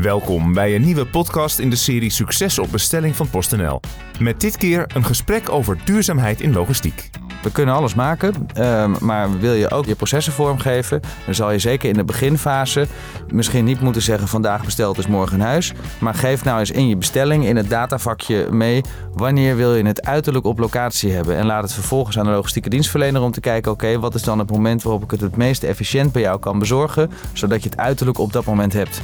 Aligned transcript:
Welkom 0.00 0.52
bij 0.52 0.74
een 0.74 0.82
nieuwe 0.82 1.06
podcast 1.06 1.58
in 1.58 1.70
de 1.70 1.76
serie 1.76 2.10
Succes 2.10 2.58
op 2.58 2.70
bestelling 2.70 3.16
van 3.16 3.30
PostNL. 3.30 3.80
Met 4.20 4.40
dit 4.40 4.56
keer 4.56 4.86
een 4.94 5.04
gesprek 5.04 5.50
over 5.50 5.78
duurzaamheid 5.84 6.40
in 6.40 6.52
logistiek. 6.52 7.10
We 7.42 7.52
kunnen 7.52 7.74
alles 7.74 7.94
maken, 7.94 8.34
ehm, 8.54 8.94
maar 9.00 9.38
wil 9.38 9.52
je 9.52 9.70
ook 9.70 9.84
je 9.84 9.94
processen 9.94 10.32
vormgeven, 10.32 11.00
dan 11.24 11.34
zal 11.34 11.50
je 11.50 11.58
zeker 11.58 11.88
in 11.88 11.94
de 11.94 12.04
beginfase 12.04 12.86
misschien 13.32 13.64
niet 13.64 13.80
moeten 13.80 14.02
zeggen 14.02 14.28
vandaag 14.28 14.64
besteld 14.64 14.98
is 14.98 15.06
morgen 15.06 15.38
in 15.38 15.44
huis. 15.44 15.72
Maar 15.98 16.14
geef 16.14 16.44
nou 16.44 16.58
eens 16.58 16.70
in 16.70 16.88
je 16.88 16.96
bestelling, 16.96 17.46
in 17.46 17.56
het 17.56 17.70
datavakje 17.70 18.48
mee, 18.50 18.82
wanneer 19.12 19.56
wil 19.56 19.74
je 19.74 19.86
het 19.86 20.06
uiterlijk 20.06 20.44
op 20.44 20.58
locatie 20.58 21.12
hebben. 21.12 21.36
En 21.36 21.46
laat 21.46 21.62
het 21.62 21.72
vervolgens 21.72 22.18
aan 22.18 22.24
de 22.24 22.30
logistieke 22.30 22.68
dienstverlener 22.68 23.22
om 23.22 23.32
te 23.32 23.40
kijken, 23.40 23.72
oké, 23.72 23.98
wat 23.98 24.14
is 24.14 24.22
dan 24.22 24.38
het 24.38 24.50
moment 24.50 24.82
waarop 24.82 25.02
ik 25.02 25.10
het 25.10 25.20
het 25.20 25.36
meest 25.36 25.62
efficiënt 25.62 26.12
bij 26.12 26.22
jou 26.22 26.38
kan 26.38 26.58
bezorgen, 26.58 27.10
zodat 27.32 27.62
je 27.62 27.68
het 27.68 27.78
uiterlijk 27.78 28.18
op 28.18 28.32
dat 28.32 28.44
moment 28.44 28.72
hebt. 28.72 29.02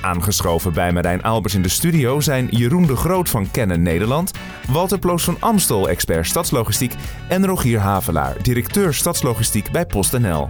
Aangeschoven 0.00 0.72
bij 0.72 0.92
Marijn 0.92 1.22
Albers 1.22 1.54
in 1.54 1.62
de 1.62 1.68
studio 1.68 2.20
zijn 2.20 2.46
Jeroen 2.50 2.86
de 2.86 2.96
Groot 2.96 3.28
van 3.28 3.50
Kennen 3.50 3.82
Nederland, 3.82 4.30
Walter 4.68 4.98
Ploos 4.98 5.24
van 5.24 5.36
Amstel, 5.40 5.88
expert 5.88 6.26
stadslogistiek 6.26 6.94
en 7.28 7.46
Rogier 7.46 7.78
Havelaar, 7.78 8.42
directeur 8.42 8.94
stadslogistiek 8.94 9.70
bij 9.70 9.86
PostNL. 9.86 10.46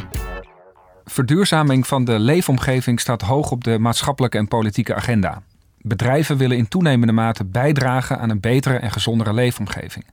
Verduurzaming 1.05 1.87
van 1.87 2.05
de 2.05 2.19
leefomgeving 2.19 3.01
staat 3.01 3.23
hoog 3.23 3.51
op 3.51 3.65
de 3.65 3.79
maatschappelijke 3.79 4.39
en 4.39 4.49
politieke 4.49 4.95
agenda. 4.95 5.43
Bedrijven 5.79 6.37
willen 6.37 6.57
in 6.57 6.69
toenemende 6.69 7.13
mate 7.13 7.45
bijdragen 7.45 8.19
aan 8.19 8.31
een 8.31 8.41
betere 8.41 8.77
en 8.77 8.91
gezondere 8.91 9.33
leefomgeving. 9.33 10.05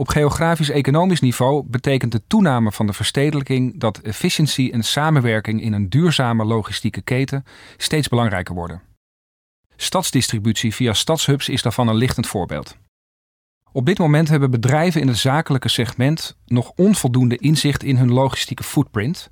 Op 0.00 0.08
geografisch-economisch 0.08 1.20
niveau 1.20 1.64
betekent 1.66 2.12
de 2.12 2.22
toename 2.26 2.72
van 2.72 2.86
de 2.86 2.92
verstedelijking 2.92 3.80
dat 3.80 3.98
efficiëntie 3.98 4.72
en 4.72 4.82
samenwerking 4.82 5.62
in 5.62 5.72
een 5.72 5.88
duurzame 5.88 6.44
logistieke 6.44 7.00
keten 7.00 7.44
steeds 7.76 8.08
belangrijker 8.08 8.54
worden. 8.54 8.82
Stadsdistributie 9.76 10.74
via 10.74 10.92
stadshubs 10.92 11.48
is 11.48 11.62
daarvan 11.62 11.88
een 11.88 11.94
lichtend 11.94 12.26
voorbeeld. 12.26 12.76
Op 13.72 13.86
dit 13.86 13.98
moment 13.98 14.28
hebben 14.28 14.50
bedrijven 14.50 15.00
in 15.00 15.08
het 15.08 15.16
zakelijke 15.16 15.68
segment 15.68 16.36
nog 16.46 16.72
onvoldoende 16.76 17.36
inzicht 17.36 17.82
in 17.82 17.96
hun 17.96 18.12
logistieke 18.12 18.62
footprint, 18.62 19.30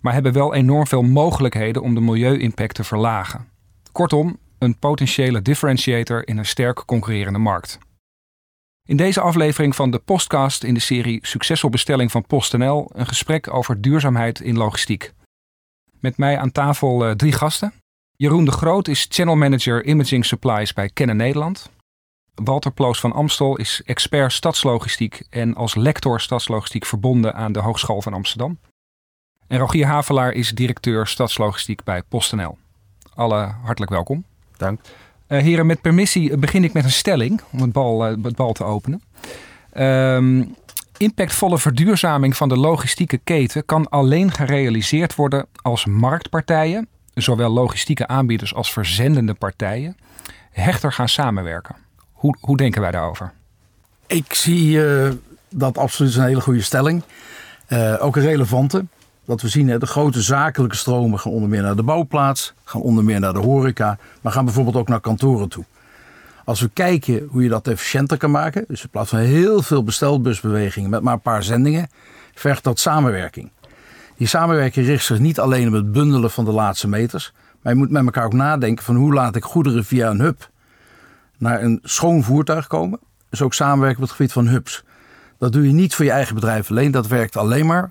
maar 0.00 0.12
hebben 0.12 0.32
wel 0.32 0.54
enorm 0.54 0.86
veel 0.86 1.02
mogelijkheden 1.02 1.82
om 1.82 1.94
de 1.94 2.00
milieu-impact 2.00 2.74
te 2.74 2.84
verlagen. 2.84 3.48
Kortom, 3.92 4.38
een 4.58 4.78
potentiële 4.78 5.42
differentiator 5.42 6.28
in 6.28 6.38
een 6.38 6.46
sterk 6.46 6.82
concurrerende 6.86 7.38
markt. 7.38 7.78
In 8.84 8.96
deze 8.96 9.20
aflevering 9.20 9.76
van 9.76 9.90
de 9.90 9.98
Postcast 9.98 10.64
in 10.64 10.74
de 10.74 10.80
serie 10.80 11.26
Succesvol 11.26 11.70
bestelling 11.70 12.10
van 12.10 12.26
PostNL 12.26 12.90
een 12.94 13.06
gesprek 13.06 13.54
over 13.54 13.80
duurzaamheid 13.80 14.40
in 14.40 14.56
logistiek. 14.56 15.12
Met 16.00 16.16
mij 16.16 16.38
aan 16.38 16.52
tafel 16.52 17.08
uh, 17.08 17.14
drie 17.14 17.32
gasten. 17.32 17.72
Jeroen 18.16 18.44
de 18.44 18.50
Groot 18.50 18.88
is 18.88 19.06
Channel 19.08 19.36
Manager 19.36 19.84
Imaging 19.84 20.24
Supplies 20.24 20.72
bij 20.72 20.88
Kennen 20.88 21.16
Nederland. 21.16 21.70
Walter 22.34 22.72
Ploos 22.72 23.00
van 23.00 23.12
Amstel 23.12 23.56
is 23.56 23.82
expert 23.84 24.32
stadslogistiek 24.32 25.22
en 25.30 25.54
als 25.54 25.74
lector 25.74 26.20
stadslogistiek 26.20 26.86
verbonden 26.86 27.34
aan 27.34 27.52
de 27.52 27.60
Hogeschool 27.60 28.02
van 28.02 28.12
Amsterdam. 28.12 28.58
En 29.46 29.58
Rogier 29.58 29.86
Havelaar 29.86 30.32
is 30.32 30.50
directeur 30.50 31.06
stadslogistiek 31.06 31.84
bij 31.84 32.02
PostNL. 32.02 32.58
Alle 33.14 33.54
hartelijk 33.62 33.90
welkom. 33.90 34.24
Dank. 34.56 34.80
Uh, 35.32 35.40
heren, 35.40 35.66
met 35.66 35.80
permissie 35.80 36.36
begin 36.36 36.64
ik 36.64 36.72
met 36.72 36.84
een 36.84 36.90
stelling 36.90 37.40
om 37.50 37.60
het 37.60 37.72
bal, 37.72 38.10
uh, 38.10 38.24
het 38.24 38.36
bal 38.36 38.52
te 38.52 38.64
openen. 38.64 39.02
Uh, 39.74 40.44
impactvolle 40.96 41.58
verduurzaming 41.58 42.36
van 42.36 42.48
de 42.48 42.56
logistieke 42.56 43.18
keten 43.24 43.64
kan 43.64 43.88
alleen 43.88 44.32
gerealiseerd 44.32 45.14
worden 45.14 45.46
als 45.62 45.84
marktpartijen, 45.84 46.88
zowel 47.14 47.50
logistieke 47.50 48.06
aanbieders 48.06 48.54
als 48.54 48.72
verzendende 48.72 49.34
partijen, 49.34 49.96
hechter 50.50 50.92
gaan 50.92 51.08
samenwerken. 51.08 51.76
Hoe, 52.12 52.36
hoe 52.40 52.56
denken 52.56 52.80
wij 52.80 52.90
daarover? 52.90 53.32
Ik 54.06 54.34
zie 54.34 54.76
uh, 54.76 55.10
dat 55.50 55.78
absoluut 55.78 56.14
een 56.14 56.24
hele 56.24 56.40
goede 56.40 56.62
stelling. 56.62 57.02
ook 57.98 58.16
een 58.16 58.22
relevante. 58.22 58.84
Wat 59.24 59.40
we 59.40 59.48
zien, 59.48 59.78
de 59.78 59.86
grote 59.86 60.22
zakelijke 60.22 60.76
stromen 60.76 61.20
gaan 61.20 61.32
onder 61.32 61.48
meer 61.48 61.62
naar 61.62 61.76
de 61.76 61.82
bouwplaats, 61.82 62.54
gaan 62.64 62.80
onder 62.80 63.04
meer 63.04 63.20
naar 63.20 63.32
de 63.32 63.38
horeca, 63.38 63.98
maar 64.20 64.32
gaan 64.32 64.44
bijvoorbeeld 64.44 64.76
ook 64.76 64.88
naar 64.88 65.00
kantoren 65.00 65.48
toe. 65.48 65.64
Als 66.44 66.60
we 66.60 66.70
kijken 66.72 67.26
hoe 67.30 67.42
je 67.42 67.48
dat 67.48 67.68
efficiënter 67.68 68.16
kan 68.16 68.30
maken, 68.30 68.64
dus 68.68 68.82
in 68.82 68.88
plaats 68.88 69.10
van 69.10 69.18
heel 69.18 69.62
veel 69.62 69.84
bestelbusbewegingen 69.84 70.90
met 70.90 71.02
maar 71.02 71.12
een 71.12 71.20
paar 71.20 71.42
zendingen, 71.42 71.88
vergt 72.34 72.64
dat 72.64 72.78
samenwerking. 72.78 73.50
Die 74.16 74.26
samenwerking 74.26 74.86
richt 74.86 75.04
zich 75.04 75.18
niet 75.18 75.40
alleen 75.40 75.68
op 75.68 75.72
het 75.72 75.92
bundelen 75.92 76.30
van 76.30 76.44
de 76.44 76.52
laatste 76.52 76.88
meters, 76.88 77.32
maar 77.60 77.72
je 77.72 77.78
moet 77.78 77.90
met 77.90 78.04
elkaar 78.04 78.24
ook 78.24 78.32
nadenken 78.32 78.84
van 78.84 78.96
hoe 78.96 79.12
laat 79.12 79.36
ik 79.36 79.44
goederen 79.44 79.84
via 79.84 80.10
een 80.10 80.20
hub 80.20 80.50
naar 81.38 81.62
een 81.62 81.80
schoon 81.82 82.22
voertuig 82.22 82.66
komen. 82.66 82.98
Dus 83.28 83.42
ook 83.42 83.54
samenwerken 83.54 84.02
op 84.02 84.08
het 84.08 84.16
gebied 84.16 84.32
van 84.32 84.46
hubs. 84.46 84.84
Dat 85.38 85.52
doe 85.52 85.66
je 85.66 85.72
niet 85.72 85.94
voor 85.94 86.04
je 86.04 86.10
eigen 86.10 86.34
bedrijf 86.34 86.70
alleen, 86.70 86.90
dat 86.90 87.06
werkt 87.06 87.36
alleen 87.36 87.66
maar 87.66 87.90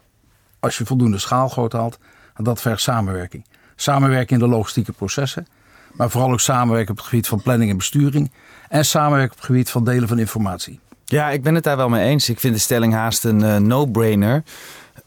als 0.61 0.77
je 0.77 0.85
voldoende 0.85 1.17
schaalgrootte 1.17 1.77
haalt. 1.77 1.99
En 2.33 2.43
dat 2.43 2.61
vergt 2.61 2.81
samenwerking. 2.81 3.45
Samenwerking 3.75 4.41
in 4.41 4.47
de 4.47 4.55
logistieke 4.55 4.91
processen. 4.91 5.47
Maar 5.91 6.09
vooral 6.09 6.31
ook 6.31 6.39
samenwerken 6.39 6.91
op 6.91 6.97
het 6.97 7.05
gebied 7.05 7.27
van 7.27 7.41
planning 7.41 7.71
en 7.71 7.77
besturing. 7.77 8.31
En 8.69 8.85
samenwerken 8.85 9.31
op 9.31 9.37
het 9.37 9.45
gebied 9.45 9.69
van 9.69 9.85
delen 9.85 10.07
van 10.07 10.19
informatie. 10.19 10.79
Ja, 11.05 11.29
ik 11.29 11.43
ben 11.43 11.55
het 11.55 11.63
daar 11.63 11.77
wel 11.77 11.89
mee 11.89 12.09
eens. 12.09 12.29
Ik 12.29 12.39
vind 12.39 12.53
de 12.53 12.59
stelling 12.59 12.93
haast 12.93 13.23
een 13.23 13.39
uh, 13.39 13.57
no-brainer. 13.57 14.43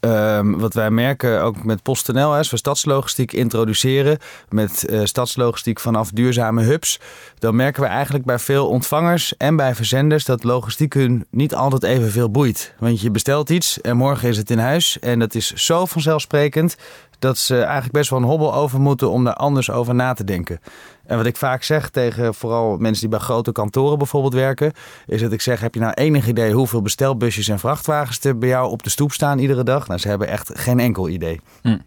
Um, 0.04 0.58
wat 0.58 0.74
wij 0.74 0.90
merken 0.90 1.42
ook 1.42 1.64
met 1.64 1.82
PostNL, 1.82 2.34
als 2.34 2.50
we 2.50 2.56
stadslogistiek 2.56 3.32
introduceren 3.32 4.18
met 4.48 4.86
uh, 4.88 5.00
stadslogistiek 5.04 5.80
vanaf 5.80 6.10
duurzame 6.10 6.62
hubs, 6.62 7.00
dan 7.38 7.56
merken 7.56 7.82
we 7.82 7.88
eigenlijk 7.88 8.24
bij 8.24 8.38
veel 8.38 8.68
ontvangers 8.68 9.36
en 9.36 9.56
bij 9.56 9.74
verzenders 9.74 10.24
dat 10.24 10.44
logistiek 10.44 10.92
hun 10.92 11.26
niet 11.30 11.54
altijd 11.54 11.82
evenveel 11.82 12.30
boeit. 12.30 12.74
Want 12.78 13.00
je 13.00 13.10
bestelt 13.10 13.50
iets 13.50 13.80
en 13.80 13.96
morgen 13.96 14.28
is 14.28 14.36
het 14.36 14.50
in 14.50 14.58
huis 14.58 14.98
en 14.98 15.18
dat 15.18 15.34
is 15.34 15.52
zo 15.52 15.86
vanzelfsprekend 15.86 16.76
dat 17.24 17.38
ze 17.38 17.56
eigenlijk 17.56 17.92
best 17.92 18.10
wel 18.10 18.18
een 18.18 18.24
hobbel 18.24 18.54
over 18.54 18.80
moeten 18.80 19.10
om 19.10 19.24
daar 19.24 19.34
anders 19.34 19.70
over 19.70 19.94
na 19.94 20.12
te 20.12 20.24
denken. 20.24 20.60
En 21.06 21.16
wat 21.16 21.26
ik 21.26 21.36
vaak 21.36 21.62
zeg 21.62 21.90
tegen 21.90 22.34
vooral 22.34 22.76
mensen 22.76 23.00
die 23.00 23.18
bij 23.18 23.26
grote 23.26 23.52
kantoren 23.52 23.98
bijvoorbeeld 23.98 24.34
werken, 24.34 24.72
is 25.06 25.20
dat 25.20 25.32
ik 25.32 25.40
zeg: 25.40 25.60
heb 25.60 25.74
je 25.74 25.80
nou 25.80 25.92
enig 25.92 26.28
idee 26.28 26.52
hoeveel 26.52 26.82
bestelbusjes 26.82 27.48
en 27.48 27.58
vrachtwagens 27.58 28.24
er 28.24 28.38
bij 28.38 28.48
jou 28.48 28.70
op 28.70 28.82
de 28.82 28.90
stoep 28.90 29.12
staan 29.12 29.38
iedere 29.38 29.62
dag? 29.62 29.88
Nou, 29.88 30.00
ze 30.00 30.08
hebben 30.08 30.28
echt 30.28 30.50
geen 30.54 30.80
enkel 30.80 31.08
idee. 31.08 31.40
Hm. 31.62 31.78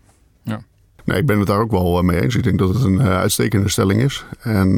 Ja. 0.44 0.60
Nee, 1.04 1.20
ik 1.20 1.26
ben 1.26 1.38
het 1.38 1.48
daar 1.48 1.60
ook 1.60 1.72
wel 1.72 1.98
eh, 1.98 2.04
mee 2.04 2.22
eens. 2.22 2.36
Ik 2.36 2.44
denk 2.44 2.60
dat 2.60 2.74
het 2.74 2.84
een 2.84 3.00
uh, 3.00 3.18
uitstekende 3.18 3.70
stelling 3.70 4.02
is. 4.02 4.26
En 4.40 4.70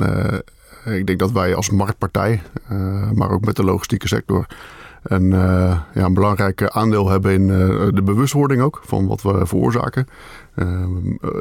uh, 0.85 0.97
ik 0.97 1.07
denk 1.07 1.19
dat 1.19 1.31
wij 1.31 1.55
als 1.55 1.69
marktpartij, 1.69 2.41
uh, 2.71 3.11
maar 3.11 3.31
ook 3.31 3.45
met 3.45 3.55
de 3.55 3.63
logistieke 3.63 4.07
sector, 4.07 4.47
een, 5.03 5.23
uh, 5.23 5.79
ja, 5.93 6.05
een 6.05 6.13
belangrijk 6.13 6.69
aandeel 6.69 7.09
hebben 7.09 7.33
in 7.33 7.41
uh, 7.41 7.87
de 7.93 8.01
bewustwording 8.03 8.61
ook 8.61 8.81
van 8.85 9.07
wat 9.07 9.21
we 9.21 9.45
veroorzaken. 9.45 10.07
Uh, 10.55 10.83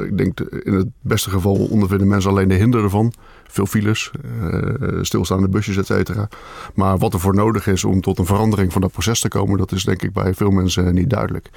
ik 0.07 0.17
denk 0.17 0.39
in 0.39 0.73
het 0.73 0.87
beste 1.01 1.29
geval 1.29 1.55
ondervinden 1.55 2.07
mensen 2.07 2.29
alleen 2.29 2.47
de 2.47 2.55
hinder 2.55 2.83
ervan. 2.83 3.13
Veel 3.47 3.65
files, 3.65 4.11
stilstaande 5.01 5.49
busjes, 5.49 5.77
et 5.77 5.85
cetera. 5.85 6.27
Maar 6.73 6.97
wat 6.97 7.13
er 7.13 7.19
voor 7.19 7.35
nodig 7.35 7.67
is 7.67 7.83
om 7.83 8.01
tot 8.01 8.19
een 8.19 8.25
verandering 8.25 8.71
van 8.71 8.81
dat 8.81 8.91
proces 8.91 9.19
te 9.19 9.27
komen, 9.27 9.57
dat 9.57 9.71
is 9.71 9.83
denk 9.83 10.01
ik 10.01 10.13
bij 10.13 10.33
veel 10.33 10.51
mensen 10.51 10.93
niet 10.93 11.09
duidelijk. 11.09 11.49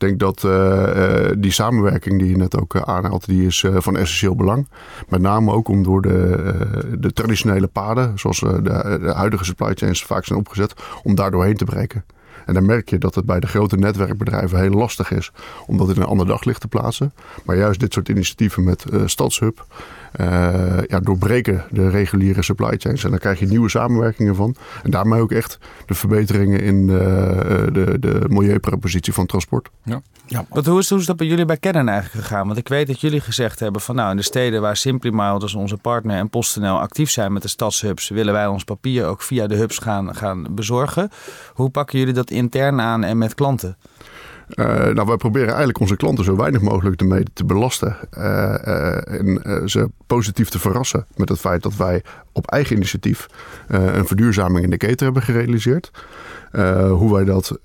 Ik 0.00 0.08
denk 0.08 0.18
dat 0.18 0.42
uh, 0.42 1.28
die 1.38 1.52
samenwerking 1.52 2.18
die 2.18 2.28
je 2.28 2.36
net 2.36 2.60
ook 2.60 2.74
uh, 2.74 2.82
aanhaalt, 2.82 3.26
die 3.26 3.46
is 3.46 3.64
van 3.74 3.96
essentieel 3.96 4.34
belang. 4.34 4.68
Met 5.08 5.20
name 5.20 5.52
ook 5.52 5.68
om 5.68 5.82
door 5.82 6.02
de, 6.02 6.96
de 6.98 7.12
traditionele 7.12 7.66
paden, 7.66 8.18
zoals 8.18 8.40
de, 8.40 8.62
de, 8.62 9.12
huidige 9.14 9.44
supply 9.44 9.74
chains 9.74 10.04
vaak 10.04 10.24
zijn 10.24 10.38
opgezet, 10.38 10.74
om 11.02 11.14
daar 11.14 11.30
doorheen 11.30 11.56
te 11.56 11.64
breken. 11.64 12.04
En 12.46 12.54
dan 12.54 12.66
merk 12.66 12.90
je 12.90 12.98
dat 12.98 13.14
het 13.14 13.24
bij 13.26 13.40
de 13.40 13.46
grote 13.46 13.76
netwerkbedrijven 13.76 14.60
heel 14.60 14.70
lastig 14.70 15.10
is 15.10 15.32
om 15.66 15.76
dat 15.76 15.88
in 15.88 15.96
een 15.96 16.08
ander 16.08 16.26
daglicht 16.26 16.60
te 16.60 16.68
plaatsen. 16.68 17.12
Maar 17.44 17.56
juist 17.56 17.80
dit 17.80 17.92
soort 17.92 18.08
initiatieven 18.08 18.64
met 18.64 18.84
Stadshub 19.04 19.66
ja, 20.86 21.00
doorbreken 21.00 21.64
de 21.70 21.88
reguliere 21.88 22.42
supply 22.42 22.74
chains. 22.78 23.04
En 23.04 23.10
daar 23.10 23.18
krijg 23.18 23.38
je 23.38 23.46
nieuwe 23.46 23.68
samenwerkingen 23.68 24.34
van. 24.34 24.54
En 24.82 24.90
daarmee 24.90 25.20
ook 25.20 25.32
echt 25.32 25.58
de 25.86 25.94
verbeteringen 25.94 26.60
in 26.60 26.86
de, 26.86 27.68
de, 27.72 27.98
de 27.98 28.24
milieupropositie 28.28 29.12
van 29.12 29.26
transport. 29.26 29.70
Ja. 29.84 30.02
Ja. 30.30 30.44
Wat, 30.48 30.66
hoe, 30.66 30.78
is, 30.78 30.90
hoe 30.90 30.98
is 30.98 31.06
dat 31.06 31.16
bij 31.16 31.26
jullie 31.26 31.44
bij 31.44 31.58
Canon 31.58 31.88
eigenlijk 31.88 32.26
gegaan? 32.26 32.46
Want 32.46 32.58
ik 32.58 32.68
weet 32.68 32.86
dat 32.86 33.00
jullie 33.00 33.20
gezegd 33.20 33.60
hebben 33.60 33.80
van 33.80 33.94
nou 33.94 34.10
in 34.10 34.16
de 34.16 34.22
steden 34.22 34.60
waar 34.60 34.76
Simply 34.76 35.38
dus 35.38 35.54
onze 35.54 35.76
partner 35.76 36.16
en 36.16 36.30
PostNL 36.30 36.80
actief 36.80 37.10
zijn 37.10 37.32
met 37.32 37.42
de 37.42 37.48
stadshubs, 37.48 38.08
willen 38.08 38.32
wij 38.32 38.46
ons 38.46 38.64
papier 38.64 39.06
ook 39.06 39.22
via 39.22 39.46
de 39.46 39.54
hubs 39.54 39.78
gaan, 39.78 40.14
gaan 40.14 40.46
bezorgen. 40.50 41.10
Hoe 41.52 41.70
pakken 41.70 41.98
jullie 41.98 42.14
dat 42.14 42.30
intern 42.30 42.80
aan 42.80 43.04
en 43.04 43.18
met 43.18 43.34
klanten? 43.34 43.76
Uh, 44.54 44.66
nou, 44.66 45.06
wij 45.06 45.16
proberen 45.16 45.48
eigenlijk 45.48 45.80
onze 45.80 45.96
klanten 45.96 46.24
zo 46.24 46.36
weinig 46.36 46.60
mogelijk 46.60 47.00
ermee 47.00 47.24
te 47.32 47.44
belasten. 47.44 47.96
Uh, 48.18 49.18
en 49.18 49.40
ze 49.68 49.90
positief 50.06 50.48
te 50.48 50.58
verrassen 50.58 51.06
met 51.16 51.28
het 51.28 51.38
feit 51.38 51.62
dat 51.62 51.76
wij 51.76 52.02
op 52.32 52.50
eigen 52.50 52.76
initiatief 52.76 53.26
een 53.66 54.06
verduurzaming 54.06 54.64
in 54.64 54.70
de 54.70 54.76
keten 54.76 55.04
hebben 55.04 55.22
gerealiseerd. 55.22 55.90
hoe 56.90 57.12
wij 57.12 57.24
dat 57.24 57.58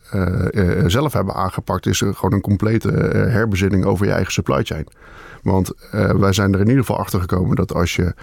zelf 0.86 1.14
hebben 1.14 1.34
aangepakt 1.36 1.86
is 1.86 1.98
gewoon 1.98 2.34
een 2.34 2.42
complete 2.42 2.92
herbezinning 3.30 3.86
over 3.86 4.06
je 4.06 4.12
eigen 4.12 4.34
supply 4.34 4.64
chain. 4.64 4.88
Want 5.44 5.72
wij 6.18 6.34
zijn 6.34 6.54
er 6.54 6.60
in 6.60 6.68
ieder 6.68 6.84
geval 6.86 7.00
achter 7.00 7.20
gekomen 7.20 7.56
dat 7.56 7.74
als 7.74 7.96
je 7.96 8.14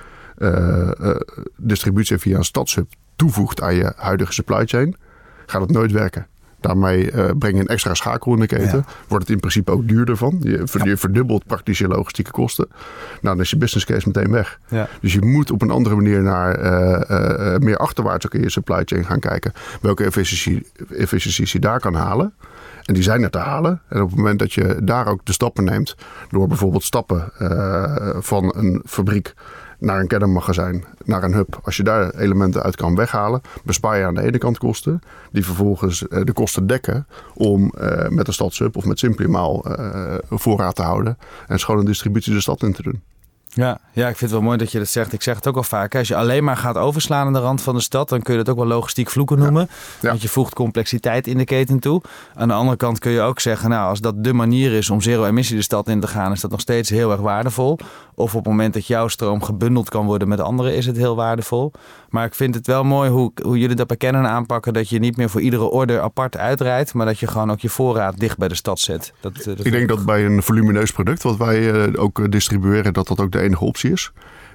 distributie 1.56 2.18
via 2.18 2.36
een 2.36 2.44
stadshub 2.44 2.92
toevoegt 3.16 3.62
aan 3.62 3.74
je 3.74 3.92
huidige 3.96 4.32
supply 4.32 4.66
chain, 4.66 4.96
gaat 5.46 5.60
het 5.60 5.70
nooit 5.70 5.92
werken. 5.92 6.26
Daarmee 6.62 7.12
uh, 7.12 7.30
breng 7.38 7.54
je 7.54 7.60
een 7.60 7.66
extra 7.66 7.94
schakel 7.94 8.32
in 8.34 8.40
de 8.40 8.46
keten. 8.46 8.84
Wordt 9.08 9.24
het 9.24 9.34
in 9.34 9.40
principe 9.40 9.70
ook 9.70 9.88
duurder 9.88 10.16
van. 10.16 10.38
Je, 10.40 10.64
je, 10.84 10.96
verdubbelt 10.96 11.46
praktisch 11.46 11.78
je 11.78 11.88
logistieke 11.88 12.30
kosten. 12.30 12.66
Nou, 12.70 12.78
dan 13.20 13.40
is 13.40 13.50
je 13.50 13.56
business 13.56 13.86
case 13.86 14.06
meteen 14.06 14.30
weg. 14.30 14.58
Ja. 14.68 14.88
Dus 15.00 15.12
je 15.12 15.24
moet 15.24 15.50
op 15.50 15.62
een 15.62 15.70
andere 15.70 15.94
manier 15.94 16.22
naar 16.22 16.60
uh, 16.60 17.00
uh, 17.10 17.56
meer 17.58 17.76
achterwaarts 17.76 18.26
ook 18.26 18.34
in 18.34 18.40
je 18.42 18.50
supply 18.50 18.82
chain 18.84 19.04
gaan 19.04 19.20
kijken. 19.20 19.52
Welke 19.80 20.04
efficiëntie, 20.04 20.66
efficiëntie 20.96 21.48
je 21.52 21.58
daar 21.58 21.80
kan 21.80 21.94
halen. 21.94 22.34
En 22.82 22.94
die 22.94 23.02
zijn 23.02 23.22
er 23.22 23.30
te 23.30 23.38
halen. 23.38 23.80
En 23.88 24.02
op 24.02 24.08
het 24.08 24.16
moment 24.16 24.38
dat 24.38 24.52
je 24.52 24.76
daar 24.82 25.06
ook 25.06 25.24
de 25.24 25.32
stappen 25.32 25.64
neemt. 25.64 25.96
Door 26.30 26.48
bijvoorbeeld 26.48 26.82
stappen 26.82 27.32
van 28.20 28.54
een 28.56 28.82
fabriek 28.86 29.34
naar 29.82 30.00
een 30.00 30.06
kernmagazijn, 30.06 30.84
naar 31.04 31.22
een 31.22 31.34
hub. 31.34 31.60
Als 31.62 31.76
je 31.76 31.82
daar 31.82 32.14
elementen 32.14 32.62
uit 32.62 32.76
kan 32.76 32.94
weghalen, 32.94 33.40
bespaar 33.64 33.98
je 33.98 34.04
aan 34.04 34.14
de 34.14 34.22
ene 34.22 34.38
kant 34.38 34.58
kosten. 34.58 35.02
Die 35.30 35.44
vervolgens 35.44 36.08
eh, 36.08 36.24
de 36.24 36.32
kosten 36.32 36.66
dekken 36.66 37.06
om 37.34 37.72
uh, 37.80 38.08
met 38.08 38.26
een 38.26 38.32
stadshub 38.32 38.76
of 38.76 38.84
met 38.84 38.98
Simplimaal 38.98 39.64
uh, 39.68 40.14
voorraad 40.30 40.74
te 40.74 40.82
houden. 40.82 41.18
En 41.46 41.58
schone 41.58 41.84
distributie 41.84 42.32
de 42.32 42.40
stad 42.40 42.62
in 42.62 42.72
te 42.72 42.82
doen. 42.82 43.02
Ja, 43.54 43.78
ja, 43.92 44.08
ik 44.08 44.16
vind 44.16 44.20
het 44.20 44.30
wel 44.30 44.40
mooi 44.40 44.58
dat 44.58 44.72
je 44.72 44.78
dat 44.78 44.88
zegt. 44.88 45.12
Ik 45.12 45.22
zeg 45.22 45.34
het 45.34 45.46
ook 45.46 45.56
al 45.56 45.62
vaak. 45.62 45.94
Als 45.94 46.08
je 46.08 46.16
alleen 46.16 46.44
maar 46.44 46.56
gaat 46.56 46.76
overslaan 46.76 47.26
aan 47.26 47.32
de 47.32 47.38
rand 47.38 47.62
van 47.62 47.74
de 47.74 47.80
stad, 47.80 48.08
dan 48.08 48.22
kun 48.22 48.32
je 48.32 48.38
dat 48.38 48.48
ook 48.48 48.60
wel 48.60 48.66
logistiek 48.66 49.10
vloeken 49.10 49.38
noemen. 49.38 49.68
Want 50.00 50.22
je 50.22 50.28
voegt 50.28 50.54
complexiteit 50.54 51.26
in 51.26 51.38
de 51.38 51.44
keten 51.44 51.78
toe. 51.78 52.02
Aan 52.34 52.48
de 52.48 52.54
andere 52.54 52.76
kant 52.76 52.98
kun 52.98 53.12
je 53.12 53.20
ook 53.20 53.40
zeggen, 53.40 53.70
nou, 53.70 53.88
als 53.88 54.00
dat 54.00 54.24
de 54.24 54.32
manier 54.32 54.72
is 54.72 54.90
om 54.90 55.00
zero 55.00 55.24
emissie 55.24 55.56
de 55.56 55.62
stad 55.62 55.88
in 55.88 56.00
te 56.00 56.06
gaan, 56.06 56.32
is 56.32 56.40
dat 56.40 56.50
nog 56.50 56.60
steeds 56.60 56.90
heel 56.90 57.10
erg 57.10 57.20
waardevol. 57.20 57.78
Of 58.14 58.34
op 58.34 58.44
het 58.44 58.52
moment 58.52 58.74
dat 58.74 58.86
jouw 58.86 59.08
stroom 59.08 59.42
gebundeld 59.42 59.88
kan 59.88 60.06
worden 60.06 60.28
met 60.28 60.40
anderen, 60.40 60.74
is 60.74 60.86
het 60.86 60.96
heel 60.96 61.16
waardevol. 61.16 61.72
Maar 62.08 62.24
ik 62.24 62.34
vind 62.34 62.54
het 62.54 62.66
wel 62.66 62.84
mooi 62.84 63.10
hoe, 63.10 63.32
hoe 63.42 63.58
jullie 63.58 63.76
dat 63.76 63.86
bij 63.86 63.96
Kennen 63.96 64.26
aanpakken. 64.28 64.72
Dat 64.72 64.88
je 64.88 64.98
niet 64.98 65.16
meer 65.16 65.30
voor 65.30 65.40
iedere 65.40 65.64
orde 65.64 66.00
apart 66.00 66.36
uitrijdt, 66.36 66.94
maar 66.94 67.06
dat 67.06 67.18
je 67.18 67.26
gewoon 67.26 67.50
ook 67.50 67.60
je 67.60 67.68
voorraad 67.68 68.18
dicht 68.18 68.38
bij 68.38 68.48
de 68.48 68.54
stad 68.54 68.80
zet. 68.80 69.12
Dat, 69.20 69.32
eh, 69.32 69.44
dat 69.44 69.66
ik 69.66 69.72
denk 69.72 69.88
dat 69.88 70.04
bij 70.04 70.24
een 70.24 70.42
volumineus 70.42 70.92
product, 70.92 71.22
wat 71.22 71.36
wij 71.36 71.88
uh, 71.88 72.02
ook 72.02 72.32
distribueren, 72.32 72.92
dat 72.92 73.08
dat 73.08 73.20
ook 73.20 73.32
de 73.32 73.41
enige 73.42 73.64
optie 73.64 73.92
is. 73.92 74.12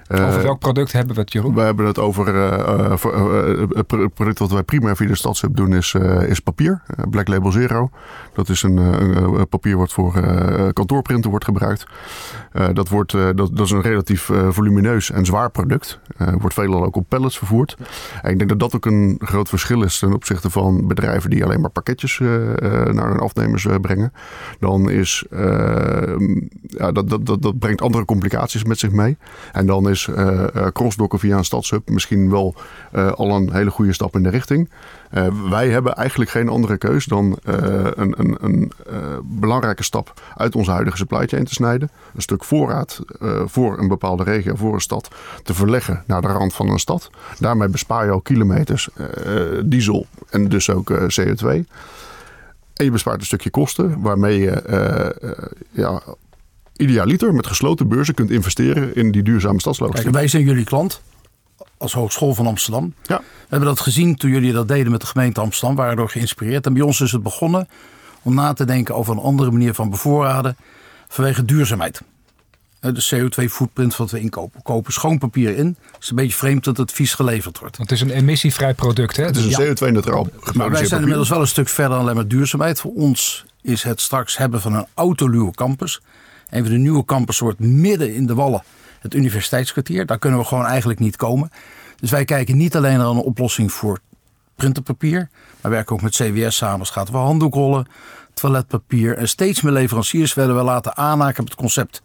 Over 0.08 0.42
welk 0.42 0.58
product 0.58 0.92
hebben 0.92 1.14
we 1.14 1.20
het, 1.20 1.32
Jeroen? 1.32 1.54
We 1.54 1.60
hebben 1.60 1.86
het 1.86 1.98
over 1.98 2.34
uh, 2.34 2.90
het 3.68 4.14
product 4.14 4.38
wat 4.38 4.50
wij 4.50 4.62
primair 4.62 4.96
via 4.96 5.06
de 5.06 5.14
stadshub 5.14 5.56
doen 5.56 5.74
is, 5.74 5.94
is 6.28 6.40
papier. 6.40 6.82
Black 7.10 7.28
Label 7.28 7.52
Zero. 7.52 7.90
Dat 8.34 8.48
is 8.48 8.62
een, 8.62 8.76
een 8.76 9.48
papier 9.48 9.76
wat 9.76 9.92
voor 9.92 10.12
kantoorprinten 10.72 11.30
wordt 11.30 11.44
gebruikt. 11.44 11.86
dat, 12.72 12.88
wordt, 12.88 13.12
dat, 13.12 13.36
dat, 13.36 13.60
is 13.60 13.70
een 13.70 13.80
relatief 13.80 14.30
volumineus 14.48 15.10
en 15.10 15.24
zwaar 15.26 15.50
product. 15.50 16.00
wordt 16.38 16.54
veelal 16.54 16.84
ook 16.84 16.96
op 16.96 17.08
pallets 17.08 17.38
vervoerd. 17.38 17.76
En 18.22 18.30
ik 18.30 18.38
denk 18.38 18.50
dat 18.50 18.60
dat 18.60 18.74
ook 18.74 18.86
een 18.86 19.20
groot 19.24 19.48
verschil 19.48 19.82
is 19.82 19.98
ten 19.98 20.12
opzichte 20.12 20.50
van 20.50 20.86
bedrijven 20.86 21.30
die 21.30 21.44
alleen 21.44 21.60
maar 21.60 21.70
pakketjes 21.70 22.18
naar 22.18 23.08
hun 23.08 23.18
afnemers 23.18 23.66
brengen. 23.80 24.12
Dan 24.60 24.90
is 24.90 25.24
ja, 26.66 26.92
dat, 26.92 27.08
dat, 27.08 27.26
dat, 27.26 27.42
dat 27.42 27.58
brengt 27.58 27.82
andere 27.82 28.04
complicaties 28.04 28.64
met 28.64 28.78
zich 28.78 28.90
mee. 28.90 29.16
En 29.52 29.66
dan 29.66 29.88
is 29.88 29.97
is 29.98 30.06
uh, 30.16 30.66
crossdocken 30.72 31.18
via 31.18 31.36
een 31.36 31.44
stadshub 31.44 31.88
misschien 31.88 32.30
wel 32.30 32.54
uh, 32.92 33.12
al 33.12 33.30
een 33.30 33.52
hele 33.52 33.70
goede 33.70 33.92
stap 33.92 34.16
in 34.16 34.22
de 34.22 34.28
richting. 34.28 34.70
wij 35.50 35.68
hebben 35.68 35.94
eigenlijk 35.94 36.30
geen 36.30 36.48
andere 36.48 36.76
keus 36.78 37.04
dan 37.04 37.38
een, 37.42 38.14
een, 38.16 38.36
een 38.40 38.72
belangrijke 39.24 39.82
stap 39.82 40.20
uit 40.36 40.54
onze 40.54 40.70
huidige 40.70 40.96
supply 40.96 41.26
chain 41.26 41.44
te 41.44 41.54
snijden. 41.54 41.90
Een 42.14 42.22
stuk 42.22 42.44
voorraad 42.44 43.00
voor 43.44 43.78
een 43.78 43.88
bepaalde 43.88 44.22
regio, 44.22 44.54
voor 44.54 44.74
een 44.74 44.80
stad, 44.80 45.08
te 45.42 45.54
verleggen 45.54 46.02
naar 46.06 46.20
de 46.20 46.28
rand 46.28 46.54
van 46.54 46.68
een 46.68 46.78
stad. 46.78 47.10
Daarmee 47.38 47.68
bespaar 47.68 48.04
je 48.04 48.10
al 48.10 48.20
kilometers 48.20 48.88
diesel 49.64 50.06
en 50.30 50.48
dus 50.48 50.70
ook 50.70 50.92
CO2. 51.20 51.46
En 52.74 52.84
je 52.84 52.90
bespaart 52.90 53.20
een 53.20 53.26
stukje 53.26 53.50
kosten, 53.50 54.00
waarmee 54.00 54.40
je 54.40 54.62
ja, 55.70 56.02
idealiter 56.78 57.34
met 57.34 57.46
gesloten 57.46 57.88
beurzen 57.88 58.14
kunt 58.14 58.30
investeren 58.30 58.94
in 58.94 59.10
die 59.10 59.22
duurzame 59.22 59.60
stadslogistiek. 59.60 60.04
Kijk, 60.04 60.16
wij 60.16 60.28
zijn 60.28 60.44
jullie 60.44 60.64
klant 60.64 61.00
als 61.78 61.92
Hogeschool 61.92 62.34
van 62.34 62.46
Amsterdam. 62.46 62.94
Ja. 63.02 63.18
We 63.18 63.46
hebben 63.48 63.68
dat 63.68 63.80
gezien 63.80 64.16
toen 64.16 64.30
jullie 64.30 64.52
dat 64.52 64.68
deden 64.68 64.90
met 64.90 65.00
de 65.00 65.06
gemeente 65.06 65.40
Amsterdam, 65.40 65.76
waren 65.76 65.96
door 65.96 66.10
geïnspireerd. 66.10 66.66
En 66.66 66.72
bij 66.72 66.82
ons 66.82 67.00
is 67.00 67.12
het 67.12 67.22
begonnen 67.22 67.68
om 68.22 68.34
na 68.34 68.52
te 68.52 68.64
denken 68.64 68.94
over 68.94 69.12
een 69.12 69.22
andere 69.22 69.50
manier 69.50 69.74
van 69.74 69.90
bevoorraden 69.90 70.56
vanwege 71.08 71.44
duurzaamheid. 71.44 72.00
De 72.80 73.06
CO2-footprint 73.14 73.96
wat 73.96 74.10
we 74.10 74.20
inkopen. 74.20 74.56
We 74.56 74.62
kopen 74.62 74.92
schoon 74.92 75.18
papier 75.18 75.56
in. 75.56 75.76
Het 75.92 76.02
is 76.02 76.10
een 76.10 76.16
beetje 76.16 76.36
vreemd 76.36 76.64
dat 76.64 76.76
het 76.76 76.92
vies 76.92 77.14
geleverd 77.14 77.58
wordt. 77.58 77.76
het 77.76 77.92
is 77.92 78.00
een 78.00 78.10
emissievrij 78.10 78.74
product. 78.74 79.16
Hè? 79.16 79.24
Het 79.24 79.36
is 79.36 79.56
een 79.56 79.76
CO2-neutraal 79.76 80.26
Maar 80.52 80.70
wij 80.70 80.84
zijn 80.84 81.00
inmiddels 81.00 81.28
wel 81.28 81.40
een 81.40 81.46
stuk 81.46 81.68
verder 81.68 81.92
dan 81.92 82.00
alleen 82.00 82.14
maar 82.14 82.28
duurzaamheid. 82.28 82.80
Voor 82.80 82.92
ons 82.92 83.44
is 83.62 83.82
het 83.82 84.00
straks 84.00 84.36
hebben 84.36 84.60
van 84.60 84.74
een 84.74 84.86
autoluwe 84.94 85.52
campus 85.52 86.00
een 86.50 86.62
van 86.62 86.72
de 86.72 86.78
nieuwe 86.78 87.04
campus 87.04 87.38
wordt 87.38 87.58
midden 87.58 88.14
in 88.14 88.26
de 88.26 88.34
wallen 88.34 88.62
het 89.00 89.14
universiteitskwartier. 89.14 90.06
Daar 90.06 90.18
kunnen 90.18 90.38
we 90.38 90.44
gewoon 90.44 90.64
eigenlijk 90.64 91.00
niet 91.00 91.16
komen. 91.16 91.50
Dus 91.96 92.10
wij 92.10 92.24
kijken 92.24 92.56
niet 92.56 92.76
alleen 92.76 92.98
naar 92.98 93.06
een 93.06 93.16
oplossing 93.16 93.72
voor 93.72 93.98
printerpapier, 94.56 95.28
maar 95.60 95.70
werken 95.70 95.94
ook 95.94 96.02
met 96.02 96.16
CWS 96.16 96.56
samen. 96.56 96.78
Dus 96.78 96.90
gaat 96.90 97.10
we 97.10 97.16
handdoekrollen, 97.16 97.86
toiletpapier 98.34 99.16
en 99.16 99.28
steeds 99.28 99.62
meer 99.62 99.72
leveranciers 99.72 100.34
willen 100.34 100.56
we 100.56 100.62
laten 100.62 100.96
aanhaken 100.96 101.40
op 101.40 101.48
het 101.48 101.58
concept. 101.58 102.02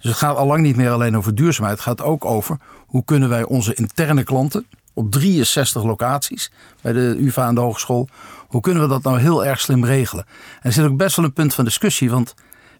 Dus 0.00 0.10
het 0.10 0.16
gaat 0.16 0.36
al 0.36 0.46
lang 0.46 0.62
niet 0.62 0.76
meer 0.76 0.90
alleen 0.90 1.16
over 1.16 1.34
duurzaamheid. 1.34 1.78
Het 1.78 1.86
gaat 1.86 2.02
ook 2.02 2.24
over 2.24 2.58
hoe 2.86 3.04
kunnen 3.04 3.28
wij 3.28 3.44
onze 3.44 3.74
interne 3.74 4.22
klanten 4.24 4.66
op 4.94 5.10
63 5.10 5.82
locaties 5.82 6.50
bij 6.82 6.92
de 6.92 7.16
UvA 7.18 7.48
en 7.48 7.54
de 7.54 7.60
hogeschool. 7.60 8.08
Hoe 8.46 8.60
kunnen 8.60 8.82
we 8.82 8.88
dat 8.88 9.02
nou 9.02 9.18
heel 9.18 9.44
erg 9.44 9.60
slim 9.60 9.84
regelen? 9.84 10.24
En 10.54 10.62
er 10.62 10.72
zit 10.72 10.84
ook 10.84 10.96
best 10.96 11.16
wel 11.16 11.24
een 11.24 11.32
punt 11.32 11.54
van 11.54 11.64
discussie, 11.64 12.10
want 12.10 12.34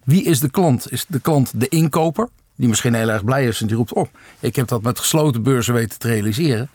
wie 0.07 0.23
is 0.23 0.39
de 0.39 0.49
klant? 0.49 0.91
Is 0.91 1.05
de 1.07 1.19
klant 1.19 1.51
de 1.55 1.67
inkoper? 1.67 2.29
Die 2.55 2.67
misschien 2.67 2.93
heel 2.93 3.09
erg 3.09 3.23
blij 3.23 3.47
is 3.47 3.61
en 3.61 3.67
die 3.67 3.75
roept 3.75 3.93
op. 3.93 4.09
Ik 4.39 4.55
heb 4.55 4.67
dat 4.67 4.81
met 4.81 4.99
gesloten 4.99 5.43
beurzen 5.43 5.73
weten 5.73 5.99
te 5.99 6.07
realiseren. 6.07 6.69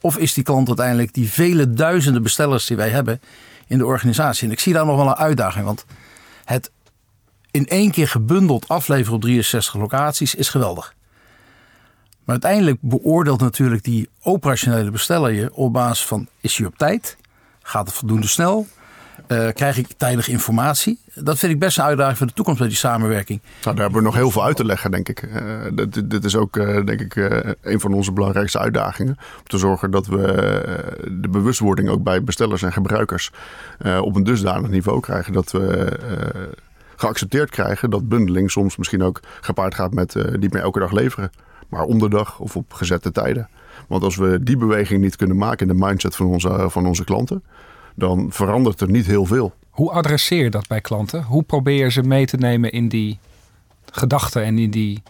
Of 0.00 0.18
is 0.18 0.32
die 0.32 0.44
klant 0.44 0.68
uiteindelijk 0.68 1.14
die 1.14 1.30
vele 1.30 1.70
duizenden 1.70 2.22
bestellers 2.22 2.66
die 2.66 2.76
wij 2.76 2.88
hebben 2.88 3.20
in 3.66 3.78
de 3.78 3.86
organisatie? 3.86 4.46
En 4.46 4.52
ik 4.52 4.60
zie 4.60 4.72
daar 4.72 4.86
nog 4.86 4.96
wel 4.96 5.06
een 5.06 5.14
uitdaging. 5.14 5.64
Want 5.64 5.84
het 6.44 6.70
in 7.50 7.66
één 7.66 7.90
keer 7.90 8.08
gebundeld 8.08 8.68
afleveren 8.68 9.14
op 9.14 9.20
63 9.20 9.74
locaties 9.74 10.34
is 10.34 10.48
geweldig. 10.48 10.94
Maar 12.24 12.40
uiteindelijk 12.40 12.78
beoordeelt 12.80 13.40
natuurlijk 13.40 13.84
die 13.84 14.08
operationele 14.22 14.90
besteller 14.90 15.32
je 15.32 15.54
op 15.54 15.72
basis 15.72 16.06
van: 16.06 16.28
is 16.40 16.56
hij 16.56 16.66
op 16.66 16.78
tijd? 16.78 17.16
Gaat 17.62 17.86
het 17.86 17.96
voldoende 17.96 18.26
snel? 18.26 18.66
Uh, 19.28 19.48
krijg 19.52 19.78
ik 19.78 19.86
tijdig 19.96 20.28
informatie? 20.28 20.98
Dat 21.14 21.38
vind 21.38 21.52
ik 21.52 21.58
best 21.58 21.78
een 21.78 21.84
uitdaging 21.84 22.18
voor 22.18 22.26
de 22.26 22.32
toekomst 22.32 22.58
bij 22.58 22.68
die 22.68 22.76
samenwerking. 22.76 23.40
Nou, 23.42 23.76
daar 23.76 23.84
hebben 23.84 23.98
we 23.98 24.06
nog 24.06 24.14
heel 24.14 24.30
veel 24.30 24.44
uit 24.44 24.56
te 24.56 24.64
leggen, 24.64 24.90
denk 24.90 25.08
ik. 25.08 25.22
Uh, 25.22 25.86
dit, 26.04 26.24
is 26.24 26.36
ook, 26.36 26.56
uh, 26.56 26.84
denk 26.84 27.00
ik, 27.00 27.16
een 27.62 27.80
van 27.80 27.92
onze 27.92 28.12
belangrijkste 28.12 28.58
uitdagingen. 28.58 29.16
Om 29.38 29.46
te 29.46 29.58
zorgen 29.58 29.90
dat 29.90 30.06
we 30.06 30.22
de 31.10 31.28
bewustwording 31.28 31.88
ook 31.88 32.02
bij 32.02 32.24
bestellers 32.24 32.62
en 32.62 32.72
gebruikers 32.72 33.30
op 34.00 34.16
een 34.16 34.24
dusdanig 34.24 34.70
niveau 34.70 35.00
krijgen 35.00 35.32
dat 35.32 35.50
we 35.50 35.98
geaccepteerd 36.96 37.50
krijgen 37.50 37.90
dat 37.90 38.08
bundeling 38.08 38.50
soms 38.50 38.76
misschien 38.76 39.02
ook 39.02 39.20
gepaard 39.40 39.74
gaat 39.74 39.94
met 39.94 40.38
niet 40.38 40.52
meer 40.52 40.62
elke 40.62 40.78
dag 40.78 40.92
leveren, 40.92 41.30
maar 41.68 41.82
om 41.82 41.98
de 41.98 42.08
dag 42.08 42.38
of 42.38 42.56
op 42.56 42.72
gezette 42.72 43.12
tijden. 43.12 43.48
Want 43.88 44.02
als 44.02 44.16
we 44.16 44.42
die 44.42 44.56
beweging 44.56 45.00
niet 45.00 45.16
kunnen 45.16 45.36
maken 45.36 45.68
in 45.68 45.76
de 45.76 45.86
mindset 45.86 46.16
van 46.16 46.26
onze, 46.26 46.66
van 46.68 46.86
onze 46.86 47.04
klanten, 47.04 47.42
dan 47.98 48.26
verandert 48.30 48.80
er 48.80 48.90
niet 48.90 49.06
heel 49.06 49.24
veel. 49.24 49.54
Hoe 49.70 49.90
adresseer 49.90 50.42
je 50.42 50.50
dat 50.50 50.66
bij 50.66 50.80
klanten? 50.80 51.22
Hoe 51.22 51.42
probeer 51.42 51.84
je 51.84 51.90
ze 51.90 52.02
mee 52.02 52.26
te 52.26 52.36
nemen 52.36 52.72
in 52.72 52.88
die 52.88 53.18
gedachten 53.92 54.44
en 54.44 54.58
in 54.58 54.70
die, 54.70 55.02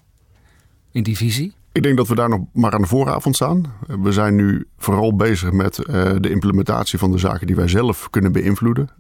in 0.93 1.03
die 1.03 1.17
visie? 1.17 1.53
Ik 1.73 1.83
denk 1.83 1.97
dat 1.97 2.09
we 2.09 2.15
daar 2.15 2.29
nog 2.29 2.41
maar 2.53 2.73
aan 2.73 2.81
de 2.81 2.87
vooravond 2.87 3.35
staan. 3.35 3.73
We 3.87 4.13
zijn 4.13 4.35
nu 4.35 4.67
vooral 4.79 5.17
bezig 5.17 5.53
met 5.53 5.79
uh, 5.79 5.85
de 6.21 6.31
implementatie 6.31 6.99
van 6.99 7.13
de 7.13 7.19
zaken 7.19 7.47
die 7.47 7.57
wij 7.57 7.69
zelf 7.69 8.11
kunnen 8.11 8.33
beïnvloeden. 8.33 8.91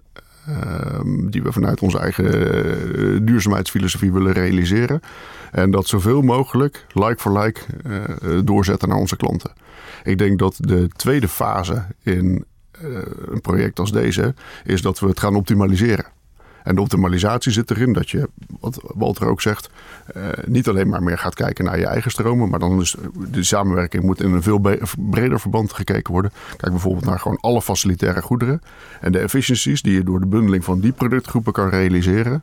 Uh, 0.49 1.01
die 1.31 1.43
we 1.43 1.53
vanuit 1.53 1.81
onze 1.81 1.99
eigen 1.99 2.25
uh, 2.25 3.21
duurzaamheidsfilosofie 3.23 4.13
willen 4.13 4.33
realiseren. 4.33 5.01
En 5.51 5.71
dat 5.71 5.87
zoveel 5.87 6.23
mogelijk, 6.23 6.87
like 6.93 7.21
for 7.21 7.39
like, 7.39 7.61
uh, 7.87 8.39
doorzetten 8.45 8.89
naar 8.89 8.99
onze 8.99 9.17
klanten. 9.17 9.53
Ik 10.05 10.19
denk 10.19 10.39
dat 10.39 10.57
de 10.59 10.89
tweede 10.97 11.29
fase 11.29 11.85
in 12.03 12.35
eh, 12.35 12.58
een 13.27 13.41
project 13.41 13.79
als 13.79 13.93
deze, 13.93 14.35
is 14.65 14.83
dat 14.83 14.99
we 14.99 15.07
het 15.07 15.21
gaan 15.21 15.35
optimaliseren. 15.35 16.05
En 16.69 16.75
de 16.75 16.81
optimalisatie 16.81 17.53
zit 17.53 17.71
erin 17.71 17.93
dat 17.93 18.11
je, 18.11 18.29
wat 18.61 18.81
Walter 18.95 19.27
ook 19.27 19.41
zegt, 19.41 19.71
uh, 20.17 20.29
niet 20.47 20.69
alleen 20.69 20.89
maar 20.89 21.03
meer 21.03 21.19
gaat 21.19 21.35
kijken 21.35 21.65
naar 21.65 21.79
je 21.79 21.87
eigen 21.87 22.11
stromen, 22.11 22.49
maar 22.49 22.59
dan 22.59 22.81
is 22.81 22.97
de 23.31 23.43
samenwerking 23.43 24.03
moet 24.03 24.23
in 24.23 24.33
een 24.33 24.43
veel 24.43 24.61
breder 24.99 25.41
verband 25.41 25.73
gekeken 25.73 26.13
worden. 26.13 26.33
Kijk 26.57 26.73
bijvoorbeeld 26.73 27.05
naar 27.05 27.21
gewoon 27.21 27.41
alle 27.41 27.63
facilitaire 27.63 28.23
goederen 28.23 28.63
en 29.01 29.13
de 29.13 29.19
efficiencies 29.19 29.83
die 29.83 29.93
je 29.93 30.03
door 30.03 30.21
de 30.21 30.27
bundeling 30.27 30.65
van 30.65 30.81
die 30.81 30.93
productgroepen 30.93 31.53
kan 31.53 31.69
realiseren. 31.69 32.43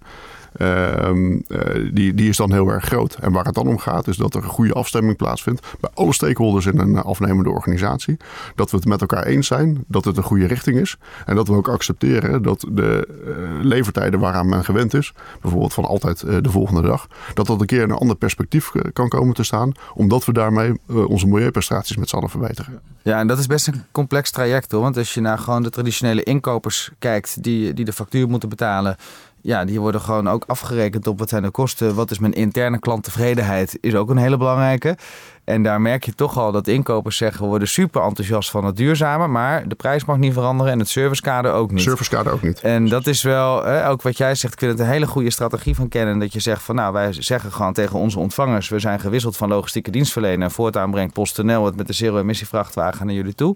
Ehm, 0.55 1.39
eh, 1.47 1.89
die, 1.93 2.13
die 2.13 2.29
is 2.29 2.37
dan 2.37 2.51
heel 2.51 2.69
erg 2.69 2.85
groot. 2.85 3.15
En 3.15 3.31
waar 3.31 3.45
het 3.45 3.53
dan 3.53 3.67
om 3.67 3.77
gaat, 3.77 4.07
is 4.07 4.17
dat 4.17 4.35
er 4.35 4.43
een 4.43 4.49
goede 4.49 4.73
afstemming 4.73 5.17
plaatsvindt 5.17 5.67
bij 5.79 5.89
alle 5.93 6.13
stakeholders 6.13 6.65
in 6.65 6.79
een 6.79 6.97
afnemende 6.97 7.49
organisatie. 7.49 8.17
Dat 8.55 8.71
we 8.71 8.77
het 8.77 8.85
met 8.85 9.01
elkaar 9.01 9.23
eens 9.23 9.47
zijn, 9.47 9.83
dat 9.87 10.05
het 10.05 10.17
een 10.17 10.23
goede 10.23 10.47
richting 10.47 10.79
is. 10.79 10.97
En 11.25 11.35
dat 11.35 11.47
we 11.47 11.53
ook 11.53 11.67
accepteren 11.67 12.41
dat 12.41 12.65
de 12.71 13.07
uh, 13.25 13.65
levertijden 13.65 14.19
waaraan 14.19 14.49
men 14.49 14.63
gewend 14.63 14.93
is, 14.93 15.13
bijvoorbeeld 15.41 15.73
van 15.73 15.85
altijd 15.85 16.23
uh, 16.23 16.37
de 16.41 16.49
volgende 16.49 16.81
dag, 16.81 17.07
dat 17.33 17.47
dat 17.47 17.61
een 17.61 17.65
keer 17.65 17.81
in 17.81 17.89
een 17.89 17.97
ander 17.97 18.15
perspectief 18.15 18.71
kan 18.93 19.09
komen 19.09 19.33
te 19.33 19.43
staan, 19.43 19.71
omdat 19.93 20.25
we 20.25 20.33
daarmee 20.33 20.79
onze 20.87 21.27
milieuprestaties 21.27 21.97
met 21.97 22.09
z'n 22.09 22.15
allen 22.15 22.29
verbeteren. 22.29 22.79
Ja, 23.01 23.19
en 23.19 23.27
dat 23.27 23.39
is 23.39 23.47
best 23.47 23.67
een 23.67 23.83
complex 23.91 24.31
traject 24.31 24.71
hoor. 24.71 24.81
Want 24.81 24.97
als 24.97 25.13
je 25.13 25.21
naar 25.21 25.37
gewoon 25.37 25.63
de 25.63 25.69
traditionele 25.69 26.23
inkopers 26.23 26.91
kijkt 26.99 27.43
die, 27.43 27.73
die 27.73 27.85
de 27.85 27.93
factuur 27.93 28.27
moeten 28.29 28.49
betalen 28.49 28.97
ja, 29.45 29.65
die 29.65 29.79
worden 29.79 30.01
gewoon 30.01 30.29
ook 30.29 30.43
afgerekend 30.47 31.07
op 31.07 31.19
wat 31.19 31.29
zijn 31.29 31.43
de 31.43 31.49
kosten. 31.49 31.95
Wat 31.95 32.11
is 32.11 32.19
mijn 32.19 32.33
interne 32.33 32.79
klanttevredenheid, 32.79 33.77
is 33.81 33.95
ook 33.95 34.09
een 34.09 34.17
hele 34.17 34.37
belangrijke. 34.37 34.97
En 35.43 35.63
daar 35.63 35.81
merk 35.81 36.05
je 36.05 36.15
toch 36.15 36.37
al 36.37 36.51
dat 36.51 36.67
inkopers 36.67 37.17
zeggen... 37.17 37.41
we 37.41 37.47
worden 37.47 37.67
super 37.67 38.01
enthousiast 38.01 38.49
van 38.49 38.65
het 38.65 38.75
duurzame... 38.75 39.27
maar 39.27 39.67
de 39.67 39.75
prijs 39.75 40.05
mag 40.05 40.17
niet 40.17 40.33
veranderen 40.33 40.71
en 40.71 40.79
het 40.79 40.89
servicekader 40.89 41.51
ook 41.51 41.71
niet. 41.71 41.81
Servicekader 41.81 42.33
ook 42.33 42.41
niet. 42.41 42.59
En 42.59 42.87
dat 42.87 43.07
is 43.07 43.21
wel, 43.21 43.65
ook 43.65 44.01
wat 44.01 44.17
jij 44.17 44.35
zegt... 44.35 44.53
ik 44.53 44.59
vind 44.59 44.71
het 44.71 44.79
een 44.81 44.93
hele 44.93 45.07
goede 45.07 45.31
strategie 45.31 45.75
van 45.75 45.87
kennen... 45.87 46.19
dat 46.19 46.33
je 46.33 46.39
zegt 46.39 46.63
van 46.63 46.75
nou, 46.75 46.93
wij 46.93 47.13
zeggen 47.13 47.51
gewoon 47.51 47.73
tegen 47.73 47.99
onze 47.99 48.19
ontvangers... 48.19 48.69
we 48.69 48.79
zijn 48.79 48.99
gewisseld 48.99 49.37
van 49.37 49.49
logistieke 49.49 49.91
dienstverlener... 49.91 50.41
en 50.41 50.51
voortaan 50.51 50.91
brengt 50.91 51.13
PostNL 51.13 51.65
het 51.65 51.75
met 51.75 51.87
de 51.87 51.93
zero-emissie 51.93 52.47
vrachtwagen 52.47 53.05
naar 53.05 53.15
jullie 53.15 53.35
toe... 53.35 53.55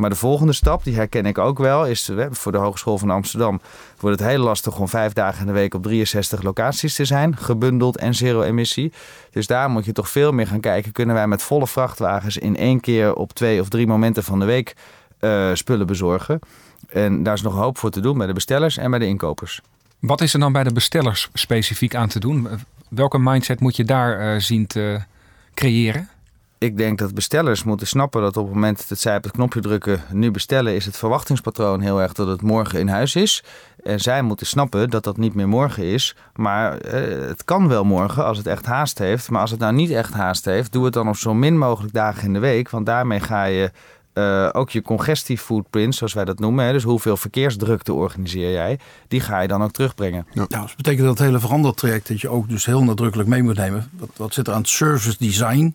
Maar 0.00 0.10
de 0.10 0.16
volgende 0.16 0.52
stap, 0.52 0.84
die 0.84 0.94
herken 0.94 1.26
ik 1.26 1.38
ook 1.38 1.58
wel, 1.58 1.86
is 1.86 2.10
voor 2.30 2.52
de 2.52 2.58
Hogeschool 2.58 2.98
van 2.98 3.10
Amsterdam 3.10 3.60
wordt 3.98 4.20
het 4.20 4.28
heel 4.28 4.38
lastig 4.42 4.78
om 4.78 4.88
vijf 4.88 5.12
dagen 5.12 5.40
in 5.40 5.46
de 5.46 5.52
week 5.52 5.74
op 5.74 5.82
63 5.82 6.42
locaties 6.42 6.94
te 6.94 7.04
zijn, 7.04 7.36
gebundeld 7.36 7.96
en 7.96 8.14
zero 8.14 8.42
emissie. 8.42 8.92
Dus 9.30 9.46
daar 9.46 9.70
moet 9.70 9.84
je 9.84 9.92
toch 9.92 10.10
veel 10.10 10.32
meer 10.32 10.46
gaan 10.46 10.60
kijken. 10.60 10.92
Kunnen 10.92 11.14
wij 11.14 11.26
met 11.26 11.42
volle 11.42 11.66
vrachtwagens 11.66 12.38
in 12.38 12.56
één 12.56 12.80
keer 12.80 13.14
op 13.14 13.32
twee 13.32 13.60
of 13.60 13.68
drie 13.68 13.86
momenten 13.86 14.24
van 14.24 14.38
de 14.38 14.44
week 14.44 14.76
uh, 15.20 15.50
spullen 15.54 15.86
bezorgen? 15.86 16.38
En 16.88 17.22
daar 17.22 17.34
is 17.34 17.42
nog 17.42 17.54
hoop 17.54 17.78
voor 17.78 17.90
te 17.90 18.00
doen 18.00 18.18
bij 18.18 18.26
de 18.26 18.32
bestellers 18.32 18.76
en 18.76 18.90
bij 18.90 18.98
de 18.98 19.06
inkopers. 19.06 19.60
Wat 19.98 20.20
is 20.20 20.34
er 20.34 20.40
dan 20.40 20.52
bij 20.52 20.64
de 20.64 20.72
bestellers 20.72 21.28
specifiek 21.32 21.94
aan 21.94 22.08
te 22.08 22.20
doen? 22.20 22.48
Welke 22.88 23.18
mindset 23.18 23.60
moet 23.60 23.76
je 23.76 23.84
daar 23.84 24.34
uh, 24.34 24.40
zien 24.40 24.66
te 24.66 25.00
creëren? 25.54 26.08
Ik 26.60 26.76
denk 26.76 26.98
dat 26.98 27.14
bestellers 27.14 27.64
moeten 27.64 27.86
snappen 27.86 28.22
dat 28.22 28.36
op 28.36 28.44
het 28.44 28.54
moment 28.54 28.88
dat 28.88 28.98
zij 28.98 29.16
op 29.16 29.22
het 29.22 29.32
knopje 29.32 29.60
drukken 29.60 30.02
nu 30.12 30.30
bestellen, 30.30 30.74
is 30.74 30.84
het 30.84 30.96
verwachtingspatroon 30.96 31.80
heel 31.80 32.00
erg 32.00 32.12
dat 32.12 32.26
het 32.26 32.42
morgen 32.42 32.78
in 32.78 32.88
huis 32.88 33.16
is. 33.16 33.44
En 33.82 34.00
zij 34.00 34.22
moeten 34.22 34.46
snappen 34.46 34.90
dat 34.90 35.04
dat 35.04 35.16
niet 35.16 35.34
meer 35.34 35.48
morgen 35.48 35.84
is. 35.84 36.16
Maar 36.34 36.78
eh, 36.78 37.28
het 37.28 37.44
kan 37.44 37.68
wel 37.68 37.84
morgen 37.84 38.24
als 38.24 38.38
het 38.38 38.46
echt 38.46 38.66
haast 38.66 38.98
heeft. 38.98 39.30
Maar 39.30 39.40
als 39.40 39.50
het 39.50 39.60
nou 39.60 39.72
niet 39.72 39.90
echt 39.90 40.12
haast 40.12 40.44
heeft, 40.44 40.72
doe 40.72 40.84
het 40.84 40.92
dan 40.92 41.08
op 41.08 41.16
zo 41.16 41.34
min 41.34 41.58
mogelijk 41.58 41.94
dagen 41.94 42.22
in 42.22 42.32
de 42.32 42.38
week. 42.38 42.70
Want 42.70 42.86
daarmee 42.86 43.20
ga 43.20 43.44
je 43.44 43.70
uh, 44.14 44.48
ook 44.52 44.70
je 44.70 45.36
footprint, 45.36 45.94
zoals 45.94 46.12
wij 46.12 46.24
dat 46.24 46.38
noemen. 46.38 46.64
Hè, 46.64 46.72
dus 46.72 46.82
hoeveel 46.82 47.16
verkeersdrukte 47.16 47.92
organiseer 47.92 48.52
jij, 48.52 48.78
die 49.08 49.20
ga 49.20 49.40
je 49.40 49.48
dan 49.48 49.62
ook 49.62 49.72
terugbrengen. 49.72 50.26
Ja, 50.32 50.46
dus 50.46 50.48
dat 50.48 50.76
betekent 50.76 51.06
dat 51.06 51.18
het 51.18 51.26
hele 51.26 51.40
verandertraject 51.40 52.08
dat 52.08 52.20
je 52.20 52.28
ook 52.28 52.48
dus 52.48 52.64
heel 52.64 52.84
nadrukkelijk 52.84 53.28
mee 53.28 53.42
moet 53.42 53.56
nemen. 53.56 53.90
Wat, 53.98 54.10
wat 54.16 54.34
zit 54.34 54.46
er 54.46 54.52
aan 54.52 54.60
het 54.60 54.68
service 54.68 55.16
design? 55.18 55.74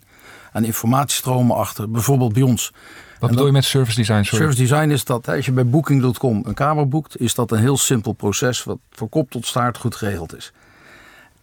Aan 0.55 0.63
informatiestromen 0.63 1.55
achter. 1.55 1.91
Bijvoorbeeld 1.91 2.33
bij 2.33 2.41
ons. 2.41 2.73
Wat 3.19 3.29
bedoel 3.29 3.45
je 3.45 3.51
met 3.51 3.65
service 3.65 3.97
design? 3.97 4.23
Sorry. 4.23 4.37
Service 4.37 4.61
design 4.61 4.89
is 4.89 5.03
dat 5.03 5.27
als 5.27 5.45
je 5.45 5.51
bij 5.51 5.65
Booking.com 5.65 6.41
een 6.45 6.53
kamer 6.53 6.87
boekt, 6.87 7.19
is 7.19 7.33
dat 7.33 7.51
een 7.51 7.59
heel 7.59 7.77
simpel 7.77 8.11
proces 8.11 8.63
wat 8.63 8.77
van 8.91 9.09
kop 9.09 9.31
tot 9.31 9.45
staart 9.45 9.77
goed 9.77 9.95
geregeld 9.95 10.35
is. 10.35 10.51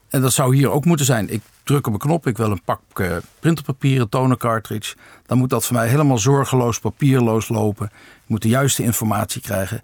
En 0.08 0.20
dat 0.20 0.32
zou 0.32 0.56
hier 0.56 0.70
ook 0.70 0.84
moeten 0.84 1.06
zijn. 1.06 1.30
Ik 1.30 1.42
druk 1.62 1.86
op 1.86 1.92
een 1.92 1.98
knop, 1.98 2.26
ik 2.26 2.36
wil 2.36 2.50
een 2.50 2.62
pak 2.64 2.80
uh, 2.94 3.16
printerpapier, 3.40 4.00
een 4.00 4.08
toner 4.08 4.36
cartridge. 4.36 4.96
Dan 5.26 5.38
moet 5.38 5.50
dat 5.50 5.66
voor 5.66 5.76
mij 5.76 5.88
helemaal 5.88 6.18
zorgeloos, 6.18 6.78
papierloos 6.78 7.48
lopen. 7.48 7.86
Ik 7.86 7.92
moet 8.26 8.42
de 8.42 8.48
juiste 8.48 8.82
informatie 8.82 9.40
krijgen. 9.40 9.82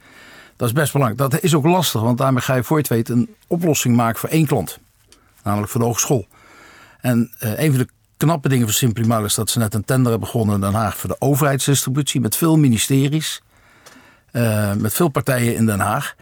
Dat 0.56 0.68
is 0.68 0.75
best 0.75 0.92
belangrijk. 0.92 1.30
Dat 1.30 1.42
is 1.42 1.54
ook 1.54 1.64
lastig, 1.64 2.00
want 2.00 2.18
daarmee 2.18 2.42
ga 2.42 2.54
je 2.54 2.64
voor 2.64 2.76
je 2.76 2.82
het 2.82 2.92
weet 2.92 3.08
een 3.08 3.35
oplossing 3.47 3.97
maken 3.97 4.18
voor 4.18 4.28
één 4.28 4.47
klant. 4.47 4.78
Namelijk 5.42 5.70
voor 5.70 5.80
de 5.80 5.87
hogeschool. 5.87 6.26
En 7.00 7.30
uh, 7.40 7.58
een 7.58 7.70
van 7.70 7.78
de 7.78 7.88
knappe 8.18 8.48
dingen 8.48 8.64
van 8.64 8.75
Simplimal 8.75 9.25
is 9.25 9.34
dat 9.34 9.50
ze 9.50 9.58
net 9.58 9.75
een 9.75 9.84
tender 9.84 10.10
hebben 10.10 10.28
begonnen 10.28 10.54
in 10.54 10.60
Den 10.60 10.75
Haag 10.75 10.96
voor 10.96 11.08
de 11.08 11.16
overheidsdistributie 11.18 12.20
met 12.20 12.37
veel 12.37 12.56
ministeries, 12.56 13.42
uh, 14.32 14.75
met 14.75 14.94
veel 14.94 15.08
partijen 15.08 15.54
in 15.54 15.66
Den 15.66 15.80
Haag. 15.80 16.14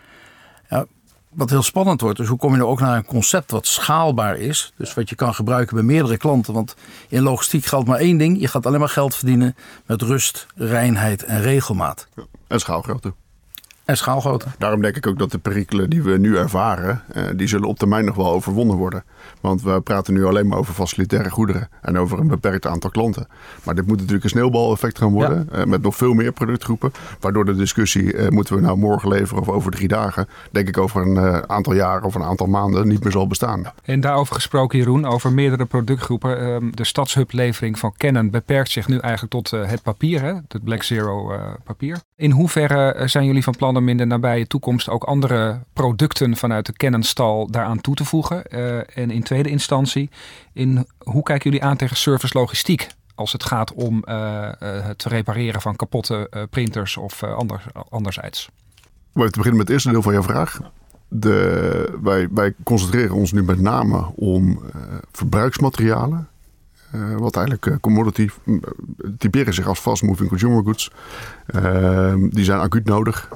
Ja, 0.69 0.87
wat 1.29 1.51
heel 1.51 1.63
spannend 1.63 2.01
wordt, 2.01 2.19
dus 2.19 2.29
hoe 2.29 2.39
kom 2.39 2.51
je 2.51 2.57
nou 2.57 2.71
ook 2.71 2.81
naar 2.81 2.97
een 2.97 3.05
concept 3.05 3.51
wat 3.51 3.67
schaalbaar 3.67 4.37
is, 4.37 4.73
dus 4.77 4.95
wat 4.95 5.09
je 5.09 5.15
kan 5.15 5.35
gebruiken 5.35 5.75
bij 5.75 5.85
meerdere 5.85 6.17
klanten. 6.17 6.55
Want 6.55 6.77
in 7.09 7.23
logistiek 7.23 7.65
geldt 7.65 7.89
maar 7.89 7.99
één 7.99 8.19
ding: 8.19 8.41
je 8.41 8.49
gaat 8.49 8.67
alleen 8.67 8.81
maar 8.81 8.89
geld 8.89 9.15
verdienen 9.15 9.57
met 9.87 10.03
rust, 10.03 10.47
reinheid 10.55 11.25
en 11.25 11.41
regelmaat. 11.41 12.09
Ja, 12.17 12.23
en 12.47 12.61
schaalgrootte. 12.61 13.13
En 13.87 13.97
schaalgrootte. 13.97 14.49
Daarom 14.59 14.83
denk 14.83 14.97
ik 14.97 15.07
ook 15.07 15.19
dat 15.19 15.31
de 15.31 15.39
perikelen 15.39 15.91
die 15.91 16.03
we 16.03 16.19
nu 16.19 16.37
ervaren, 16.37 17.03
eh, 17.13 17.25
die 17.37 17.47
zullen 17.47 17.69
op 17.69 17.79
termijn 17.79 18.05
nog 18.05 18.15
wel 18.15 18.31
overwonnen 18.31 18.77
worden. 18.77 19.05
Want 19.41 19.63
we 19.63 19.81
praten 19.81 20.15
nu 20.15 20.25
alleen 20.25 20.47
maar 20.47 20.59
over 20.59 20.75
facilitaire 20.75 21.31
goederen 21.31 21.69
en 21.83 21.99
over 21.99 22.19
een 22.19 22.29
beperkt 22.29 22.67
aantal 22.67 22.91
klanten. 22.91 23.27
Maar 23.63 23.75
dit 23.75 23.87
moet 23.87 23.97
natuurlijk 23.97 24.25
een 24.25 24.31
sneeuwbaleffect 24.31 24.99
gaan 24.99 25.13
worden 25.13 25.49
eh, 25.53 25.65
met 25.65 25.83
nog 25.83 25.97
veel 25.97 26.15
meer 26.15 26.33
productgroepen. 26.33 26.93
Waardoor 27.21 27.45
de 27.45 27.55
discussie, 27.55 28.13
eh, 28.13 28.29
moeten 28.29 28.55
we 28.55 28.61
nou 28.61 28.79
morgen 28.79 29.09
leveren 29.09 29.43
of 29.43 29.49
over 29.49 29.71
drie 29.71 29.89
dagen, 29.89 30.29
denk 30.51 30.69
ik 30.69 30.79
over 30.79 31.03
een 31.03 31.17
eh, 31.17 31.39
aantal 31.39 31.75
jaren 31.75 32.05
of 32.05 32.15
een 32.15 32.23
aantal 32.23 32.47
maanden 32.47 32.89
niet 32.89 33.03
meer 33.03 33.13
zal 33.13 33.27
bestaan. 33.27 33.73
En 33.85 34.01
daarover 34.01 34.35
gesproken 34.35 34.79
Jeroen, 34.79 35.07
over 35.07 35.33
meerdere 35.33 35.65
productgroepen. 35.65 36.41
Ehm, 36.41 36.71
de 36.71 36.85
stadshub-levering 36.85 37.79
van 37.79 37.95
Canon 37.97 38.31
beperkt 38.31 38.71
zich 38.71 38.89
nu 38.89 38.99
eigenlijk 38.99 39.33
tot 39.33 39.51
het 39.51 39.83
papier, 39.83 40.23
hè? 40.23 40.33
het 40.49 40.65
Black 40.65 40.83
Zero 40.83 41.33
papier. 41.65 41.99
In 42.17 42.31
hoeverre 42.31 43.09
zijn 43.09 43.27
jullie 43.27 43.43
van 43.43 43.57
plan 43.57 43.77
om 43.77 43.89
in 43.89 43.97
de 43.97 44.05
nabije 44.05 44.47
toekomst 44.47 44.89
ook 44.89 45.05
andere 45.05 45.61
producten 45.73 46.37
vanuit 46.37 46.67
de 46.67 46.73
Canon-stal 46.73 47.51
daaraan 47.51 47.81
toe 47.81 47.95
te 47.95 48.05
voegen? 48.05 48.45
en 48.95 49.11
in 49.11 49.23
tweede 49.23 49.49
instantie, 49.49 50.11
in 50.53 50.87
hoe 50.99 51.23
kijken 51.23 51.51
jullie 51.51 51.67
aan 51.67 51.77
tegen 51.77 51.97
service 51.97 52.39
logistiek? 52.39 52.87
Als 53.15 53.33
het 53.33 53.45
gaat 53.45 53.73
om 53.73 54.05
uh, 54.09 54.49
het 54.59 55.05
repareren 55.05 55.61
van 55.61 55.77
kapotte 55.77 56.47
printers 56.51 56.97
of 56.97 57.23
anders, 57.23 57.65
anderzijds. 57.89 58.49
We 59.13 59.31
te 59.31 59.39
beginnen 59.39 59.57
met 59.57 59.67
het 59.67 59.71
eerste 59.71 59.91
deel 59.91 60.03
van 60.03 60.13
jouw 60.13 60.23
vraag. 60.23 60.61
De, 61.09 61.99
wij, 62.03 62.29
wij 62.31 62.55
concentreren 62.65 63.15
ons 63.17 63.33
nu 63.33 63.43
met 63.43 63.61
name 63.61 64.13
om 64.15 64.61
verbruiksmaterialen. 65.13 66.29
Wat 67.19 67.37
eigenlijk 67.37 67.81
commodity 67.81 68.29
typeren 69.19 69.55
zich 69.55 69.67
als 69.67 69.79
fast 69.79 70.03
moving 70.03 70.29
consumer 70.29 70.65
goods. 70.65 70.91
die 72.31 72.45
zijn 72.45 72.61
acuut 72.61 72.85
nodig. 72.85 73.29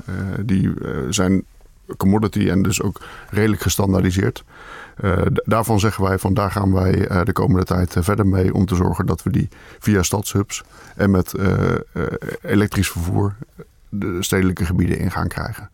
die 0.45 0.75
zijn 1.09 1.45
commodity 1.97 2.49
en 2.49 2.63
dus 2.63 2.83
ook 2.83 3.01
redelijk 3.31 3.63
gestandaardiseerd. 3.63 4.45
Uh, 5.05 5.23
daarvan 5.45 5.81
zeggen 5.81 6.05
wij 6.05 6.19
van 6.19 6.35
daar 6.35 6.51
gaan 6.51 6.73
wij 6.73 7.11
uh, 7.11 7.25
de 7.25 7.33
komende 7.33 7.65
tijd 7.65 7.97
uh, 7.97 8.03
verder 8.03 8.27
mee 8.27 8.55
om 8.55 8.67
te 8.67 8.75
zorgen 8.75 9.07
dat 9.07 9.23
we 9.23 9.31
die 9.31 9.49
via 9.79 10.03
stadshubs 10.03 10.63
en 10.97 11.11
met 11.11 11.35
elektrisch 12.43 12.91
vervoer 12.91 13.35
de 13.89 14.17
stedelijke 14.23 14.65
gebieden 14.65 14.99
in 14.99 15.11
gaan 15.11 15.29
krijgen. 15.29 15.71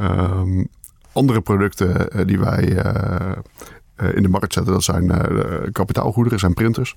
Um, 0.00 0.68
andere 1.12 1.40
producten 1.40 2.26
die 2.26 2.38
wij 2.38 2.84
in 4.14 4.22
de 4.22 4.28
markt 4.28 4.52
zetten, 4.52 4.72
dat 4.72 4.84
zijn 4.84 5.12
kapitaalgoederen, 5.72 6.38
zijn 6.38 6.54
printers. 6.54 6.94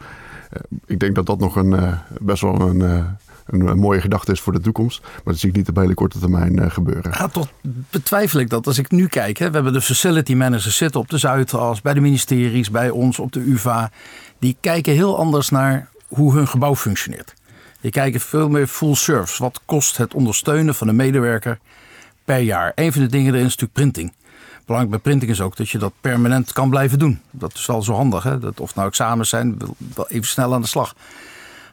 ik 0.85 0.99
denk 0.99 1.15
dat 1.15 1.25
dat 1.25 1.39
nog 1.39 1.55
een, 1.55 1.97
best 2.19 2.41
wel 2.41 2.61
een 2.61 3.05
een, 3.45 3.79
mooie 3.79 4.01
gedachte 4.01 4.31
is 4.31 4.39
voor 4.39 4.53
de 4.53 4.59
toekomst. 4.59 5.01
Maar 5.01 5.21
dat 5.23 5.37
zie 5.37 5.49
ik 5.49 5.55
niet 5.55 5.69
op 5.69 5.75
hele 5.75 5.93
korte 5.93 6.19
termijn 6.19 6.71
gebeuren. 6.71 7.11
Ja, 7.11 7.27
toch 7.27 7.47
betwijfel 7.89 8.39
ik 8.39 8.49
dat. 8.49 8.67
Als 8.67 8.77
ik 8.77 8.91
nu 8.91 9.07
kijk, 9.07 9.37
hè, 9.37 9.47
we 9.47 9.55
hebben 9.55 9.73
de 9.73 9.81
facility 9.81 10.33
managers 10.33 10.77
zitten 10.77 10.99
op 10.99 11.09
de 11.09 11.17
Zuidas, 11.17 11.81
bij 11.81 11.93
de 11.93 11.99
ministeries, 11.99 12.71
bij 12.71 12.89
ons 12.89 13.19
op 13.19 13.31
de 13.31 13.39
UvA. 13.39 13.91
Die 14.39 14.57
kijken 14.59 14.93
heel 14.93 15.17
anders 15.17 15.49
naar 15.49 15.89
hoe 16.07 16.33
hun 16.33 16.47
gebouw 16.47 16.75
functioneert. 16.75 17.33
Die 17.81 17.91
kijken 17.91 18.19
veel 18.19 18.49
meer 18.49 18.67
full 18.67 18.95
service. 18.95 19.43
Wat 19.43 19.61
kost 19.65 19.97
het 19.97 20.13
ondersteunen 20.13 20.75
van 20.75 20.87
een 20.87 20.95
medewerker 20.95 21.59
per 22.25 22.39
jaar? 22.39 22.71
Een 22.75 22.91
van 22.91 23.01
de 23.01 23.07
dingen 23.07 23.33
erin 23.33 23.45
is 23.45 23.57
natuurlijk 23.57 23.73
printing. 23.73 24.13
Belangrijk 24.65 24.89
bij 24.89 25.11
printing 25.11 25.31
is 25.31 25.41
ook 25.41 25.55
dat 25.55 25.69
je 25.69 25.77
dat 25.77 25.93
permanent 26.01 26.53
kan 26.53 26.69
blijven 26.69 26.99
doen. 26.99 27.21
Dat 27.31 27.53
is 27.53 27.65
wel 27.65 27.81
zo 27.81 27.93
handig. 27.93 28.23
Hè? 28.23 28.39
Dat 28.39 28.59
of 28.59 28.75
nou 28.75 28.87
examens 28.87 29.29
zijn, 29.29 29.57
wel 29.95 30.09
even 30.09 30.27
snel 30.27 30.53
aan 30.53 30.61
de 30.61 30.67
slag. 30.67 30.95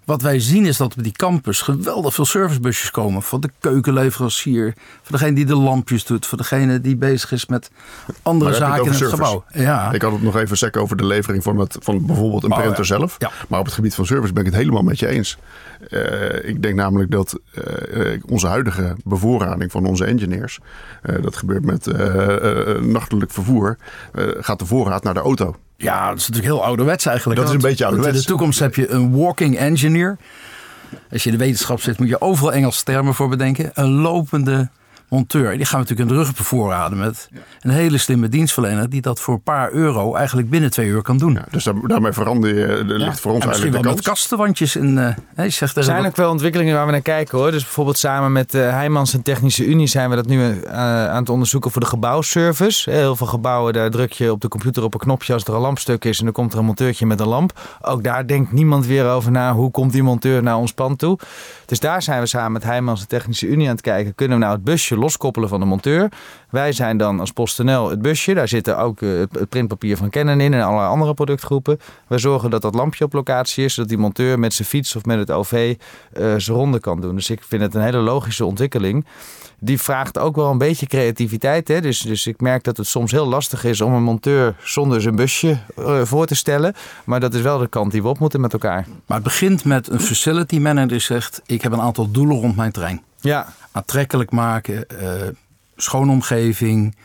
Wat 0.04 0.22
wij 0.22 0.40
zien 0.40 0.66
is 0.66 0.76
dat 0.76 0.96
op 0.96 1.02
die 1.02 1.12
campus 1.12 1.60
geweldig 1.60 2.14
veel 2.14 2.24
servicebusjes 2.24 2.90
komen. 2.90 3.22
Voor 3.22 3.40
de 3.40 3.50
keukenleverancier, 3.60 4.74
voor 5.02 5.18
degene 5.18 5.34
die 5.34 5.44
de 5.44 5.56
lampjes 5.56 6.04
doet, 6.04 6.26
voor 6.26 6.38
degene 6.38 6.80
die 6.80 6.96
bezig 6.96 7.32
is 7.32 7.46
met 7.46 7.70
andere 8.22 8.50
Maar 8.50 8.58
zaken 8.58 8.84
in 8.84 8.92
het 8.92 9.02
gebouw. 9.02 9.44
Ja. 9.52 9.92
Ik 9.92 10.02
had 10.02 10.12
het 10.12 10.22
nog 10.22 10.36
even 10.36 10.56
sec 10.56 10.76
over 10.76 10.96
de 10.96 11.04
levering 11.04 11.42
van, 11.42 11.58
het, 11.58 11.76
van 11.80 12.06
bijvoorbeeld 12.06 12.44
een 12.44 12.52
Oh, 12.52 12.58
printer 12.58 12.78
ja. 12.78 12.84
zelf. 12.84 13.16
Ja. 13.18 13.30
Maar 13.48 13.58
op 13.58 13.64
het 13.64 13.74
gebied 13.74 13.94
van 13.94 14.06
service 14.06 14.32
ben 14.32 14.44
ik 14.44 14.50
het 14.50 14.58
helemaal 14.60 14.82
met 14.82 14.98
je 14.98 15.06
eens. 15.06 15.38
Eh, 15.90 16.48
ik 16.48 16.62
denk 16.62 16.74
namelijk 16.74 17.10
dat 17.10 17.40
eh, 17.54 18.12
eh, 18.12 18.22
onze 18.26 18.46
huidige 18.46 18.96
bevoorrading 19.04 19.70
van 19.70 19.86
onze 19.86 20.04
engineers, 20.04 20.58
eh, 21.02 21.22
dat 21.22 21.36
gebeurt 21.36 21.64
met 21.64 21.86
nachtelijk 22.80 23.30
vervoer, 23.30 23.76
gaat 24.40 24.58
de 24.58 24.66
voorraad 24.66 25.02
naar 25.02 25.14
de 25.14 25.20
auto. 25.20 25.56
Ja, 25.82 26.08
dat 26.08 26.18
is 26.18 26.28
natuurlijk 26.28 26.54
heel 26.54 26.64
ouderwets 26.64 27.06
eigenlijk. 27.06 27.40
Dat 27.40 27.48
is 27.48 27.54
een 27.54 27.60
beetje 27.60 27.84
ouderwets. 27.84 28.14
In 28.14 28.20
de 28.20 28.26
toekomst 28.26 28.58
heb 28.58 28.74
je 28.74 28.90
een 28.90 29.16
walking 29.16 29.58
engineer. 29.58 30.16
Als 31.10 31.22
je 31.22 31.30
in 31.30 31.38
de 31.38 31.44
wetenschap 31.44 31.80
zit, 31.80 31.98
moet 31.98 32.08
je 32.08 32.20
overal 32.20 32.52
Engelse 32.52 32.84
termen 32.84 33.14
voor 33.14 33.28
bedenken. 33.28 33.70
Een 33.74 33.90
lopende 33.90 34.68
monteur. 35.12 35.56
Die 35.56 35.66
gaan 35.66 35.80
we 35.80 35.88
natuurlijk 35.88 36.10
in 36.10 36.16
de 36.16 36.22
rug 36.22 36.36
bevoorraden 36.36 36.98
met 36.98 37.28
een 37.60 37.70
hele 37.70 37.98
slimme 37.98 38.28
dienstverlener 38.28 38.90
die 38.90 39.00
dat 39.00 39.20
voor 39.20 39.34
een 39.34 39.42
paar 39.42 39.72
euro 39.72 40.14
eigenlijk 40.14 40.50
binnen 40.50 40.70
twee 40.70 40.88
uur 40.88 41.02
kan 41.02 41.18
doen. 41.18 41.32
Ja, 41.32 41.44
dus 41.50 41.64
daar, 41.64 41.74
daarmee 41.86 42.12
verander 42.12 42.54
je, 42.54 42.66
er 42.66 42.84
ligt 42.84 43.20
voor 43.20 43.32
ons 43.32 43.44
eigenlijk 43.44 43.72
wel 43.72 43.82
de 43.82 43.88
met 43.88 43.96
kans. 43.96 44.06
kastenwandjes. 44.06 44.76
En, 44.76 45.08
eh, 45.08 45.14
hè, 45.34 45.42
je 45.42 45.50
zegt 45.50 45.76
Er 45.76 45.82
tegen 45.82 45.94
zijn 45.94 46.06
ook 46.06 46.16
wel 46.16 46.30
ontwikkelingen 46.30 46.74
waar 46.74 46.86
we 46.86 46.92
naar 46.92 47.00
kijken 47.00 47.38
hoor. 47.38 47.50
Dus 47.50 47.62
bijvoorbeeld 47.62 47.98
samen 47.98 48.32
met 48.32 48.50
de 48.50 48.58
Heijmans 48.58 49.14
en 49.14 49.22
Technische 49.22 49.64
Unie 49.64 49.86
zijn 49.86 50.10
we 50.10 50.16
dat 50.16 50.26
nu 50.26 50.60
eh, 50.60 50.72
aan 51.08 51.20
het 51.20 51.28
onderzoeken 51.28 51.70
voor 51.70 51.80
de 51.80 51.86
gebouwservice. 51.86 52.90
Heel 52.90 53.16
veel 53.16 53.26
gebouwen, 53.26 53.72
daar 53.72 53.90
druk 53.90 54.12
je 54.12 54.32
op 54.32 54.40
de 54.40 54.48
computer 54.48 54.82
op 54.82 54.94
een 54.94 55.00
knopje 55.00 55.32
als 55.32 55.44
er 55.44 55.54
een 55.54 55.60
lampstuk 55.60 56.04
is 56.04 56.18
en 56.18 56.24
dan 56.24 56.34
komt 56.34 56.52
er 56.52 56.58
een 56.58 56.64
monteurtje 56.64 57.06
met 57.06 57.20
een 57.20 57.28
lamp. 57.28 57.78
Ook 57.80 58.04
daar 58.04 58.26
denkt 58.26 58.52
niemand 58.52 58.86
weer 58.86 59.06
over 59.06 59.30
na 59.30 59.52
hoe 59.52 59.70
komt 59.70 59.92
die 59.92 60.02
monteur 60.02 60.42
naar 60.42 60.56
ons 60.56 60.72
pand 60.72 60.98
toe. 60.98 61.18
Dus 61.66 61.80
daar 61.80 62.02
zijn 62.02 62.20
we 62.20 62.26
samen 62.26 62.52
met 62.52 62.62
Heijmans 62.62 63.00
en 63.00 63.08
Technische 63.08 63.46
Unie 63.46 63.66
aan 63.66 63.72
het 63.72 63.80
kijken. 63.80 64.14
Kunnen 64.14 64.38
we 64.38 64.44
nou 64.44 64.56
het 64.56 64.64
busje 64.64 64.96
loskoppelen 65.02 65.48
van 65.48 65.60
de 65.60 65.66
monteur? 65.66 66.08
Wij 66.52 66.72
zijn 66.72 66.96
dan 66.96 67.20
als 67.20 67.30
PostNL 67.30 67.90
het 67.90 68.02
busje. 68.02 68.34
Daar 68.34 68.48
zitten 68.48 68.78
ook 68.78 69.02
eh, 69.02 69.08
het 69.18 69.48
printpapier 69.48 69.96
van 69.96 70.10
Canon 70.10 70.40
in 70.40 70.54
en 70.54 70.62
allerlei 70.62 70.88
andere 70.88 71.14
productgroepen. 71.14 71.80
Wij 72.06 72.18
zorgen 72.18 72.50
dat 72.50 72.62
dat 72.62 72.74
lampje 72.74 73.04
op 73.04 73.12
locatie 73.12 73.64
is, 73.64 73.74
zodat 73.74 73.90
die 73.90 73.98
monteur 73.98 74.38
met 74.38 74.54
zijn 74.54 74.68
fiets 74.68 74.96
of 74.96 75.04
met 75.04 75.18
het 75.18 75.30
OV 75.30 75.76
eh, 76.12 76.34
zijn 76.36 76.56
ronde 76.56 76.80
kan 76.80 77.00
doen. 77.00 77.14
Dus 77.14 77.30
ik 77.30 77.42
vind 77.42 77.62
het 77.62 77.74
een 77.74 77.82
hele 77.82 77.98
logische 77.98 78.44
ontwikkeling. 78.44 79.06
Die 79.58 79.80
vraagt 79.80 80.18
ook 80.18 80.36
wel 80.36 80.50
een 80.50 80.58
beetje 80.58 80.86
creativiteit. 80.86 81.68
Hè? 81.68 81.80
Dus, 81.80 82.00
dus 82.00 82.26
ik 82.26 82.40
merk 82.40 82.64
dat 82.64 82.76
het 82.76 82.86
soms 82.86 83.10
heel 83.10 83.26
lastig 83.26 83.64
is 83.64 83.80
om 83.80 83.92
een 83.92 84.02
monteur 84.02 84.54
zonder 84.62 85.00
zijn 85.00 85.16
busje 85.16 85.58
eh, 85.76 86.02
voor 86.02 86.26
te 86.26 86.34
stellen. 86.34 86.74
Maar 87.04 87.20
dat 87.20 87.34
is 87.34 87.40
wel 87.40 87.58
de 87.58 87.68
kant 87.68 87.92
die 87.92 88.02
we 88.02 88.08
op 88.08 88.18
moeten 88.18 88.40
met 88.40 88.52
elkaar. 88.52 88.86
Maar 89.06 89.16
het 89.16 89.26
begint 89.26 89.64
met 89.64 89.88
een 89.88 90.00
facility 90.00 90.58
manager 90.58 90.88
die 90.88 90.98
zegt: 90.98 91.42
Ik 91.46 91.62
heb 91.62 91.72
een 91.72 91.80
aantal 91.80 92.10
doelen 92.10 92.36
rond 92.36 92.56
mijn 92.56 92.72
terrein. 92.72 93.02
Ja, 93.20 93.52
aantrekkelijk 93.72 94.30
maken, 94.30 94.88
eh 94.88 95.28
schone 95.76 96.12
omgeving. 96.12 96.96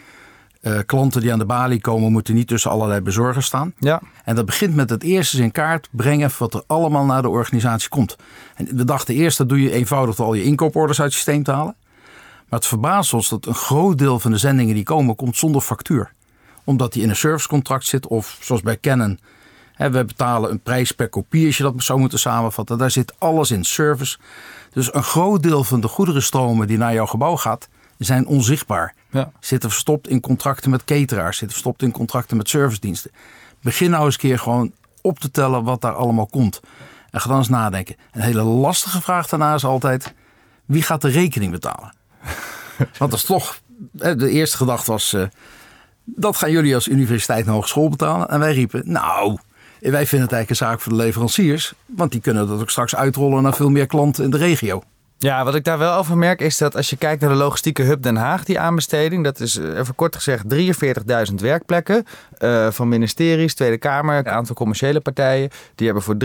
eh, 0.62 0.80
klanten 0.86 1.22
die 1.22 1.32
aan 1.32 1.40
de 1.40 1.46
balie 1.46 1.82
komen 1.82 2.12
moeten 2.12 2.36
niet 2.36 2.48
tussen 2.48 2.72
allerlei 2.72 3.02
bezorgers 3.02 3.46
staan. 3.46 3.74
ja. 3.80 4.02
En 4.24 4.36
dat 4.36 4.46
begint 4.46 4.76
met 4.76 4.90
het 4.90 5.04
eerst 5.04 5.34
eens 5.34 5.44
in 5.44 5.52
kaart 5.52 5.88
brengen 5.92 6.32
wat 6.38 6.54
er 6.54 6.64
allemaal 6.68 7.06
naar 7.06 7.22
de 7.22 7.30
organisatie 7.30 7.90
komt. 7.90 8.16
En 8.56 8.76
we 8.76 8.84
dachten 8.84 9.16
eerst 9.16 9.38
dat 9.38 9.50
doe 9.50 9.62
je 9.62 9.72
eenvoudig 9.72 10.16
door 10.16 10.26
al 10.26 10.34
je 10.34 10.44
inkooporders 10.44 11.00
uit 11.00 11.08
het 11.08 11.16
systeem 11.16 11.44
te 11.44 11.52
halen. 11.52 11.76
Maar 12.50 12.60
het 12.60 12.68
verbaast 12.68 13.14
ons 13.14 13.30
dat 13.30 13.46
een 13.46 13.56
groot 13.56 13.98
deel 13.98 14.20
van 14.20 14.32
de 14.32 14.38
zendingen 14.38 14.76
die 14.76 14.84
komen 14.84 15.16
komt 15.16 15.38
zonder 15.38 15.62
factuur. 15.62 16.12
Omdat 16.64 16.94
die 16.94 17.04
in 17.04 17.10
een 17.10 17.16
servicecontract 17.16 17.86
zit 17.86 18.08
of 18.08 18.38
zoals 18.42 18.62
bij 18.62 18.80
Canon. 18.80 19.20
Hè, 19.74 19.92
we 19.92 20.06
betalen 20.06 20.52
een 20.52 20.60
prijs 20.60 20.92
per 20.92 21.10
kopie 21.10 21.46
als 21.46 21.58
je 21.58 21.64
dat 21.64 21.74
zo 21.78 21.98
moet 21.98 22.20
samenvatten. 22.20 22.78
Daar 22.78 22.92
zit 22.92 23.14
alles 23.18 23.52
in, 23.52 23.64
service. 23.64 24.18
Dus 24.72 24.94
een 24.94 25.04
groot 25.04 25.44
deel 25.44 25.64
van 25.64 25.82
de 25.82 25.88
goederenstromen 25.88 26.68
die 26.68 26.78
naar 26.78 26.94
jouw 26.94 27.06
gebouw 27.06 27.36
gaat, 27.36 27.70
zijn 27.98 28.26
onzichtbaar. 28.28 28.94
Ja. 29.12 29.32
Zitten 29.40 29.70
verstopt 29.70 30.08
in 30.10 30.20
contracten 30.20 30.70
met 30.70 30.84
cateraars, 30.84 31.38
zitten 31.38 31.58
verstopt 31.58 31.82
in 31.82 31.92
contracten 31.92 32.38
met 32.38 32.50
servicediensten. 32.50 33.12
Begin 33.62 33.90
nou 33.90 34.06
eens 34.06 34.14
een 34.14 34.20
keer 34.20 34.40
gewoon 34.40 34.72
op 35.02 35.20
te 35.20 35.32
tellen 35.32 35.64
wat 35.64 35.82
daar 35.82 35.96
allemaal 35.96 36.28
komt. 36.28 36.60
En 37.12 37.22
ga 37.22 37.30
dan 37.30 37.38
eens 37.38 37.50
nadenken. 37.50 37.96
Een 38.12 38.22
hele 38.22 38.44
lastige 38.44 39.02
vraag 39.02 39.28
daarna 39.28 39.54
is 39.54 39.66
altijd: 39.66 40.14
wie 40.66 40.82
gaat 40.82 41.02
de 41.02 41.10
rekening 41.10 41.52
betalen? 41.52 41.94
Want 43.00 43.12
dat 43.12 43.14
is 43.14 43.24
toch. 43.24 43.60
De 43.92 44.30
eerste 44.30 44.58
gedachte 44.58 44.92
was. 44.92 45.14
eh, 45.14 45.24
dat 46.04 46.36
gaan 46.36 46.52
jullie 46.52 46.76
als 46.76 46.88
universiteit 46.88 47.46
en 47.46 47.52
hogeschool 47.52 47.90
betalen. 47.90 48.30
En 48.30 48.40
wij 48.40 48.54
riepen: 48.54 48.82
Nou, 48.86 49.38
wij 49.80 50.06
vinden 50.08 50.28
het 50.28 50.32
eigenlijk 50.32 50.50
een 50.50 50.56
zaak 50.56 50.82
voor 50.82 50.92
de 50.92 50.98
leveranciers. 50.98 51.74
Want 51.86 52.12
die 52.12 52.22
kunnen 52.22 52.48
dat 52.48 52.62
ook 52.62 52.70
straks 52.70 52.96
uitrollen 52.96 53.44
naar 53.44 53.54
veel 53.54 53.70
meer 53.70 53.88
klanten 53.88 54.24
in 54.24 54.30
de 54.30 54.38
regio. 54.38 54.82
Ja, 55.20 55.44
wat 55.44 55.56
ik 55.56 55.64
daar 55.64 55.78
wel 55.78 55.94
over 55.94 56.18
merk 56.18 56.42
is 56.42 56.58
dat 56.58 56.76
als 56.76 56.90
je 56.90 56.98
kijkt 56.98 57.22
naar 57.22 57.30
de 57.30 57.36
logistieke 57.36 57.84
hub 57.84 58.04
Den 58.04 58.16
Haag, 58.16 58.44
die 58.44 58.60
aanbesteding, 58.60 59.24
dat 59.24 59.40
is 59.40 59.58
eh, 59.58 59.78
even 59.78 59.96
kort 59.96 60.16
gezegd 60.16 60.44
43.000 61.30 61.36
werkplekken 61.36 62.06
eh, 62.38 62.72
van 62.72 62.88
ministeries, 62.88 63.54
Tweede 63.54 63.78
Kamer, 63.78 64.18
een 64.18 64.30
aantal 64.30 64.56
commerciële 64.56 65.00
partijen. 65.00 65.50
Die 65.76 65.86
hebben 65.86 66.04
voor 66.04 66.16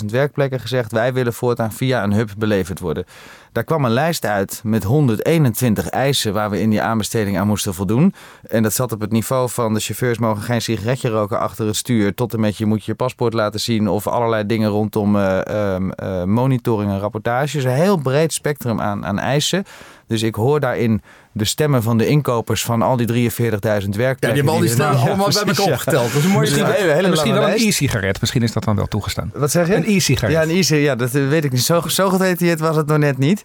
43.000 0.00 0.04
werkplekken 0.06 0.60
gezegd 0.60 0.92
wij 0.92 1.12
willen 1.12 1.32
voortaan 1.32 1.72
via 1.72 2.02
een 2.02 2.12
hub 2.12 2.30
beleverd 2.38 2.78
worden. 2.78 3.04
Daar 3.52 3.64
kwam 3.64 3.84
een 3.84 3.90
lijst 3.90 4.24
uit 4.24 4.60
met 4.64 4.82
121 4.84 5.88
eisen 5.88 6.32
waar 6.32 6.50
we 6.50 6.60
in 6.60 6.70
die 6.70 6.82
aanbesteding 6.82 7.38
aan 7.38 7.46
moesten 7.46 7.74
voldoen. 7.74 8.14
En 8.42 8.62
dat 8.62 8.72
zat 8.72 8.92
op 8.92 9.00
het 9.00 9.12
niveau 9.12 9.48
van 9.48 9.74
de 9.74 9.80
chauffeurs 9.80 10.18
mogen 10.18 10.42
geen 10.42 10.62
sigaretje 10.62 11.08
roken 11.08 11.38
achter 11.38 11.66
het 11.66 11.76
stuur. 11.76 12.14
Tot 12.14 12.32
en 12.34 12.40
met 12.40 12.56
je 12.56 12.66
moet 12.66 12.84
je 12.84 12.94
paspoort 12.94 13.32
laten 13.32 13.60
zien 13.60 13.88
of 13.88 14.06
allerlei 14.06 14.46
dingen 14.46 14.70
rondom 14.70 15.16
eh, 15.16 15.46
ehm, 15.46 15.90
eh, 15.90 16.24
monitoring 16.24 16.90
en 16.90 17.00
rapportage. 17.00 17.56
Dus 17.56 17.64
een 17.64 17.70
heel 17.70 17.96
breed 17.96 18.32
spectrum 18.32 18.80
aan, 18.80 19.06
aan 19.06 19.18
eisen. 19.18 19.64
Dus 20.06 20.22
ik 20.22 20.34
hoor 20.34 20.60
daarin 20.60 21.02
de 21.32 21.44
stemmen 21.44 21.82
van 21.82 21.98
de 21.98 22.06
inkopers 22.06 22.64
van 22.64 22.82
al 22.82 22.96
die 22.96 23.30
43.000 23.30 23.32
werkplekken. 23.36 23.98
Ja, 24.00 24.18
die 24.18 24.34
hebben 24.34 24.52
al 24.52 24.60
die 24.60 24.68
stemmen 24.68 24.96
Ja, 24.96 25.06
allemaal 25.06 25.28
bij 25.28 25.42
elkaar 25.42 25.66
ja. 25.66 25.72
opgeteld. 25.72 26.12
Dat 26.12 26.14
is 26.14 26.24
een 26.24 26.30
mooie 26.30 26.40
Misschien 26.40 26.64
hele, 26.64 26.92
hele 26.92 27.08
Misschien 27.08 27.34
lange 27.34 27.46
wel 27.46 27.54
een 27.54 27.66
e-sigaret. 27.66 28.20
Misschien 28.20 28.42
is 28.42 28.52
dat 28.52 28.64
dan 28.64 28.76
wel 28.76 28.86
toegestaan. 28.86 29.30
Wat 29.34 29.50
zeg 29.50 29.66
je? 29.66 29.74
Een 29.74 29.84
e-sigaret. 29.86 30.30
Ja, 30.30 30.42
een 30.42 30.50
easy, 30.50 30.74
ja, 30.74 30.94
dat 30.94 31.14
eh, 31.14 31.28
weet 31.28 31.44
ik 31.44 31.52
niet. 31.52 31.62
Zo, 31.62 31.80
zo 31.86 32.08
gedetailleerd 32.08 32.60
was 32.60 32.76
het 32.76 32.86
nog 32.86 32.98
net 32.98 33.18
niet. 33.18 33.42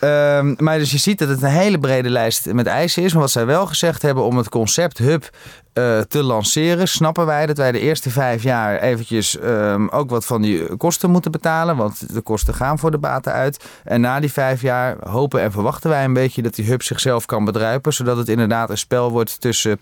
Ehm, 0.00 0.54
maar 0.58 0.78
dus 0.78 0.90
je 0.90 0.98
ziet 0.98 1.18
dat 1.18 1.28
het 1.28 1.42
een 1.42 1.48
hele 1.48 1.78
brede 1.78 2.10
lijst 2.10 2.52
met 2.52 2.66
eisen 2.66 3.02
is. 3.02 3.12
Maar 3.12 3.22
wat 3.22 3.30
zij 3.30 3.46
wel 3.46 3.66
gezegd 3.66 4.02
hebben 4.02 4.24
om 4.24 4.36
het 4.36 4.48
concept 4.48 4.98
hub 4.98 5.30
eh, 5.72 6.00
te 6.00 6.22
lanceren, 6.22 6.88
snappen 6.88 7.26
wij 7.26 7.46
dat 7.46 7.56
wij 7.56 7.72
de 7.72 7.80
eerste 7.80 8.10
vijf 8.10 8.42
jaar 8.42 8.80
eventjes 8.80 9.38
ehm, 9.38 9.86
ook 9.88 10.10
wat 10.10 10.26
van 10.26 10.42
die 10.42 10.76
kosten 10.76 11.10
moeten 11.10 11.30
betalen. 11.30 11.76
Want 11.76 12.14
de 12.14 12.20
kosten 12.20 12.54
gaan 12.54 12.78
voor 12.78 12.90
de 12.90 12.98
baten 12.98 13.32
uit. 13.32 13.64
En 13.84 14.00
na 14.00 14.20
die 14.20 14.32
vijf 14.32 14.62
jaar 14.62 14.96
hopen 15.08 15.40
en 15.40 15.52
verwachten 15.52 15.90
wij 15.90 16.04
een 16.04 16.12
beetje 16.12 16.42
dat 16.42 16.54
die 16.54 16.66
hub 16.66 16.82
zichzelf 16.82 17.25
kan 17.26 17.44
bedruipen. 17.44 17.92
Zodat 17.92 18.16
het 18.16 18.28
inderdaad 18.28 18.70
een 18.70 18.78
spel 18.78 19.10
wordt 19.10 19.40
tussen 19.40 19.80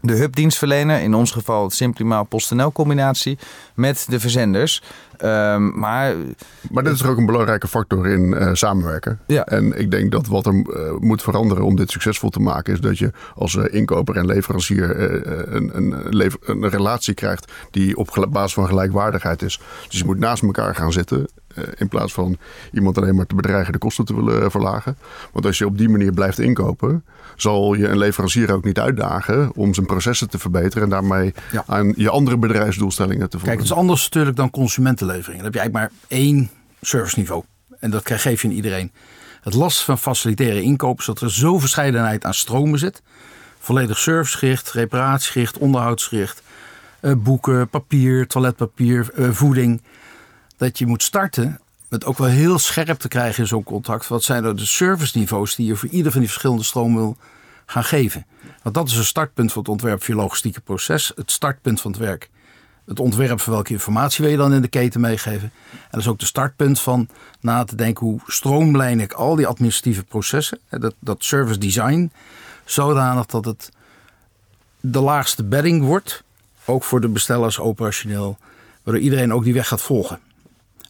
de 0.00 0.12
hubdienstverlener, 0.12 1.00
in 1.00 1.14
ons 1.14 1.30
geval 1.30 1.64
het 1.64 1.72
Simplimaal 1.72 2.24
PostNL 2.24 2.72
combinatie, 2.72 3.38
met 3.74 4.06
de 4.08 4.20
verzenders. 4.20 4.82
Ehm, 5.18 5.78
maar 5.78 6.14
Maar 6.70 6.84
dit 6.84 6.92
is 6.92 7.00
er 7.02 7.10
ook 7.10 7.18
een 7.18 7.26
belangrijke 7.26 7.68
factor 7.68 8.06
in 8.06 8.34
eh, 8.34 8.50
samenwerken. 8.52 9.18
Ja. 9.26 9.44
En 9.44 9.78
ik 9.78 9.90
denk 9.90 10.12
dat 10.12 10.26
wat 10.26 10.46
er 10.46 10.52
eh, 10.54 10.92
moet 10.98 11.22
veranderen 11.22 11.64
om 11.64 11.76
dit 11.76 11.90
succesvol 11.90 12.30
te 12.30 12.40
maken, 12.40 12.72
is 12.74 12.80
dat 12.80 12.98
je 12.98 13.10
als 13.34 13.56
eh, 13.56 13.74
inkoper 13.74 14.16
en 14.16 14.26
leverancier 14.26 14.96
eh, 14.96 15.54
een, 15.54 15.76
een, 15.76 15.94
lever- 16.08 16.40
een 16.42 16.68
relatie 16.68 17.14
krijgt 17.14 17.52
die 17.70 17.96
op 17.96 18.26
basis 18.30 18.54
van 18.54 18.66
gelijkwaardigheid 18.66 19.42
is. 19.42 19.60
Dus 19.88 19.98
je 19.98 20.04
moet 20.04 20.18
naast 20.18 20.42
elkaar 20.42 20.74
gaan 20.74 20.92
zitten. 20.92 21.26
eh, 21.54 21.64
in 21.76 21.88
plaats 21.88 22.12
van 22.12 22.36
iemand 22.72 22.98
alleen 22.98 23.14
maar 23.14 23.26
te 23.26 23.34
bedreigen 23.34 23.72
de 23.72 23.78
kosten 23.78 24.04
te 24.04 24.14
willen 24.14 24.50
verlagen. 24.50 24.96
Want 25.32 25.46
als 25.46 25.58
je 25.58 25.66
op 25.66 25.78
die 25.78 25.88
manier 25.88 26.12
blijft 26.12 26.38
inkopen, 26.38 27.04
zal 27.36 27.74
je 27.74 27.88
een 27.88 27.98
leverancier 27.98 28.52
ook 28.52 28.64
niet 28.64 28.78
uitdagen 28.78 29.50
om 29.54 29.74
zijn 29.74 29.86
processen 29.86 30.28
te 30.30 30.38
verbeteren 30.38 30.82
en 30.82 30.90
daarmee 30.90 31.34
Ja. 31.52 31.64
aan 31.66 31.92
je 31.96 32.10
andere 32.10 32.36
bedrijfsdoelstellingen 32.38 33.28
te 33.30 33.38
voldoen. 33.38 33.48
Kijk, 33.48 33.58
het 33.58 33.66
is 33.70 33.72
anders 33.76 34.04
natuurlijk 34.04 34.36
dan 34.36 34.50
Dan 35.06 35.44
heb 35.44 35.54
je 35.54 35.60
eigenlijk 35.60 35.72
maar 35.72 35.90
één 36.08 36.50
serviceniveau. 36.80 37.44
En 37.80 37.90
dat 37.90 38.02
geef 38.04 38.42
je 38.42 38.48
aan 38.48 38.54
iedereen. 38.54 38.92
Het 39.40 39.54
last 39.54 39.82
van 39.82 39.98
faciliteren 39.98 40.62
inkopen 40.62 40.98
is 40.98 41.06
dat 41.06 41.20
er 41.20 41.32
zo 41.32 41.58
verscheidenheid 41.58 42.24
aan 42.24 42.34
stromen 42.34 42.78
zit. 42.78 43.02
Volledig 43.58 43.98
servicegericht, 43.98 44.70
reparatiegericht, 44.70 45.58
onderhoudsgericht. 45.58 46.42
eh, 47.00 47.12
boeken, 47.16 47.68
papier, 47.68 48.26
toiletpapier, 48.26 49.10
eh, 49.14 49.30
voeding. 49.30 49.82
Dat 50.56 50.78
je 50.78 50.86
moet 50.86 51.02
starten 51.02 51.60
met 51.88 52.04
ook 52.04 52.18
wel 52.18 52.28
heel 52.28 52.58
scherp 52.58 52.98
te 52.98 53.08
krijgen 53.08 53.42
in 53.42 53.48
zo'n 53.48 53.62
contract. 53.62 54.08
Wat 54.08 54.22
zijn 54.22 54.44
er 54.44 54.56
de 54.56 54.66
serviceniveaus 54.66 55.54
die 55.54 55.66
je 55.66 55.76
voor 55.76 55.88
ieder 55.88 56.12
van 56.12 56.20
die 56.20 56.30
verschillende 56.30 56.64
stromen 56.64 56.96
wil 56.96 57.16
gaan 57.66 57.84
geven? 57.84 58.26
Want 58.62 58.74
dat 58.74 58.88
is 58.88 58.96
een 58.96 59.04
startpunt 59.04 59.52
van 59.52 59.62
het 59.62 59.70
ontwerp 59.70 60.02
voor 60.02 60.14
je 60.14 60.20
logistieke 60.20 60.60
proces. 60.60 61.12
Het 61.14 61.30
startpunt 61.30 61.80
van 61.80 61.90
het 61.90 62.00
werk 62.00 62.30
het 62.86 63.00
ontwerp 63.00 63.40
van 63.40 63.52
welke 63.52 63.72
informatie 63.72 64.22
wil 64.22 64.32
je 64.32 64.38
dan 64.38 64.54
in 64.54 64.62
de 64.62 64.68
keten 64.68 65.00
meegeven. 65.00 65.50
En 65.72 65.88
dat 65.90 66.00
is 66.00 66.08
ook 66.08 66.18
de 66.18 66.26
startpunt 66.26 66.80
van 66.80 67.08
na 67.40 67.64
te 67.64 67.76
denken 67.76 68.06
hoe 68.06 68.20
stroomlijn 68.26 69.00
ik 69.00 69.12
al 69.12 69.36
die 69.36 69.46
administratieve 69.46 70.04
processen, 70.04 70.58
dat, 70.68 70.94
dat 70.98 71.24
service 71.24 71.58
design, 71.58 72.12
zodanig 72.64 73.26
dat 73.26 73.44
het 73.44 73.70
de 74.80 75.00
laagste 75.00 75.44
bedding 75.44 75.82
wordt, 75.82 76.22
ook 76.64 76.84
voor 76.84 77.00
de 77.00 77.08
bestellers 77.08 77.58
operationeel, 77.58 78.38
waardoor 78.82 79.02
iedereen 79.02 79.32
ook 79.32 79.44
die 79.44 79.54
weg 79.54 79.68
gaat 79.68 79.82
volgen. 79.82 80.20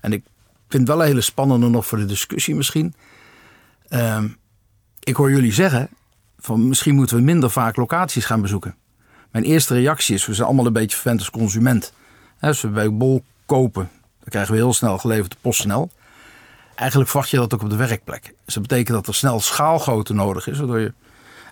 En 0.00 0.12
ik 0.12 0.24
vind 0.68 0.82
het 0.82 0.96
wel 0.96 1.00
een 1.00 1.10
hele 1.10 1.20
spannende 1.20 1.68
nog 1.68 1.86
voor 1.86 1.98
de 1.98 2.04
discussie 2.04 2.54
misschien. 2.54 2.94
Ehm, 3.88 4.28
ik 5.00 5.16
hoor 5.16 5.30
jullie 5.30 5.52
zeggen, 5.52 5.88
van 6.38 6.68
misschien 6.68 6.94
moeten 6.94 7.16
we 7.16 7.22
minder 7.22 7.50
vaak 7.50 7.76
locaties 7.76 8.24
gaan 8.24 8.40
bezoeken. 8.40 8.74
Mijn 9.36 9.48
eerste 9.48 9.74
reactie 9.74 10.14
is, 10.14 10.26
we 10.26 10.34
zijn 10.34 10.46
allemaal 10.46 10.66
een 10.66 10.72
beetje 10.72 10.96
verwend 10.96 11.18
als 11.18 11.30
consument. 11.30 11.92
Als 12.40 12.60
we 12.60 12.68
bij 12.68 12.92
Bol 12.92 13.24
kopen, 13.46 13.90
dan 14.00 14.28
krijgen 14.28 14.52
we 14.52 14.58
heel 14.58 14.72
snel 14.72 14.98
geleverd 14.98 15.36
PostNL. 15.40 15.90
Eigenlijk 16.74 17.10
verwacht 17.10 17.30
je 17.30 17.36
dat 17.36 17.54
ook 17.54 17.62
op 17.62 17.70
de 17.70 17.76
werkplek. 17.76 18.34
Dus 18.44 18.54
dat 18.54 18.62
betekent 18.62 18.96
dat 18.96 19.06
er 19.06 19.14
snel 19.14 19.40
schaalgrootte 19.40 20.14
nodig 20.14 20.46
is, 20.48 20.58
waardoor 20.58 20.78
je 20.78 20.92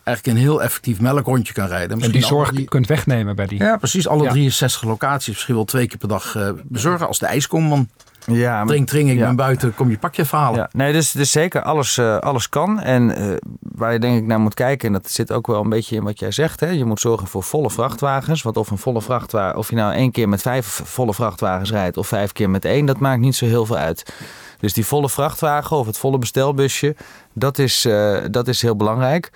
eigenlijk 0.05 0.37
een 0.37 0.43
heel 0.43 0.63
effectief 0.63 1.01
melkrondje 1.01 1.53
kan 1.53 1.67
rijden. 1.67 2.01
en 2.01 2.11
die 2.11 2.25
zorg 2.25 2.65
kunt 2.65 2.87
wegnemen 2.87 3.37
bij 3.37 3.47
die. 3.47 3.63
Ja, 3.63 3.77
precies. 3.77 4.09
Alle 4.09 4.29
63 4.29 4.83
locaties 4.83 5.33
misschien 5.33 5.55
wel 5.55 5.65
twee 5.65 5.87
keer 5.87 5.99
per 5.99 6.09
dag 6.09 6.35
uh, 6.35 6.49
bezorgen. 6.65 7.07
Als 7.07 7.19
de 7.19 7.27
ijs 7.27 7.47
komt, 7.47 7.69
man. 7.69 7.89
Ja, 8.27 8.57
maar, 8.57 8.67
drink, 8.67 8.89
drink, 8.89 9.11
ik 9.11 9.19
ben 9.19 9.37
buiten, 9.37 9.75
kom 9.75 9.91
je 9.91 9.99
pakje 9.99 10.25
verhalen. 10.25 10.59
Ja, 10.59 10.69
nee, 10.73 10.93
dus, 10.93 11.13
dus 11.13 11.31
zeker 11.31 11.63
alles, 11.63 11.99
uh, 11.99 12.19
alles 12.19 12.49
kan. 12.49 12.81
En 12.81 13.21
uh, 13.21 13.37
waar 13.61 13.93
je 13.93 13.99
denk 13.99 14.19
ik 14.19 14.27
naar 14.27 14.41
moet 14.41 14.55
kijken, 14.55 14.87
en 14.87 14.93
dat 14.93 15.11
zit 15.11 15.33
ook 15.33 15.47
wel 15.47 15.61
een 15.61 15.69
beetje 15.69 15.97
in 15.97 16.03
wat 16.03 16.19
jij 16.19 16.31
zegt. 16.31 16.61
Hè? 16.61 16.69
Je 16.69 16.85
moet 16.85 17.01
zorgen 17.01 17.27
voor 17.27 17.43
volle 17.43 17.71
vrachtwagens. 17.71 18.43
Want 18.43 18.57
of 18.57 18.71
een 18.71 18.79
volle 18.79 19.03
vrachtwagen, 19.03 19.59
of 19.59 19.71
je 19.71 19.77
nou 19.77 19.95
één 19.95 20.11
keer 20.11 20.29
met 20.29 20.43
vijf 20.43 20.67
volle 20.85 21.15
vrachtwagens 21.15 21.71
rijdt 21.71 21.97
of 21.97 22.09
vijf 22.09 22.33
keer 22.33 22.51
met 22.51 22.65
één, 22.65 22.87
dat 22.87 22.99
maakt 22.99 23.21
niet 23.21 23.37
zo 23.37 23.47
heel 23.47 23.67
veel 23.67 23.77
uit. 23.77 24.13
Dus 24.61 24.73
die 24.73 24.87
volle 24.87 25.09
vrachtwagen 25.09 25.77
of 25.77 25.87
het 25.87 25.99
volle 25.99 26.19
bestelbusje, 26.19 26.97
dat 27.33 27.59
is, 27.59 27.87
uh, 27.87 28.19
dat 28.31 28.49
is 28.49 28.63
heel 28.63 28.77
belangrijk. 28.77 29.31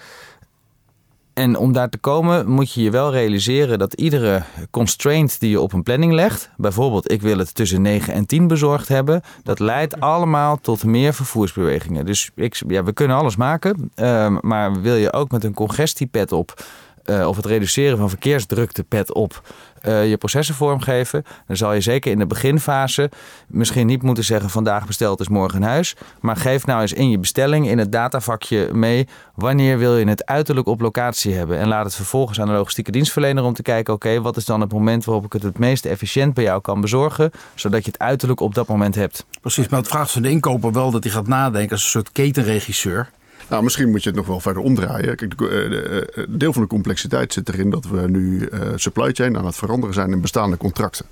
En 1.39 1.57
om 1.57 1.73
daar 1.73 1.89
te 1.89 1.99
komen 1.99 2.49
moet 2.49 2.73
je 2.73 2.83
je 2.83 2.91
wel 2.91 3.13
realiseren 3.13 3.79
dat 3.79 3.95
iedere 3.95 4.43
constraint 4.71 5.41
die 5.41 5.51
je 5.51 5.61
op 5.61 5.73
een 5.73 5.83
planning 5.83 6.13
legt, 6.13 6.51
bijvoorbeeld 6.57 7.11
ik 7.11 7.23
wil 7.23 7.39
het 7.39 7.55
tussen 7.55 7.83
9 7.83 8.13
en 8.15 8.27
10 8.27 8.47
bezorgd 8.47 8.89
hebben, 8.89 9.23
dat 9.43 9.59
leidt 9.59 10.01
allemaal 10.01 10.57
tot 10.61 10.85
meer 10.85 11.15
vervoersbewegingen. 11.15 12.07
Dus 12.07 12.31
ik, 12.35 12.63
ja, 12.69 12.85
we 12.85 12.93
kunnen 12.93 13.17
alles 13.17 13.37
maken, 13.37 13.91
uh, 13.97 14.37
maar 14.41 14.81
wil 14.81 14.95
je 14.95 15.13
ook 15.13 15.31
met 15.31 15.45
een 15.45 15.55
congestiepad 15.55 16.33
op 16.33 16.63
uh, 17.05 17.29
of 17.29 17.37
het 17.37 17.47
reduceren 17.47 17.99
van 17.99 18.09
verkeersdrukte 18.09 18.85
pet 18.85 19.15
op 19.15 19.43
uh, 19.89 20.09
je 20.09 20.17
processen 20.17 20.55
vormgeven. 20.55 21.25
Dan 21.47 21.57
zal 21.57 21.73
je 21.73 21.81
zeker 21.81 22.11
in 22.11 22.19
de 22.19 22.27
beginfase 22.27 23.11
misschien 23.47 23.87
niet 23.87 24.03
moeten 24.03 24.25
zeggen 24.25 24.51
vandaag 24.51 24.87
besteld 24.87 25.21
is 25.21 25.29
morgen 25.29 25.61
in 25.61 25.69
huis. 25.69 25.97
Maar 26.21 26.37
geef 26.37 26.67
nou 26.67 26.81
eens 26.81 26.93
in 26.93 27.11
je 27.11 27.19
bestelling 27.19 27.69
in 27.69 27.79
het 27.79 27.93
datavakje 27.93 28.69
mee 28.73 29.09
wanneer 29.35 29.79
wil 29.79 29.97
je 29.97 30.09
het 30.09 30.27
uiterlijk 30.27 30.67
op 30.67 30.81
locatie 30.81 31.35
hebben. 31.35 31.59
En 31.59 31.69
laat 31.69 31.85
het 31.85 31.95
vervolgens 31.95 32.41
aan 32.41 32.47
de 32.47 32.53
logistieke 32.53 32.91
dienstverlener 32.91 33.45
om 33.45 33.55
te 33.55 33.63
kijken 33.63 33.95
oké 33.95 34.21
wat 34.21 34.37
is 34.37 34.45
dan 34.45 34.61
het 34.61 34.73
moment 34.73 35.05
waarop 35.05 35.25
ik 35.25 35.33
het 35.33 35.43
het 35.43 35.59
meest 35.59 35.85
efficiënt 35.85 36.35
bij 36.35 36.45
jou 36.45 36.61
kan 36.61 36.81
bezorgen. 36.81 37.31
Zodat 37.55 37.85
je 37.85 37.91
het 37.91 38.01
uiterlijk 38.01 38.41
op 38.41 38.55
dat 38.55 38.69
moment 38.69 38.95
hebt. 38.95 39.27
Precies, 39.41 39.69
maar 39.69 39.79
het 39.79 39.89
vraagt 39.89 40.11
van 40.11 40.23
de 40.23 40.31
inkoper 40.31 40.73
wel 40.73 40.91
dat 40.91 41.05
hij 41.05 41.13
gaat 41.13 41.27
nadenken 41.27 41.71
als 41.71 41.83
een 41.83 41.91
soort 41.91 42.13
ketenregisseur. 42.13 43.11
Nou, 43.49 43.63
misschien 43.63 43.91
moet 43.91 44.03
je 44.03 44.09
het 44.09 44.19
nog 44.19 44.27
wel 44.27 44.41
verder 44.41 44.63
omdraaien. 44.63 45.17
Kijk, 45.17 45.39
de, 45.39 45.47
de, 45.47 46.13
de, 46.15 46.37
deel 46.37 46.53
van 46.53 46.63
de 46.63 46.69
complexiteit 46.69 47.33
zit 47.33 47.49
erin 47.49 47.71
dat 47.71 47.85
we 47.85 48.09
nu 48.09 48.49
uh, 48.53 48.61
supply 48.75 49.13
chain 49.13 49.37
aan 49.37 49.47
het 49.47 49.57
veranderen 49.57 49.95
zijn 49.95 50.13
in 50.13 50.21
bestaande 50.21 50.57
contracten. 50.57 51.07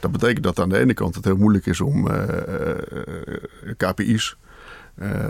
Dat 0.00 0.12
betekent 0.12 0.42
dat 0.44 0.58
aan 0.58 0.68
de 0.68 0.78
ene 0.78 0.94
kant 0.94 1.14
het 1.14 1.24
heel 1.24 1.36
moeilijk 1.36 1.66
is 1.66 1.80
om 1.80 2.06
uh, 2.06 2.22
KPI's 3.76 4.36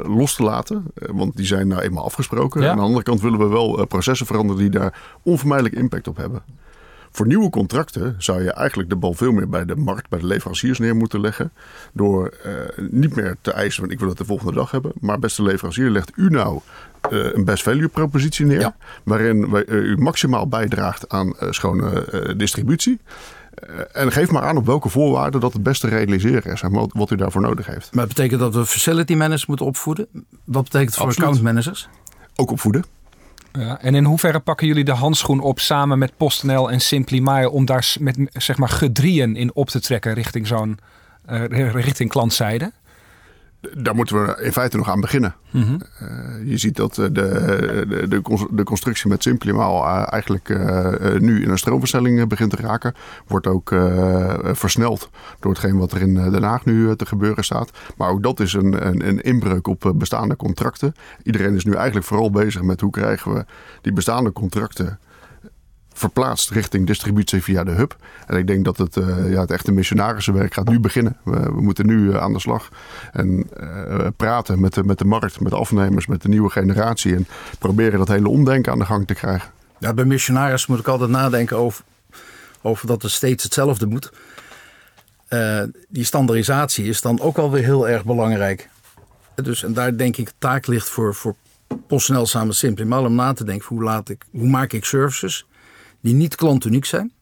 los 0.03 0.35
te 0.35 0.43
laten. 0.43 0.85
want 0.95 1.37
die 1.37 1.47
zijn 1.47 1.69
nou 1.69 1.83
eenmaal 1.83 2.05
afgesproken. 2.05 2.63
Ja. 2.63 2.71
Aan 2.71 2.77
de 2.77 2.83
andere 2.83 3.03
kant 3.03 3.21
willen 3.21 3.39
we 3.39 3.47
wel 3.47 3.87
processen 3.87 4.27
veranderen 4.27 4.63
die 4.63 4.71
daar 4.71 5.03
onvermijdelijk 5.23 5.75
impact 5.75 6.09
op 6.09 6.17
hebben. 6.17 6.43
Voor 7.11 7.27
nieuwe 7.27 7.51
contracten 7.51 8.15
zou 8.19 8.43
je 8.43 8.53
eigenlijk 8.53 8.89
de 8.89 8.97
bal 8.97 9.15
veel 9.15 9.33
meer 9.33 9.49
bij 9.49 9.65
de 9.65 9.77
markt, 9.77 10.09
bij 10.09 10.19
de 10.19 10.27
leveranciers 10.27 10.79
neer 10.79 10.97
moeten 10.97 11.21
leggen. 11.21 11.53
Door 11.93 12.35
uh, 12.47 12.53
niet 12.91 13.17
meer 13.17 13.37
te 13.41 13.53
eisen 13.53 13.83
van 13.83 13.93
ik 13.93 13.99
wil 13.99 14.09
het 14.09 14.19
de 14.19 14.25
volgende 14.25 14.53
dag 14.53 14.71
hebben. 14.71 14.93
Maar 15.01 15.19
beste 15.19 15.43
leverancier, 15.43 15.91
legt 15.91 16.13
u 16.17 16.29
nou 16.29 16.61
uh, 17.11 17.33
een 17.33 17.45
best 17.45 17.63
value 17.63 17.89
propositie 17.89 18.47
neer. 18.47 18.61
Ja. 18.61 18.77
Waarin 19.03 19.51
wij, 19.51 19.67
uh, 19.67 19.91
u 19.91 19.97
maximaal 19.97 20.49
bijdraagt 20.49 21.09
aan 21.09 21.35
schone 21.51 22.35
distributie. 22.37 23.01
En 23.93 24.13
geef 24.13 24.31
maar 24.31 24.43
aan 24.43 24.57
op 24.57 24.67
welke 24.67 24.89
voorwaarden 24.89 25.41
dat 25.41 25.53
het 25.53 25.63
beste 25.63 25.89
realiseren 25.89 26.53
is 26.53 26.63
en 26.63 26.73
wat, 26.73 26.91
wat 26.93 27.11
u 27.11 27.17
daarvoor 27.17 27.41
nodig 27.41 27.67
heeft. 27.67 27.95
Maar 27.95 28.07
dat 28.07 28.15
betekent 28.15 28.41
dat 28.41 28.55
we 28.55 28.67
facility 28.67 29.15
managers 29.15 29.47
moeten 29.47 29.67
opvoeden? 29.67 30.09
Wat 30.45 30.65
betekent 30.65 30.89
het 30.89 30.99
voor 30.99 31.07
Absoluut. 31.07 31.29
account 31.29 31.43
managers? 31.43 31.89
Ook 32.37 32.51
opvoeden. 32.51 32.85
Ja, 33.53 33.81
en 33.81 33.95
in 33.95 34.05
hoeverre 34.05 34.39
pakken 34.39 34.67
jullie 34.67 34.85
de 34.85 34.93
handschoen 34.93 35.41
op 35.41 35.61
samen 35.61 35.99
met 35.99 36.17
PostNL 36.17 36.71
en 36.71 36.81
Simply 36.81 37.45
om 37.45 37.65
daar 37.65 37.95
met 38.01 38.19
zeg 38.33 38.59
maar 38.59 38.69
gedrieën 38.69 39.37
in 39.37 39.55
op 39.55 39.69
te 39.69 39.81
trekken 39.81 40.15
richting 40.15 40.47
zo'n 40.47 40.79
uh, 41.31 41.73
richting 41.73 42.11
klantzijde? 42.11 42.73
Daar 43.61 43.95
moeten 43.95 44.23
we 44.23 44.43
in 44.43 44.53
feite 44.53 44.77
nog 44.77 44.91
aan 44.91 45.01
beginnen. 45.01 45.35
Mm 45.51 45.63
-hmm. 45.63 45.81
uh, 46.03 46.51
je 46.51 46.59
ziet 46.59 46.77
dat 46.77 46.95
de, 46.95 47.13
de, 47.13 48.07
de, 48.09 48.47
de 48.51 48.65
constructie 48.65 49.09
met 49.09 49.23
Simplimaal 49.23 49.85
uh, 49.85 50.13
eigenlijk 50.13 50.49
uh, 50.49 51.19
nu 51.19 51.43
in 51.43 51.51
een 51.51 51.59
stroomversnelling 51.59 52.29
begint 52.29 52.51
te 52.51 52.57
raken. 52.57 52.95
Wordt 53.27 53.47
ook 53.47 53.75
versneld 54.43 55.11
door 55.41 55.53
hetgeen 55.53 55.79
wat 55.79 55.93
er 55.93 56.01
in 56.01 56.15
Den 56.15 56.43
Haag 56.43 56.65
nu 56.65 56.97
te 56.97 57.07
gebeuren 57.07 57.45
staat. 57.45 57.71
Maar 57.97 58.11
ook 58.11 58.23
dat 58.23 58.41
is 58.41 58.53
een, 58.53 58.87
een, 58.87 59.09
een 59.09 59.21
inbreuk 59.21 59.67
op 59.67 59.93
bestaande 59.95 60.37
contracten. 60.37 60.95
Iedereen 61.23 61.55
is 61.55 61.65
nu 61.65 61.73
eigenlijk 61.73 62.07
vooral 62.07 62.31
bezig 62.31 62.63
met 62.63 62.81
hoe 62.81 62.91
krijgen 62.91 63.35
we 63.35 63.45
die 63.81 63.93
bestaande 63.93 64.33
contracten 64.33 64.99
verplaatst 65.99 66.51
richting 66.51 66.87
distributie 66.87 67.43
via 67.43 67.65
de 67.65 67.71
hub. 67.71 67.97
En 68.27 68.37
ik 68.37 68.47
denk 68.47 68.65
dat 68.65 68.77
het, 68.77 68.97
uh, 68.97 69.33
ja, 69.33 69.41
het 69.41 69.51
echte 69.51 69.73
missionarissenwerk 69.73 70.55
gaat 70.55 70.69
nu 70.69 70.81
beginnen. 70.81 71.17
We, 71.25 71.41
we 71.41 71.61
moeten 71.61 71.87
nu 71.87 71.99
uh, 71.99 72.17
aan 72.17 72.33
de 72.33 72.41
slag 72.41 72.69
en 73.13 73.51
uh, 73.61 74.07
praten 74.17 74.61
met 74.61 74.75
de, 74.75 74.85
met 74.85 74.99
de 74.99 75.05
markt, 75.05 75.41
met 75.41 75.53
de 75.53 75.59
afnemers, 75.59 76.07
met 76.07 76.23
de 76.23 76.29
nieuwe 76.29 76.51
generatie. 76.51 77.15
En 77.15 77.27
proberen 77.59 77.99
dat 77.99 78.09
hele 78.09 78.29
omdenken 78.29 78.73
aan 78.73 78.79
de 78.79 78.85
gang 78.85 79.07
te 79.07 79.15
krijgen. 79.15 79.51
Ja, 79.79 79.95
bij 79.95 80.05
missionaris 80.05 80.67
moet 80.67 80.79
ik 80.79 80.89
altijd 80.89 81.11
nadenken 81.11 81.57
over, 81.57 81.85
over 82.63 82.87
dat 82.87 83.03
het 83.03 83.11
steeds 83.11 83.45
hetzelfde 83.45 83.87
moet. 83.87 84.13
die 85.89 86.05
standaardisatie 86.05 86.85
is 86.85 87.01
dan 87.01 87.21
ook 87.21 87.37
wel 87.37 87.51
weer 87.51 87.65
heel 87.65 87.89
erg 87.89 88.05
belangrijk. 88.05 88.69
Dus, 89.35 89.65
en 89.65 89.73
daar 89.73 89.97
denk 89.97 90.17
ik 90.17 90.33
taak 90.39 90.67
ligt 90.67 90.89
voor, 90.89 91.15
voor 91.15 91.35
PostNL 91.87 92.27
samen 92.27 92.55
Simply 92.55 92.85
maar 92.85 93.05
om 93.05 93.15
na 93.15 93.33
te 93.33 93.45
denken 93.45 93.67
hoe, 93.69 93.83
laat 93.83 94.09
ik, 94.09 94.25
hoe 94.31 94.49
maak 94.49 94.73
ik 94.73 94.85
services 94.85 95.47
die 96.01 96.15
niet 96.15 96.35
klantuniek 96.35 96.85
zijn, 96.85 97.13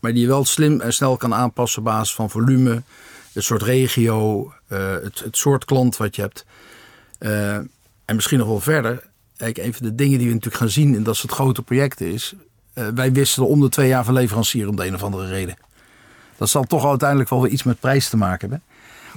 maar 0.00 0.12
die 0.12 0.20
je 0.20 0.26
wel 0.26 0.44
slim 0.44 0.80
en 0.80 0.92
snel 0.92 1.16
kan 1.16 1.34
aanpassen 1.34 1.78
op 1.78 1.84
basis 1.84 2.14
van 2.14 2.30
volume, 2.30 2.82
het 3.32 3.44
soort 3.44 3.62
regio, 3.62 4.52
uh, 4.68 4.92
het, 4.92 5.18
het, 5.18 5.36
soort 5.36 5.64
klant 5.64 5.96
wat 5.96 6.16
je 6.16 6.22
hebt. 6.22 6.44
Uh, 7.18 7.54
en 7.54 8.14
misschien 8.14 8.38
nog 8.38 8.46
wel 8.46 8.60
verder. 8.60 9.06
Kijk, 9.36 9.58
een 9.58 9.74
van 9.74 9.86
de 9.86 9.94
dingen 9.94 10.18
die 10.18 10.26
we 10.26 10.34
natuurlijk 10.34 10.62
gaan 10.62 10.70
zien 10.70 10.94
in 10.94 11.02
dat 11.02 11.16
soort 11.16 11.32
grote 11.32 11.62
projecten 11.62 12.12
is. 12.12 12.34
Uh, 12.74 12.88
wij 12.94 13.12
wisselen 13.12 13.48
om 13.48 13.60
de 13.60 13.68
twee 13.68 13.88
jaar 13.88 14.04
van 14.04 14.14
leverancier 14.14 14.68
om 14.68 14.76
de 14.76 14.86
een 14.86 14.94
of 14.94 15.02
andere 15.02 15.28
reden. 15.28 15.56
Dat 16.36 16.48
zal 16.48 16.64
toch 16.64 16.86
uiteindelijk 16.86 17.30
wel 17.30 17.42
weer 17.42 17.50
iets 17.50 17.62
met 17.62 17.80
prijs 17.80 18.08
te 18.08 18.16
maken 18.16 18.40
hebben. 18.40 18.62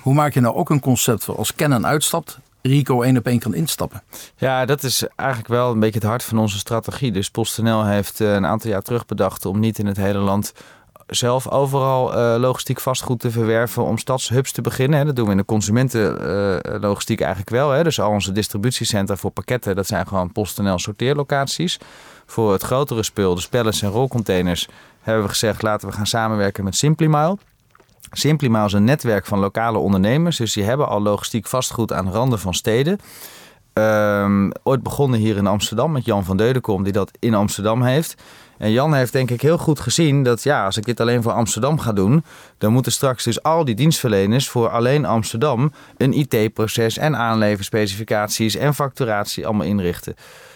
Hoe 0.02 0.14
maak 0.14 0.34
je 0.34 0.40
nou 0.40 0.56
ook 0.56 0.70
een 0.70 0.80
concept 0.80 1.24
voor 1.24 1.36
als 1.38 1.56
Canon 1.56 1.86
uitstapt, 1.86 2.40
Rico 2.62 3.02
één 3.02 3.18
op 3.18 3.28
één 3.28 3.40
kan 3.40 3.54
instappen. 3.54 4.04
Ja, 4.36 4.66
dat 4.66 4.84
is 4.84 5.08
eigenlijk 5.16 5.50
wel 5.50 5.72
een 5.72 5.80
beetje 5.80 6.00
het 6.00 6.08
hart 6.08 6.24
van 6.24 6.38
onze 6.38 6.58
strategie. 6.58 7.12
Dus 7.12 7.30
PostNL 7.30 7.86
heeft 7.86 8.22
eh, 8.22 8.34
een 8.34 8.46
aantal 8.46 8.70
jaar 8.70 8.82
terug 8.82 9.06
bedacht 9.06 9.46
om 9.46 9.60
niet 9.60 9.80
in 9.80 9.86
het 9.86 9.98
hele 9.98 10.20
land 10.20 10.54
zelf 11.16 11.50
overal 11.50 12.18
uh, 12.18 12.40
logistiek 12.40 12.80
vastgoed 12.80 13.20
te 13.20 13.32
verwerven 13.32 13.84
om 13.84 13.98
stadshubs 13.98 14.52
te 14.52 14.62
beginnen. 14.62 15.00
Hè. 15.00 15.06
Dat 15.06 15.16
doen 15.16 15.26
we 15.26 15.32
in 15.32 15.38
de 15.38 15.46
consumentenlogistiek 15.46 17.20
eigenlijk 17.20 17.50
wel. 17.50 17.70
Hè. 17.70 17.84
Dus 17.84 18.00
al 18.00 18.10
onze 18.10 18.32
distributiecentra 18.32 19.16
voor 19.16 19.32
pakketten, 19.32 19.76
dat 19.76 19.88
zijn 19.88 20.08
gewoon 20.08 20.32
PostNL 20.32 20.80
sorteerlocaties. 20.80 21.80
Voor 22.26 22.52
het 22.52 22.64
grotere 22.64 23.04
spul, 23.04 23.36
de 23.36 23.48
pallets 23.50 23.82
en 23.82 23.90
rolcontainers, 23.90 24.68
hebben 25.02 25.24
we 25.24 25.30
gezegd 25.30 25.62
laten 25.62 25.88
we 25.88 25.94
gaan 25.94 26.08
samenwerken 26.08 26.64
met 26.64 26.76
SimplyMile. 26.76 27.38
Simplimaal 28.12 28.66
is 28.66 28.74
een 28.74 28.84
netwerk 28.84 29.26
van 29.26 29.40
lokale 29.40 29.78
ondernemers. 29.78 30.38
Dus 30.38 30.54
die 30.54 30.64
hebben 30.64 30.88
al 30.88 31.02
logistiek 31.02 31.48
vastgoed 31.48 31.94
aan 31.94 32.12
randen 32.12 32.40
van 32.40 32.54
steden. 32.54 33.00
Um, 33.74 34.52
ooit 34.64 34.84
begonnen 34.84 35.20
hier 35.20 35.38
in 35.38 35.48
Amsterdam 35.48 35.92
met 35.92 36.06
Jan 36.06 36.24
van 36.24 36.38
Deudekom, 36.38 36.84
die 36.84 36.94
dat 36.94 37.12
in 37.20 37.34
Amsterdam 37.34 37.84
heeft. 37.84 38.22
En 38.62 38.72
Jan 38.72 38.94
heeft 38.94 39.12
denk 39.12 39.32
ik 39.32 39.42
heel 39.42 39.58
goed 39.58 39.80
gezien 39.80 40.24
dat 40.24 40.44
ja, 40.44 40.66
als 40.66 40.78
ik 40.78 40.86
dit 40.86 41.00
alleen 41.00 41.22
voor 41.22 41.32
Amsterdam 41.32 41.80
ga 41.80 41.94
doen, 41.94 42.24
dan 42.58 42.72
moeten 42.72 42.92
straks 42.92 43.24
dus 43.24 43.44
al 43.44 43.66
die 43.66 43.76
dienstverleners 43.76 44.50
voor 44.50 44.70
alleen 44.70 45.06
Amsterdam 45.06 45.72
een 45.98 46.14
IT-proces 46.14 46.98
en 46.98 47.16
aanleverspecificaties 47.16 48.56
en 48.56 48.74
facturatie 48.74 49.46
allemaal 49.46 49.66
inrichten. 49.66 50.16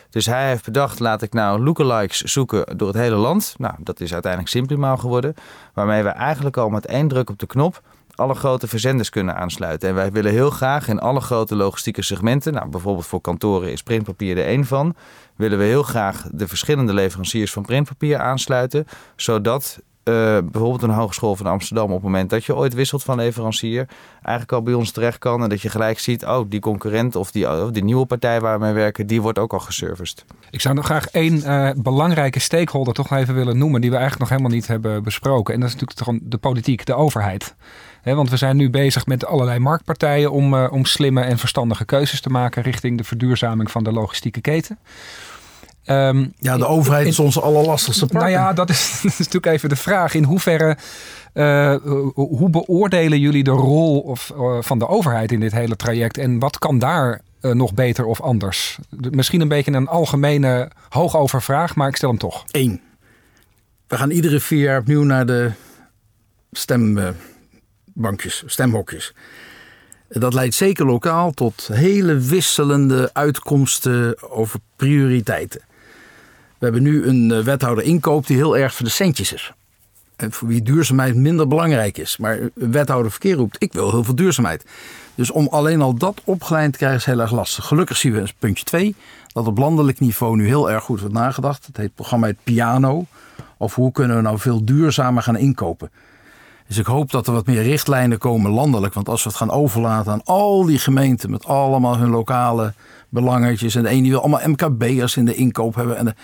Dus 0.09 0.25
hij 0.25 0.47
heeft 0.47 0.65
bedacht, 0.65 0.99
laat 0.99 1.21
ik 1.21 1.33
nou 1.33 1.63
lookalikes 1.63 2.21
zoeken 2.21 2.77
door 2.77 2.87
het 2.87 2.97
hele 2.97 3.15
land. 3.15 3.55
Nou, 3.57 3.73
dat 3.79 3.99
is 3.99 4.13
uiteindelijk 4.13 4.51
Simplimaal 4.51 4.97
geworden. 4.97 5.33
Waarmee 5.73 6.03
we 6.03 6.09
eigenlijk 6.09 6.57
al 6.57 6.69
met 6.69 6.85
één 6.85 7.07
druk 7.07 7.29
op 7.29 7.39
de 7.39 7.45
knop 7.45 7.81
alle 8.15 8.35
grote 8.35 8.67
verzenders 8.67 9.09
kunnen 9.09 9.35
aansluiten. 9.35 9.89
En 9.89 9.95
wij 9.95 10.11
willen 10.11 10.31
heel 10.31 10.49
graag 10.49 10.87
in 10.87 10.99
alle 10.99 11.21
grote 11.21 11.55
logistieke 11.55 12.01
segmenten, 12.01 12.53
nou, 12.53 12.69
bijvoorbeeld 12.69 13.05
voor 13.05 13.21
kantoren 13.21 13.71
is 13.71 13.83
printpapier 13.83 14.37
er 14.37 14.45
één 14.45 14.65
van, 14.65 14.95
willen 15.35 15.57
we 15.57 15.63
heel 15.63 15.83
graag 15.83 16.27
de 16.31 16.47
verschillende 16.47 16.93
leveranciers 16.93 17.51
van 17.51 17.63
printpapier 17.63 18.17
aansluiten, 18.17 18.87
zodat 19.15 19.79
eh, 20.05 20.13
bijvoorbeeld 20.51 20.81
een 20.81 20.89
hogeschool 20.89 21.35
van 21.35 21.45
Amsterdam, 21.45 21.85
op 21.85 21.93
het 21.93 22.03
moment 22.03 22.29
dat 22.29 22.45
je 22.45 22.55
ooit 22.55 22.73
wisselt 22.73 23.03
van 23.03 23.17
leverancier, 23.17 23.87
eigenlijk 24.15 24.51
al 24.51 24.61
bij 24.63 24.73
ons 24.73 24.91
terecht 24.91 25.17
kan. 25.17 25.43
En 25.43 25.49
dat 25.49 25.61
je 25.61 25.69
gelijk 25.69 25.99
ziet, 25.99 26.25
oh, 26.25 26.45
die 26.49 26.59
concurrent 26.59 27.15
of 27.15 27.31
die, 27.31 27.63
of 27.63 27.71
die 27.71 27.83
nieuwe 27.83 28.05
partij 28.05 28.41
waar 28.41 28.59
we 28.59 28.65
mee 28.65 28.73
werken, 28.73 29.07
die 29.07 29.21
wordt 29.21 29.39
ook 29.39 29.53
al 29.53 29.59
geserviced. 29.59 30.25
Ik 30.49 30.61
zou 30.61 30.75
nog 30.75 30.85
graag 30.85 31.07
één 31.07 31.35
uh, 31.35 31.69
belangrijke 31.77 32.39
stakeholder 32.39 32.93
toch 32.93 33.11
even 33.11 33.35
willen 33.35 33.57
noemen, 33.57 33.81
die 33.81 33.89
we 33.89 33.97
eigenlijk 33.97 34.29
nog 34.29 34.39
helemaal 34.39 34.57
niet 34.57 34.67
hebben 34.67 35.03
besproken. 35.03 35.53
En 35.53 35.59
dat 35.59 35.69
is 35.69 35.75
natuurlijk 35.75 36.31
de 36.31 36.37
politiek, 36.37 36.85
de 36.85 36.95
overheid. 36.95 37.55
Want 38.13 38.29
we 38.29 38.37
zijn 38.37 38.57
nu 38.57 38.69
bezig 38.69 39.05
met 39.05 39.25
allerlei 39.25 39.59
marktpartijen 39.59 40.31
om, 40.31 40.53
uh, 40.53 40.67
om 40.71 40.85
slimme 40.85 41.21
en 41.21 41.37
verstandige 41.37 41.85
keuzes 41.85 42.21
te 42.21 42.29
maken 42.29 42.63
richting 42.63 42.97
de 42.97 43.03
verduurzaming 43.03 43.71
van 43.71 43.83
de 43.83 43.91
logistieke 43.91 44.41
keten. 44.41 44.77
Um, 45.85 46.33
ja, 46.39 46.57
de 46.57 46.67
overheid 46.67 47.07
is 47.07 47.19
onze 47.19 47.41
allerlastigste 47.41 48.05
partner. 48.05 48.31
Nou 48.31 48.43
ja, 48.43 48.53
dat 48.53 48.69
is, 48.69 48.91
dat 49.03 49.11
is, 49.11 49.17
natuurlijk 49.17 49.45
even 49.45 49.69
de 49.69 49.75
vraag. 49.75 50.13
In 50.13 50.23
hoeverre, 50.23 50.77
uh, 51.33 51.75
hoe 52.13 52.49
beoordelen 52.49 53.19
jullie 53.19 53.43
de 53.43 53.51
rol 53.51 53.99
of, 53.99 54.33
uh, 54.37 54.57
van 54.61 54.79
de 54.79 54.87
overheid 54.87 55.31
in 55.31 55.39
dit 55.39 55.51
hele 55.51 55.75
traject? 55.75 56.17
En 56.17 56.39
wat 56.39 56.57
kan 56.57 56.79
daar 56.79 57.21
uh, 57.41 57.51
nog 57.51 57.73
beter 57.73 58.05
of 58.05 58.21
anders? 58.21 58.77
Misschien 58.89 59.41
een 59.41 59.47
beetje 59.47 59.71
een 59.71 59.87
algemene 59.87 60.71
hoogovervraag, 60.89 61.75
maar 61.75 61.87
ik 61.87 61.95
stel 61.95 62.09
hem 62.09 62.17
toch. 62.17 62.43
Eén. 62.51 62.81
We 63.87 63.97
gaan 63.97 64.11
iedere 64.11 64.39
vier 64.39 64.63
jaar 64.63 64.79
opnieuw 64.79 65.03
naar 65.03 65.25
de 65.25 65.51
stembankjes, 67.95 68.43
stemhokjes. 68.45 69.13
Dat 70.09 70.33
leidt 70.33 70.55
zeker 70.55 70.85
lokaal 70.85 71.31
tot 71.31 71.69
hele 71.73 72.17
wisselende 72.17 73.09
uitkomsten 73.13 74.31
over 74.31 74.59
prioriteiten. 74.75 75.61
We 76.57 76.65
hebben 76.65 76.83
nu 76.83 77.05
een 77.07 77.31
eh, 77.31 77.39
wethouder 77.39 77.83
inkoop 77.83 78.27
die 78.27 78.37
heel 78.37 78.57
erg 78.57 78.73
voor 78.73 78.85
de 78.85 78.91
centjes 78.91 79.33
is. 79.33 79.53
En 80.15 80.31
voor 80.31 80.47
wie 80.47 80.61
duurzaamheid 80.61 81.15
minder 81.15 81.47
belangrijk 81.47 81.97
is. 81.97 82.17
Maar 82.17 82.39
een 82.39 82.51
wethouder 82.71 83.11
verkeer 83.11 83.35
roept, 83.35 83.55
ik 83.59 83.73
wil 83.73 83.91
heel 83.91 84.03
veel 84.03 84.15
duurzaamheid. 84.15 84.65
Dus 85.15 85.31
om 85.31 85.47
alleen 85.47 85.81
al 85.81 85.93
dat 85.93 86.21
opgeleid 86.23 86.71
te 86.71 86.77
krijgen 86.77 86.99
is 86.99 87.05
heel 87.05 87.19
erg 87.19 87.31
lastig. 87.31 87.65
Gelukkig 87.65 87.97
zien 87.97 88.11
we 88.13 88.19
in 88.19 88.29
puntje 88.39 88.63
2 88.63 88.95
dat 89.27 89.47
op 89.47 89.57
landelijk 89.57 89.99
niveau 89.99 90.35
nu 90.35 90.47
heel 90.47 90.71
erg 90.71 90.83
goed 90.83 90.99
wordt 90.99 91.15
nagedacht. 91.15 91.65
Het 91.65 91.77
heet 91.77 91.95
programma 91.95 92.27
het 92.27 92.43
Piano. 92.43 93.05
Of 93.57 93.75
hoe 93.75 93.91
kunnen 93.91 94.15
we 94.15 94.21
nou 94.21 94.39
veel 94.39 94.65
duurzamer 94.65 95.23
gaan 95.23 95.37
inkopen. 95.37 95.91
Dus 96.67 96.77
ik 96.77 96.85
hoop 96.85 97.11
dat 97.11 97.27
er 97.27 97.33
wat 97.33 97.45
meer 97.45 97.63
richtlijnen 97.63 98.17
komen 98.17 98.51
landelijk. 98.51 98.93
Want 98.93 99.09
als 99.09 99.23
we 99.23 99.29
het 99.29 99.37
gaan 99.37 99.51
overlaten 99.51 100.11
aan 100.11 100.23
al 100.23 100.65
die 100.65 100.79
gemeenten 100.79 101.29
met 101.29 101.45
allemaal 101.45 101.97
hun 101.97 102.09
lokale 102.09 102.73
belangetjes. 103.09 103.75
En 103.75 103.83
de 103.83 103.89
ene 103.89 104.01
die 104.01 104.11
wil 104.11 104.19
allemaal 104.19 104.47
MKB'ers 104.49 105.17
in 105.17 105.25
de 105.25 105.35
inkoop 105.35 105.75
hebben. 105.75 105.97
En 105.97 106.15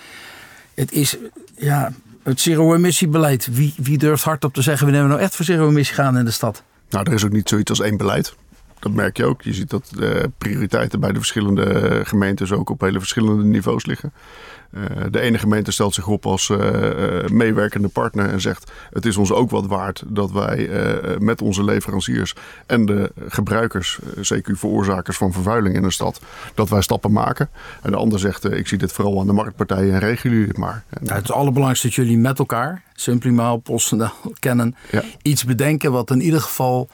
het 0.74 0.92
is 0.92 1.16
ja, 1.56 1.92
het 2.22 2.40
zero-emissiebeleid. 2.40 3.48
Wie, 3.52 3.74
wie 3.76 3.98
durft 3.98 4.24
hardop 4.24 4.54
te 4.54 4.62
zeggen, 4.62 4.86
we 4.86 4.92
nemen 4.92 5.08
nou 5.08 5.20
echt 5.20 5.36
voor 5.36 5.44
zero-emissie 5.44 5.94
gaan 5.94 6.18
in 6.18 6.24
de 6.24 6.30
stad? 6.30 6.62
Nou, 6.90 7.04
er 7.06 7.12
is 7.12 7.24
ook 7.24 7.32
niet 7.32 7.48
zoiets 7.48 7.70
als 7.70 7.80
één 7.80 7.96
beleid. 7.96 8.34
Dat 8.82 8.92
merk 8.92 9.16
je 9.16 9.24
ook. 9.24 9.42
Je 9.42 9.54
ziet 9.54 9.70
dat 9.70 9.92
de 9.94 10.30
prioriteiten 10.38 11.00
bij 11.00 11.12
de 11.12 11.18
verschillende 11.18 12.00
gemeentes 12.04 12.52
ook 12.52 12.70
op 12.70 12.80
hele 12.80 12.98
verschillende 12.98 13.44
niveaus 13.44 13.86
liggen. 13.86 14.12
Uh, 14.70 14.82
de 15.10 15.20
ene 15.20 15.38
gemeente 15.38 15.72
stelt 15.72 15.94
zich 15.94 16.06
op 16.06 16.26
als 16.26 16.48
uh, 16.48 16.58
uh, 16.58 17.28
meewerkende 17.28 17.88
partner 17.88 18.30
en 18.30 18.40
zegt: 18.40 18.72
Het 18.90 19.06
is 19.06 19.16
ons 19.16 19.32
ook 19.32 19.50
wat 19.50 19.66
waard 19.66 20.02
dat 20.06 20.30
wij 20.30 20.70
met 21.18 21.42
onze 21.42 21.64
leveranciers 21.64 22.34
en 22.66 22.86
de 22.86 23.12
gebruikers, 23.28 23.98
CQ 24.16 24.50
veroorzakers 24.52 25.16
van 25.16 25.32
vervuiling 25.32 25.74
in 25.74 25.82
de 25.82 25.90
stad, 25.90 26.20
dat 26.54 26.68
wij 26.68 26.82
stappen 26.82 27.12
maken. 27.12 27.48
En 27.82 27.90
de 27.90 27.96
ander 27.96 28.18
zegt: 28.18 28.52
Ik 28.52 28.68
zie 28.68 28.78
dit 28.78 28.92
vooral 28.92 29.20
aan 29.20 29.26
de 29.26 29.32
marktpartijen 29.32 29.94
en 29.94 29.98
regelen 29.98 30.34
jullie 30.34 30.48
het 30.48 30.58
maar. 30.58 30.84
En, 30.88 31.04
nou, 31.04 31.14
het 31.14 31.24
is 31.24 31.32
allerbelangrijkste 31.32 31.86
dat 31.86 31.96
jullie 31.96 32.18
met 32.18 32.38
elkaar, 32.38 32.82
Simplimaal, 32.94 33.56
PostNL, 33.56 34.10
kennen, 34.38 34.76
ja. 34.90 35.02
iets 35.22 35.44
bedenken 35.44 35.92
wat 35.92 36.10
in 36.10 36.20
ieder 36.20 36.40
geval 36.40 36.88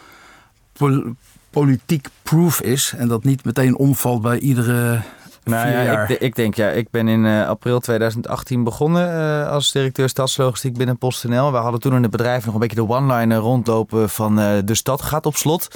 politiek 1.50 2.08
proof 2.22 2.60
is 2.60 2.94
en 2.96 3.08
dat 3.08 3.24
niet 3.24 3.44
meteen 3.44 3.76
omvalt 3.76 4.22
bij 4.22 4.38
iedere 4.38 5.02
nou 5.48 5.68
ja, 5.68 6.06
ik, 6.06 6.20
ik, 6.20 6.34
denk 6.34 6.54
ja, 6.54 6.68
ik 6.68 6.90
ben 6.90 7.08
in 7.08 7.24
uh, 7.24 7.48
april 7.48 7.80
2018 7.80 8.64
begonnen 8.64 9.08
uh, 9.08 9.50
als 9.50 9.72
directeur 9.72 10.08
stadslogistiek 10.08 10.76
binnen 10.76 10.98
PostNL. 10.98 11.52
We 11.52 11.58
hadden 11.58 11.80
toen 11.80 11.94
in 11.94 12.02
het 12.02 12.10
bedrijf 12.10 12.44
nog 12.44 12.54
een 12.54 12.60
beetje 12.60 12.76
de 12.76 12.88
one-liner 12.88 13.38
rondlopen 13.38 14.08
van 14.08 14.40
uh, 14.40 14.58
de 14.64 14.74
stad 14.74 15.02
gaat 15.02 15.26
op 15.26 15.36
slot. 15.36 15.68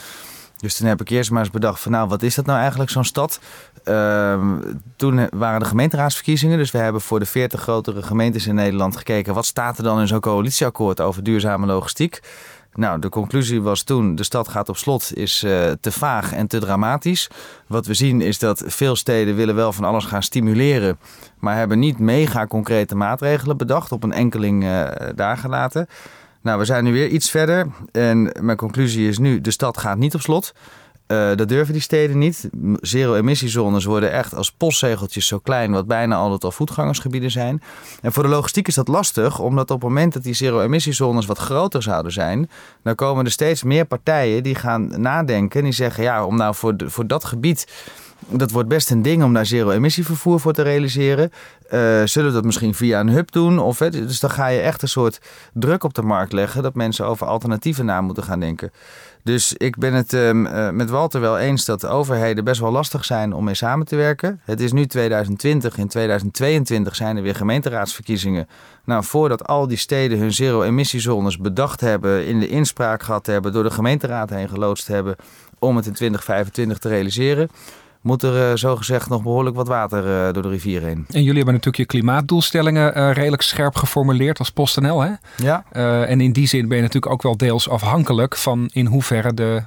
Dus 0.56 0.76
toen 0.76 0.86
heb 0.86 1.00
ik 1.00 1.08
eerst 1.08 1.30
maar 1.30 1.42
eens 1.42 1.50
bedacht 1.50 1.80
van 1.80 1.92
nou, 1.92 2.08
wat 2.08 2.22
is 2.22 2.34
dat 2.34 2.46
nou 2.46 2.58
eigenlijk 2.58 2.90
zo'n 2.90 3.04
stad? 3.04 3.40
Ehm, 3.84 4.60
toen 4.96 5.28
waren 5.34 5.60
de 5.60 5.66
gemeenteraadsverkiezingen. 5.66 6.58
Dus 6.58 6.70
we 6.70 6.78
hebben 6.78 7.00
voor 7.00 7.18
de 7.18 7.26
40 7.26 7.60
grotere 7.60 8.02
gemeentes 8.02 8.46
in 8.46 8.54
Nederland 8.54 8.96
gekeken... 8.96 9.34
wat 9.34 9.46
staat 9.46 9.78
er 9.78 9.84
dan 9.84 10.00
in 10.00 10.06
zo'n 10.06 10.20
coalitieakkoord 10.20 11.00
over 11.00 11.22
duurzame 11.22 11.66
logistiek? 11.66 12.20
Nou, 12.74 12.98
de 12.98 13.08
conclusie 13.08 13.62
was 13.62 13.82
toen: 13.82 14.14
de 14.14 14.22
stad 14.22 14.48
gaat 14.48 14.68
op 14.68 14.76
slot, 14.76 15.16
is 15.16 15.44
uh, 15.44 15.70
te 15.80 15.92
vaag 15.92 16.32
en 16.32 16.46
te 16.46 16.58
dramatisch. 16.58 17.28
Wat 17.66 17.86
we 17.86 17.94
zien 17.94 18.20
is 18.20 18.38
dat 18.38 18.62
veel 18.66 18.96
steden 18.96 19.36
willen 19.36 19.54
wel 19.54 19.72
van 19.72 19.84
alles 19.84 20.04
gaan 20.04 20.22
stimuleren, 20.22 20.98
maar 21.38 21.56
hebben 21.56 21.78
niet 21.78 21.98
mega 21.98 22.46
concrete 22.46 22.94
maatregelen 22.94 23.56
bedacht, 23.56 23.92
op 23.92 24.02
een 24.02 24.12
enkeling 24.12 24.64
uh, 24.64 24.88
daar 25.14 25.36
gelaten. 25.36 25.86
Nou, 26.40 26.58
we 26.58 26.64
zijn 26.64 26.84
nu 26.84 26.92
weer 26.92 27.08
iets 27.08 27.30
verder 27.30 27.66
en 27.92 28.32
mijn 28.40 28.56
conclusie 28.56 29.08
is 29.08 29.18
nu: 29.18 29.40
de 29.40 29.50
stad 29.50 29.78
gaat 29.78 29.98
niet 29.98 30.14
op 30.14 30.20
slot. 30.20 30.52
Uh, 31.12 31.36
dat 31.36 31.48
durven 31.48 31.72
die 31.72 31.82
steden 31.82 32.18
niet. 32.18 32.48
Zero-emissiezones 32.80 33.84
worden 33.84 34.12
echt 34.12 34.34
als 34.34 34.52
postzegeltjes 34.52 35.26
zo 35.26 35.38
klein, 35.38 35.72
wat 35.72 35.86
bijna 35.86 36.16
altijd 36.16 36.44
al 36.44 36.52
voetgangersgebieden 36.52 37.30
zijn. 37.30 37.62
En 38.02 38.12
voor 38.12 38.22
de 38.22 38.28
logistiek 38.28 38.68
is 38.68 38.74
dat 38.74 38.88
lastig, 38.88 39.38
omdat 39.38 39.70
op 39.70 39.80
het 39.80 39.88
moment 39.88 40.12
dat 40.12 40.22
die 40.22 40.34
zero-emissiezones 40.34 41.26
wat 41.26 41.38
groter 41.38 41.82
zouden 41.82 42.12
zijn, 42.12 42.50
dan 42.82 42.94
komen 42.94 43.24
er 43.24 43.30
steeds 43.30 43.62
meer 43.62 43.84
partijen 43.84 44.42
die 44.42 44.54
gaan 44.54 45.00
nadenken 45.00 45.58
en 45.58 45.64
die 45.64 45.74
zeggen: 45.74 46.02
ja, 46.02 46.26
om 46.26 46.36
nou 46.36 46.54
voor, 46.54 46.74
voor 46.86 47.06
dat 47.06 47.24
gebied 47.24 47.66
dat 48.28 48.50
wordt 48.50 48.68
best 48.68 48.90
een 48.90 49.02
ding 49.02 49.22
om 49.22 49.34
daar 49.34 49.46
zero-emissievervoer 49.46 50.40
voor 50.40 50.52
te 50.52 50.62
realiseren. 50.62 51.32
Uh, 51.64 52.02
zullen 52.04 52.28
we 52.28 52.34
dat 52.34 52.44
misschien 52.44 52.74
via 52.74 53.00
een 53.00 53.08
hub 53.08 53.32
doen? 53.32 53.58
Of, 53.58 53.78
dus 53.78 54.20
dan 54.20 54.30
ga 54.30 54.46
je 54.46 54.60
echt 54.60 54.82
een 54.82 54.88
soort 54.88 55.20
druk 55.52 55.84
op 55.84 55.94
de 55.94 56.02
markt 56.02 56.32
leggen 56.32 56.62
dat 56.62 56.74
mensen 56.74 57.06
over 57.06 57.26
alternatieven 57.26 57.84
na 57.84 58.00
moeten 58.00 58.24
gaan 58.24 58.40
denken. 58.40 58.72
Dus 59.24 59.52
ik 59.52 59.76
ben 59.76 59.94
het 59.94 60.12
um, 60.12 60.46
uh, 60.46 60.70
met 60.70 60.90
Walter 60.90 61.20
wel 61.20 61.38
eens 61.38 61.64
dat 61.64 61.80
de 61.80 61.88
overheden 61.88 62.44
best 62.44 62.60
wel 62.60 62.70
lastig 62.70 63.04
zijn 63.04 63.32
om 63.32 63.44
mee 63.44 63.54
samen 63.54 63.86
te 63.86 63.96
werken. 63.96 64.40
Het 64.44 64.60
is 64.60 64.72
nu 64.72 64.86
2020, 64.86 65.78
in 65.78 65.88
2022 65.88 66.96
zijn 66.96 67.16
er 67.16 67.22
weer 67.22 67.34
gemeenteraadsverkiezingen. 67.34 68.48
Nou, 68.84 69.04
voordat 69.04 69.46
al 69.46 69.66
die 69.66 69.76
steden 69.76 70.18
hun 70.18 70.32
zero-emissiezones 70.32 71.38
bedacht 71.38 71.80
hebben, 71.80 72.26
in 72.26 72.40
de 72.40 72.48
inspraak 72.48 73.02
gehad 73.02 73.26
hebben, 73.26 73.52
door 73.52 73.62
de 73.62 73.70
gemeenteraad 73.70 74.30
heen 74.30 74.48
geloodst 74.48 74.86
hebben 74.86 75.16
om 75.58 75.76
het 75.76 75.86
in 75.86 75.92
2025 75.92 76.78
te 76.78 76.88
realiseren 76.88 77.48
moet 78.02 78.22
er 78.22 78.50
uh, 78.50 78.56
zogezegd 78.56 79.08
nog 79.08 79.22
behoorlijk 79.22 79.56
wat 79.56 79.68
water 79.68 80.26
uh, 80.26 80.32
door 80.32 80.42
de 80.42 80.48
rivier 80.48 80.82
heen. 80.82 81.04
En 81.10 81.22
jullie 81.22 81.36
hebben 81.36 81.54
natuurlijk 81.54 81.76
je 81.76 81.84
klimaatdoelstellingen 81.84 82.98
uh, 82.98 83.12
redelijk 83.12 83.42
scherp 83.42 83.76
geformuleerd 83.76 84.38
als 84.38 84.50
PostNL. 84.50 85.00
Hè? 85.00 85.10
Ja. 85.36 85.64
en 86.06 86.20
in 86.20 86.32
die 86.32 86.46
zin 86.46 86.68
ben 86.68 86.76
je 86.76 86.82
natuurlijk 86.82 87.12
ook 87.12 87.22
wel 87.22 87.36
deels 87.36 87.68
afhankelijk 87.68 88.36
van 88.36 88.70
in 88.72 88.86
hoeverre 88.86 89.34
de, 89.34 89.62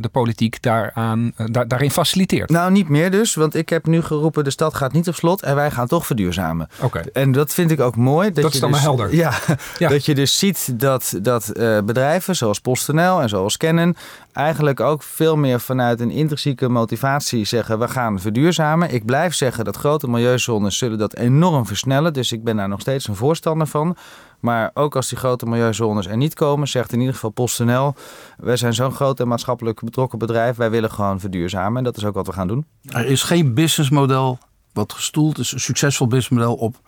de 0.00 0.08
politiek 0.12 0.62
daaraan, 0.62 1.32
da 1.50 1.64
daarin 1.64 1.90
faciliteert. 1.90 2.50
Nou, 2.50 2.70
niet 2.70 2.88
meer 2.88 3.10
dus, 3.10 3.34
want 3.34 3.54
ik 3.54 3.68
heb 3.68 3.86
nu 3.86 4.02
geroepen 4.02 4.44
de 4.44 4.50
stad 4.50 4.74
gaat 4.74 4.92
niet 4.92 5.08
op 5.08 5.14
slot 5.14 5.42
en 5.42 5.54
wij 5.54 5.70
gaan 5.70 5.86
toch 5.86 6.06
verduurzamen. 6.06 6.68
Oké. 6.80 6.98
En 7.12 7.32
dat 7.32 7.54
vind 7.54 7.70
ik 7.70 7.80
ook 7.80 7.96
mooi. 7.96 8.32
Dat, 8.32 8.42
dat 8.42 8.54
is 8.54 8.60
dan 8.60 8.70
dus, 8.70 8.78
maar 8.78 8.88
helder. 8.88 9.14
Ja, 9.14 9.32
ja, 9.78 9.88
dat 9.88 10.04
je 10.04 10.14
dus 10.14 10.38
ziet 10.38 10.80
dat, 10.80 11.18
dat 11.22 11.52
bedrijven 11.84 12.36
zoals 12.36 12.60
PostNL 12.60 13.20
en 13.20 13.28
zoals 13.28 13.56
Canon 13.56 13.96
eigenlijk 14.36 14.80
ook 14.80 15.02
veel 15.02 15.36
meer 15.36 15.60
vanuit 15.60 16.00
een 16.00 16.10
intrinsieke 16.10 16.68
motivatie 16.68 17.44
zeggen 17.44 17.75
we 17.78 17.88
gaan 17.88 18.20
verduurzamen. 18.20 18.94
Ik 18.94 19.04
blijf 19.04 19.34
zeggen 19.34 19.64
dat 19.64 19.76
grote 19.76 20.08
milieuzones 20.08 20.78
zullen 20.78 20.98
dat 20.98 21.14
enorm 21.14 21.66
versnellen. 21.66 22.12
Dus 22.12 22.32
ik 22.32 22.44
ben 22.44 22.56
daar 22.56 22.68
nog 22.68 22.80
steeds 22.80 23.08
een 23.08 23.16
voorstander 23.16 23.66
van. 23.66 23.96
Maar 24.40 24.70
ook 24.74 24.96
als 24.96 25.08
die 25.08 25.18
grote 25.18 25.46
milieuzones 25.46 26.06
er 26.06 26.16
niet 26.16 26.34
komen, 26.34 26.68
zegt 26.68 26.92
in 26.92 26.98
ieder 26.98 27.14
geval 27.14 27.30
PostNL... 27.30 27.94
wij 28.36 28.56
zijn 28.56 28.74
zo'n 28.74 28.92
groot 28.92 29.20
en 29.20 29.28
maatschappelijk 29.28 29.80
betrokken 29.84 30.18
bedrijf, 30.18 30.56
wij 30.56 30.70
willen 30.70 30.90
gewoon 30.90 31.20
verduurzamen. 31.20 31.78
En 31.78 31.84
dat 31.84 31.96
is 31.96 32.04
ook 32.04 32.14
wat 32.14 32.26
we 32.26 32.32
gaan 32.32 32.48
doen. 32.48 32.66
Er 32.84 33.06
is 33.06 33.22
geen 33.22 33.54
businessmodel 33.54 34.38
wat 34.72 34.92
gestoeld 34.92 35.38
is, 35.38 35.52
een 35.52 35.60
succesvol 35.60 36.06
businessmodel 36.06 36.54
op 36.54 36.80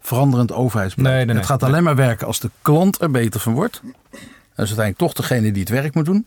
veranderend 0.00 0.52
overheidsbeleid. 0.52 1.14
Nee, 1.14 1.24
nee, 1.24 1.34
nee, 1.34 1.42
het 1.42 1.52
gaat 1.52 1.62
alleen 1.62 1.82
maar 1.82 1.96
werken 1.96 2.26
als 2.26 2.40
de 2.40 2.50
klant 2.62 3.00
er 3.00 3.10
beter 3.10 3.40
van 3.40 3.52
wordt. 3.52 3.80
Dat 4.12 4.68
is 4.68 4.78
uiteindelijk 4.78 4.98
toch 4.98 5.12
degene 5.12 5.52
die 5.52 5.60
het 5.60 5.70
werk 5.70 5.94
moet 5.94 6.04
doen. 6.04 6.26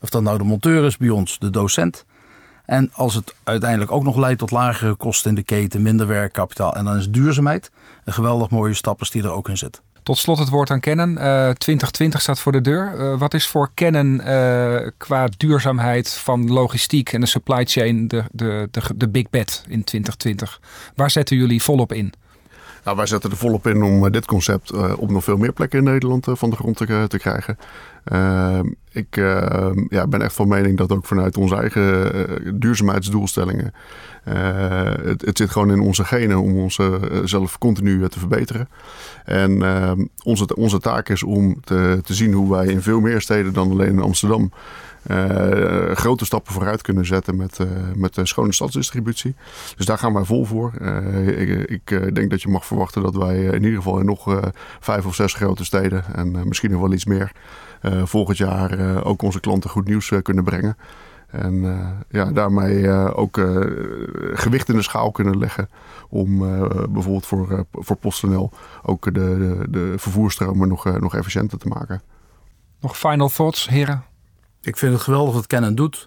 Of 0.00 0.10
dat 0.10 0.22
nou 0.22 0.38
de 0.38 0.44
monteur 0.44 0.84
is 0.84 0.96
bij 0.96 1.08
ons, 1.08 1.38
de 1.38 1.50
docent. 1.50 2.04
En 2.64 2.90
als 2.92 3.14
het 3.14 3.34
uiteindelijk 3.44 3.90
ook 3.90 4.04
nog 4.04 4.16
leidt 4.16 4.38
tot 4.38 4.50
lagere 4.50 4.94
kosten 4.94 5.30
in 5.30 5.36
de 5.36 5.42
keten, 5.42 5.82
minder 5.82 6.06
werkkapitaal 6.06 6.74
en 6.74 6.84
dan 6.84 6.96
is 6.96 7.10
duurzaamheid 7.10 7.70
een 8.04 8.12
geweldig 8.12 8.50
mooie 8.50 8.74
stap 8.74 8.98
als 8.98 9.10
die 9.10 9.22
er 9.22 9.32
ook 9.32 9.48
in 9.48 9.58
zit. 9.58 9.82
Tot 10.02 10.18
slot 10.18 10.38
het 10.38 10.48
woord 10.48 10.70
aan 10.70 10.80
Canon. 10.80 11.10
Uh, 11.10 11.50
2020 11.50 12.20
staat 12.20 12.40
voor 12.40 12.52
de 12.52 12.60
deur. 12.60 12.94
Uh, 12.98 13.18
wat 13.18 13.34
is 13.34 13.46
voor 13.46 13.70
Canon 13.74 14.20
uh, 14.26 14.88
qua 14.96 15.28
duurzaamheid 15.36 16.12
van 16.12 16.52
logistiek 16.52 17.12
en 17.12 17.20
de 17.20 17.26
supply 17.26 17.64
chain 17.64 18.08
de, 18.08 18.24
de, 18.32 18.68
de, 18.70 18.80
de 18.96 19.08
big 19.08 19.30
bet 19.30 19.64
in 19.68 19.84
2020? 19.84 20.60
Waar 20.94 21.10
zetten 21.10 21.36
jullie 21.36 21.62
volop 21.62 21.92
in? 21.92 22.12
Nou, 22.84 22.96
wij 22.96 23.06
zetten 23.06 23.30
er 23.30 23.36
volop 23.36 23.66
in 23.66 23.82
om 23.82 24.10
dit 24.10 24.26
concept 24.26 24.72
op 24.96 25.10
nog 25.10 25.24
veel 25.24 25.36
meer 25.36 25.52
plekken 25.52 25.78
in 25.78 25.84
Nederland 25.84 26.26
van 26.30 26.50
de 26.50 26.56
grond 26.56 26.76
te, 26.76 27.04
te 27.08 27.18
krijgen. 27.18 27.58
Ik 28.92 29.16
ehm, 29.16 29.84
ja, 29.88 30.06
ben 30.06 30.22
echt 30.22 30.34
van 30.34 30.48
mening 30.48 30.76
dat 30.76 30.92
ook 30.92 31.06
vanuit 31.06 31.36
onze 31.36 31.56
eigen 31.56 32.60
duurzaamheidsdoelstellingen. 32.60 33.72
Het, 34.24 35.22
het, 35.24 35.38
zit 35.38 35.50
gewoon 35.50 35.70
in 35.70 35.80
onze 35.80 36.04
genen 36.04 36.40
om 36.40 36.58
onszelf 36.58 37.58
continu 37.58 38.08
te 38.08 38.18
verbeteren. 38.18 38.68
En 39.24 39.62
ehm, 39.62 40.04
onze, 40.22 40.56
onze 40.56 40.78
taak 40.78 41.08
is 41.08 41.22
om 41.22 41.60
te, 41.64 42.00
te 42.04 42.14
zien 42.14 42.32
hoe 42.32 42.50
wij 42.50 42.66
in 42.66 42.82
veel 42.82 43.00
meer 43.00 43.20
steden 43.20 43.52
dan 43.52 43.70
alleen 43.70 43.88
in 43.88 44.02
Amsterdam 44.02 44.52
uh, 45.10 45.90
grote 45.90 46.24
stappen 46.24 46.52
vooruit 46.52 46.82
kunnen 46.82 47.06
zetten 47.06 47.36
met, 47.36 47.58
met 47.94 48.14
de 48.14 48.26
schone 48.26 48.52
stadsdistributie. 48.52 49.34
Dus 49.76 49.86
daar 49.86 49.98
gaan 49.98 50.14
wij 50.14 50.24
vol 50.24 50.44
voor. 50.44 50.72
Ik, 51.26 51.70
ik 51.70 52.14
denk 52.14 52.30
dat 52.30 52.42
je 52.42 52.48
mag 52.48 52.66
verwachten 52.66 53.02
dat 53.02 53.14
wij 53.14 53.44
in 53.44 53.62
ieder 53.62 53.76
geval 53.76 53.98
in 53.98 54.06
nog 54.06 54.52
vijf 54.80 55.06
of 55.06 55.14
zes 55.14 55.34
grote 55.34 55.64
steden 55.64 56.04
en 56.14 56.48
misschien 56.48 56.70
nog 56.70 56.80
wel 56.80 56.92
iets 56.92 57.04
meer 57.04 57.32
volgend 58.04 58.36
jaar 58.36 59.04
ook 59.04 59.22
onze 59.22 59.40
klanten 59.40 59.70
goed 59.70 59.86
nieuws 59.86 60.12
kunnen 60.22 60.44
brengen. 60.44 60.76
En 61.26 61.64
ja, 62.08 62.32
daarmee 62.32 62.90
ook 63.14 63.40
gewicht 64.32 64.68
in 64.68 64.76
de 64.76 64.82
schaal 64.82 65.10
kunnen 65.10 65.38
leggen 65.38 65.68
om 66.08 66.38
bijvoorbeeld 66.92 67.26
voor, 67.26 67.66
voor 67.72 67.96
PostNL 67.96 68.50
ook 68.82 69.04
de, 69.04 69.10
de, 69.12 69.66
de 69.68 69.94
vervoerstromen 69.96 70.68
nog, 70.68 71.00
nog 71.00 71.14
efficiënter 71.14 71.58
te 71.58 71.68
maken. 71.68 72.02
Nog 72.80 72.98
final 72.98 73.28
thoughts, 73.28 73.68
heren? 73.68 74.02
Ik 74.62 74.76
vind 74.76 74.92
het 74.92 75.02
geweldig 75.02 75.34
wat 75.34 75.46
Canon 75.46 75.74
doet. 75.74 76.06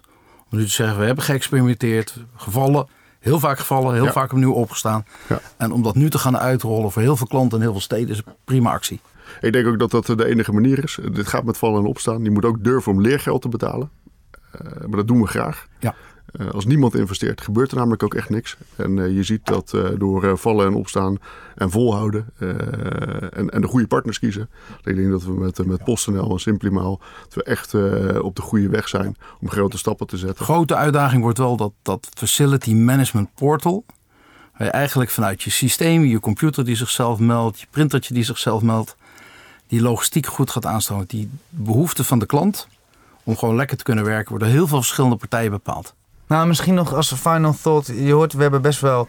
Om 0.50 0.58
nu 0.58 0.64
te 0.64 0.70
zeggen, 0.70 0.98
we 0.98 1.04
hebben 1.04 1.24
geëxperimenteerd, 1.24 2.24
gevallen, 2.36 2.86
heel 3.20 3.40
vaak 3.40 3.58
gevallen, 3.58 3.94
heel 3.94 4.12
vaak 4.12 4.32
opnieuw 4.32 4.52
opgestaan. 4.52 5.04
Ja. 5.28 5.40
En 5.56 5.72
om 5.72 5.82
dat 5.82 5.94
nu 5.94 6.10
te 6.10 6.18
gaan 6.18 6.38
uitrollen 6.38 6.92
voor 6.92 7.02
heel 7.02 7.16
veel 7.16 7.26
klanten 7.26 7.58
en 7.58 7.62
heel 7.62 7.72
veel 7.72 7.80
steden 7.80 8.08
is 8.08 8.18
een 8.18 8.32
prima 8.44 8.72
actie. 8.72 9.00
Ik 9.40 9.52
denk 9.52 9.66
ook 9.66 9.78
dat 9.78 9.90
dat 9.90 10.06
de 10.06 10.26
enige 10.26 10.52
manier 10.52 10.84
is. 10.84 10.98
Dit 11.12 11.26
gaat 11.26 11.44
met 11.44 11.58
vallen 11.58 11.80
en 11.80 11.86
opstaan. 11.86 12.24
Je 12.24 12.30
moet 12.30 12.44
ook 12.44 12.64
durven 12.64 12.92
om 12.92 13.00
leergeld 13.00 13.42
te 13.42 13.48
betalen. 13.48 13.90
Uh, 14.62 14.86
maar 14.86 14.96
dat 14.96 15.06
doen 15.06 15.20
we 15.20 15.26
graag. 15.26 15.66
Ja. 15.78 15.94
Uh, 16.40 16.50
als 16.50 16.66
niemand 16.66 16.94
investeert, 16.94 17.40
gebeurt 17.40 17.70
er 17.70 17.76
namelijk 17.76 18.02
ook 18.02 18.14
echt 18.14 18.28
niks. 18.28 18.56
En 18.76 18.96
uh, 18.96 19.14
je 19.16 19.22
ziet 19.22 19.46
dat 19.46 19.72
uh, 19.74 19.88
door 19.98 20.38
vallen 20.38 20.66
en 20.66 20.74
opstaan 20.74 21.16
en 21.54 21.70
volhouden 21.70 22.26
en, 22.38 23.50
en, 23.50 23.60
de 23.60 23.66
goede 23.66 23.86
partners 23.86 24.18
kiezen. 24.18 24.48
Ik 24.84 24.96
denk 24.96 25.10
dat 25.10 25.24
we 25.24 25.32
met, 25.32 25.66
met 25.66 25.84
PostNL 25.84 26.30
en 26.30 26.38
Simplimaal 26.38 27.00
dat 27.22 27.34
we 27.34 27.42
echt 27.42 27.74
op 28.20 28.36
de 28.36 28.42
goede 28.42 28.68
weg 28.68 28.88
zijn 28.88 29.16
om 29.40 29.50
grote 29.50 29.78
stappen 29.78 30.06
te 30.06 30.16
zetten. 30.16 30.44
Grote 30.44 30.74
uitdaging 30.74 31.22
wordt 31.22 31.38
wel 31.38 31.56
dat, 31.56 31.72
dat 31.82 32.08
Facility 32.14 32.74
Management 32.74 33.28
Portal. 33.34 33.84
Waar 34.56 34.66
je 34.66 34.72
eigenlijk 34.72 35.10
vanuit 35.10 35.42
je 35.42 35.50
systeem, 35.50 36.04
je 36.04 36.20
computer 36.20 36.64
die 36.64 36.76
zichzelf 36.76 37.18
meldt, 37.18 37.60
je 37.60 37.66
printertje 37.70 38.14
die 38.14 38.24
zichzelf 38.24 38.62
meldt, 38.62 38.96
die 39.66 39.80
logistiek 39.80 40.26
goed 40.26 40.50
gaat 40.50 40.66
aanstaan. 40.66 41.04
Die 41.06 41.30
behoeften 41.48 42.04
van 42.04 42.18
de 42.18 42.26
klant 42.26 42.68
om 43.24 43.36
gewoon 43.36 43.56
lekker 43.56 43.76
te 43.76 43.84
kunnen 43.84 44.04
werken, 44.04 44.30
worden 44.30 44.48
heel 44.48 44.66
veel 44.66 44.78
verschillende 44.78 45.16
partijen 45.16 45.50
bepaald. 45.50 45.94
Nou, 46.26 46.46
misschien 46.46 46.74
nog 46.74 46.94
als 46.94 47.12
final 47.12 47.54
thought. 47.62 47.86
Je 47.86 48.12
hoort, 48.12 48.32
we 48.32 48.42
hebben 48.42 48.62
best 48.62 48.80
wel 48.80 49.08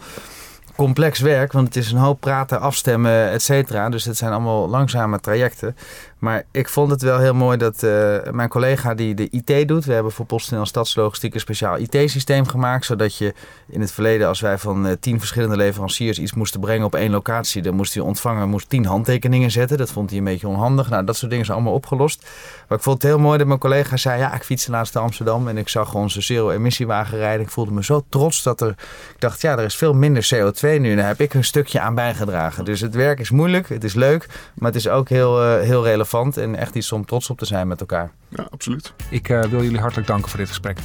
complex 0.77 1.19
werk, 1.19 1.51
want 1.51 1.67
het 1.67 1.75
is 1.75 1.91
een 1.91 1.97
hoop 1.97 2.19
praten, 2.19 2.59
afstemmen, 2.59 3.29
et 3.29 3.41
cetera. 3.41 3.89
Dus 3.89 4.05
het 4.05 4.17
zijn 4.17 4.31
allemaal 4.31 4.69
langzame 4.69 5.19
trajecten. 5.19 5.75
Maar 6.17 6.43
ik 6.51 6.69
vond 6.69 6.91
het 6.91 7.01
wel 7.01 7.19
heel 7.19 7.33
mooi 7.33 7.57
dat 7.57 7.83
uh, 7.83 8.17
mijn 8.31 8.49
collega 8.49 8.93
die 8.93 9.13
de 9.13 9.29
IT 9.29 9.67
doet. 9.67 9.85
We 9.85 9.93
hebben 9.93 10.11
voor 10.11 10.25
PostNL 10.25 10.65
Stadslogistiek 10.65 11.33
een 11.33 11.39
speciaal 11.39 11.77
IT-systeem 11.77 12.47
gemaakt. 12.47 12.85
Zodat 12.85 13.17
je 13.17 13.33
in 13.67 13.81
het 13.81 13.91
verleden, 13.91 14.27
als 14.27 14.39
wij 14.39 14.57
van 14.57 14.87
uh, 14.87 14.91
tien 14.99 15.19
verschillende 15.19 15.55
leveranciers 15.55 16.19
iets 16.19 16.33
moesten 16.33 16.59
brengen 16.59 16.85
op 16.85 16.95
één 16.95 17.11
locatie, 17.11 17.61
dan 17.61 17.75
moest 17.75 17.93
hij 17.93 18.03
ontvangen, 18.03 18.49
moest 18.49 18.69
tien 18.69 18.85
handtekeningen 18.85 19.51
zetten. 19.51 19.77
Dat 19.77 19.91
vond 19.91 20.09
hij 20.09 20.19
een 20.19 20.25
beetje 20.25 20.47
onhandig. 20.47 20.89
Nou, 20.89 21.03
dat 21.03 21.15
soort 21.15 21.31
dingen 21.31 21.45
zijn 21.45 21.57
allemaal 21.57 21.75
opgelost. 21.75 22.25
Maar 22.67 22.77
ik 22.77 22.83
vond 22.83 23.01
het 23.01 23.11
heel 23.11 23.19
mooi 23.19 23.37
dat 23.37 23.47
mijn 23.47 23.59
collega 23.59 23.97
zei: 23.97 24.19
Ja, 24.19 24.33
ik 24.33 24.43
fietste 24.43 24.71
laatst 24.71 24.93
naar 24.93 25.03
Amsterdam 25.03 25.47
en 25.47 25.57
ik 25.57 25.69
zag 25.69 25.93
onze 25.93 26.21
zero-emissiewagen 26.21 27.17
rijden. 27.17 27.45
Ik 27.45 27.51
voelde 27.51 27.71
me 27.71 27.83
zo 27.83 28.05
trots 28.09 28.43
dat 28.43 28.61
er. 28.61 28.69
Ik 29.13 29.19
dacht, 29.19 29.41
ja, 29.41 29.57
er 29.57 29.63
is 29.63 29.75
veel 29.75 29.93
minder 29.93 30.29
CO2 30.35 30.66
nu. 30.75 30.91
En 30.91 30.97
daar 30.97 31.07
heb 31.07 31.21
ik 31.21 31.33
een 31.33 31.43
stukje 31.43 31.79
aan 31.79 31.95
bijgedragen. 31.95 32.65
Dus 32.65 32.81
het 32.81 32.95
werk 32.95 33.19
is 33.19 33.31
moeilijk, 33.31 33.69
het 33.69 33.83
is 33.83 33.93
leuk, 33.93 34.27
maar 34.55 34.71
het 34.71 34.79
is 34.79 34.87
ook 34.87 35.09
heel, 35.09 35.43
uh, 35.43 35.61
heel 35.61 35.83
relevant 35.83 36.37
en 36.37 36.55
echt 36.55 36.75
iets 36.75 36.91
om 36.91 37.05
trots 37.05 37.29
op 37.29 37.37
te 37.37 37.45
zijn 37.45 37.67
met 37.67 37.79
elkaar. 37.79 38.11
Ja, 38.29 38.47
absoluut. 38.49 38.93
Ik 39.09 39.29
uh, 39.29 39.43
wil 39.43 39.63
jullie 39.63 39.79
hartelijk 39.79 40.07
danken 40.07 40.29
voor 40.29 40.39
dit 40.39 40.47
gesprek. 40.47 40.77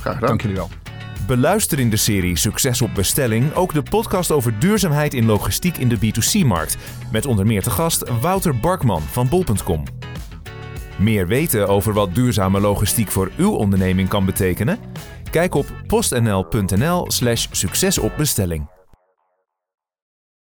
Graag 0.00 0.14
gedaan. 0.14 0.28
Dank 0.28 0.40
jullie 0.40 0.56
wel. 0.56 0.68
Beluister 1.26 1.78
in 1.78 1.90
de 1.90 1.96
serie 1.96 2.36
Succes 2.36 2.82
op 2.82 2.94
Bestelling 2.94 3.54
ook 3.54 3.72
de 3.72 3.82
podcast 3.82 4.30
over 4.30 4.58
duurzaamheid 4.58 5.14
in 5.14 5.26
logistiek 5.26 5.76
in 5.76 5.88
de 5.88 5.96
B2C-markt. 5.96 6.76
Met 7.12 7.26
onder 7.26 7.46
meer 7.46 7.62
te 7.62 7.70
gast 7.70 8.08
Wouter 8.20 8.56
Barkman 8.56 9.02
van 9.02 9.28
bol.com. 9.28 9.82
Meer 10.98 11.26
weten 11.26 11.68
over 11.68 11.92
wat 11.92 12.14
duurzame 12.14 12.60
logistiek 12.60 13.10
voor 13.10 13.30
uw 13.36 13.50
onderneming 13.50 14.08
kan 14.08 14.24
betekenen? 14.24 14.78
Kijk 15.30 15.54
op 15.54 15.66
postnl.nl/slash 15.86 17.46
succesopbestelling. 17.50 18.66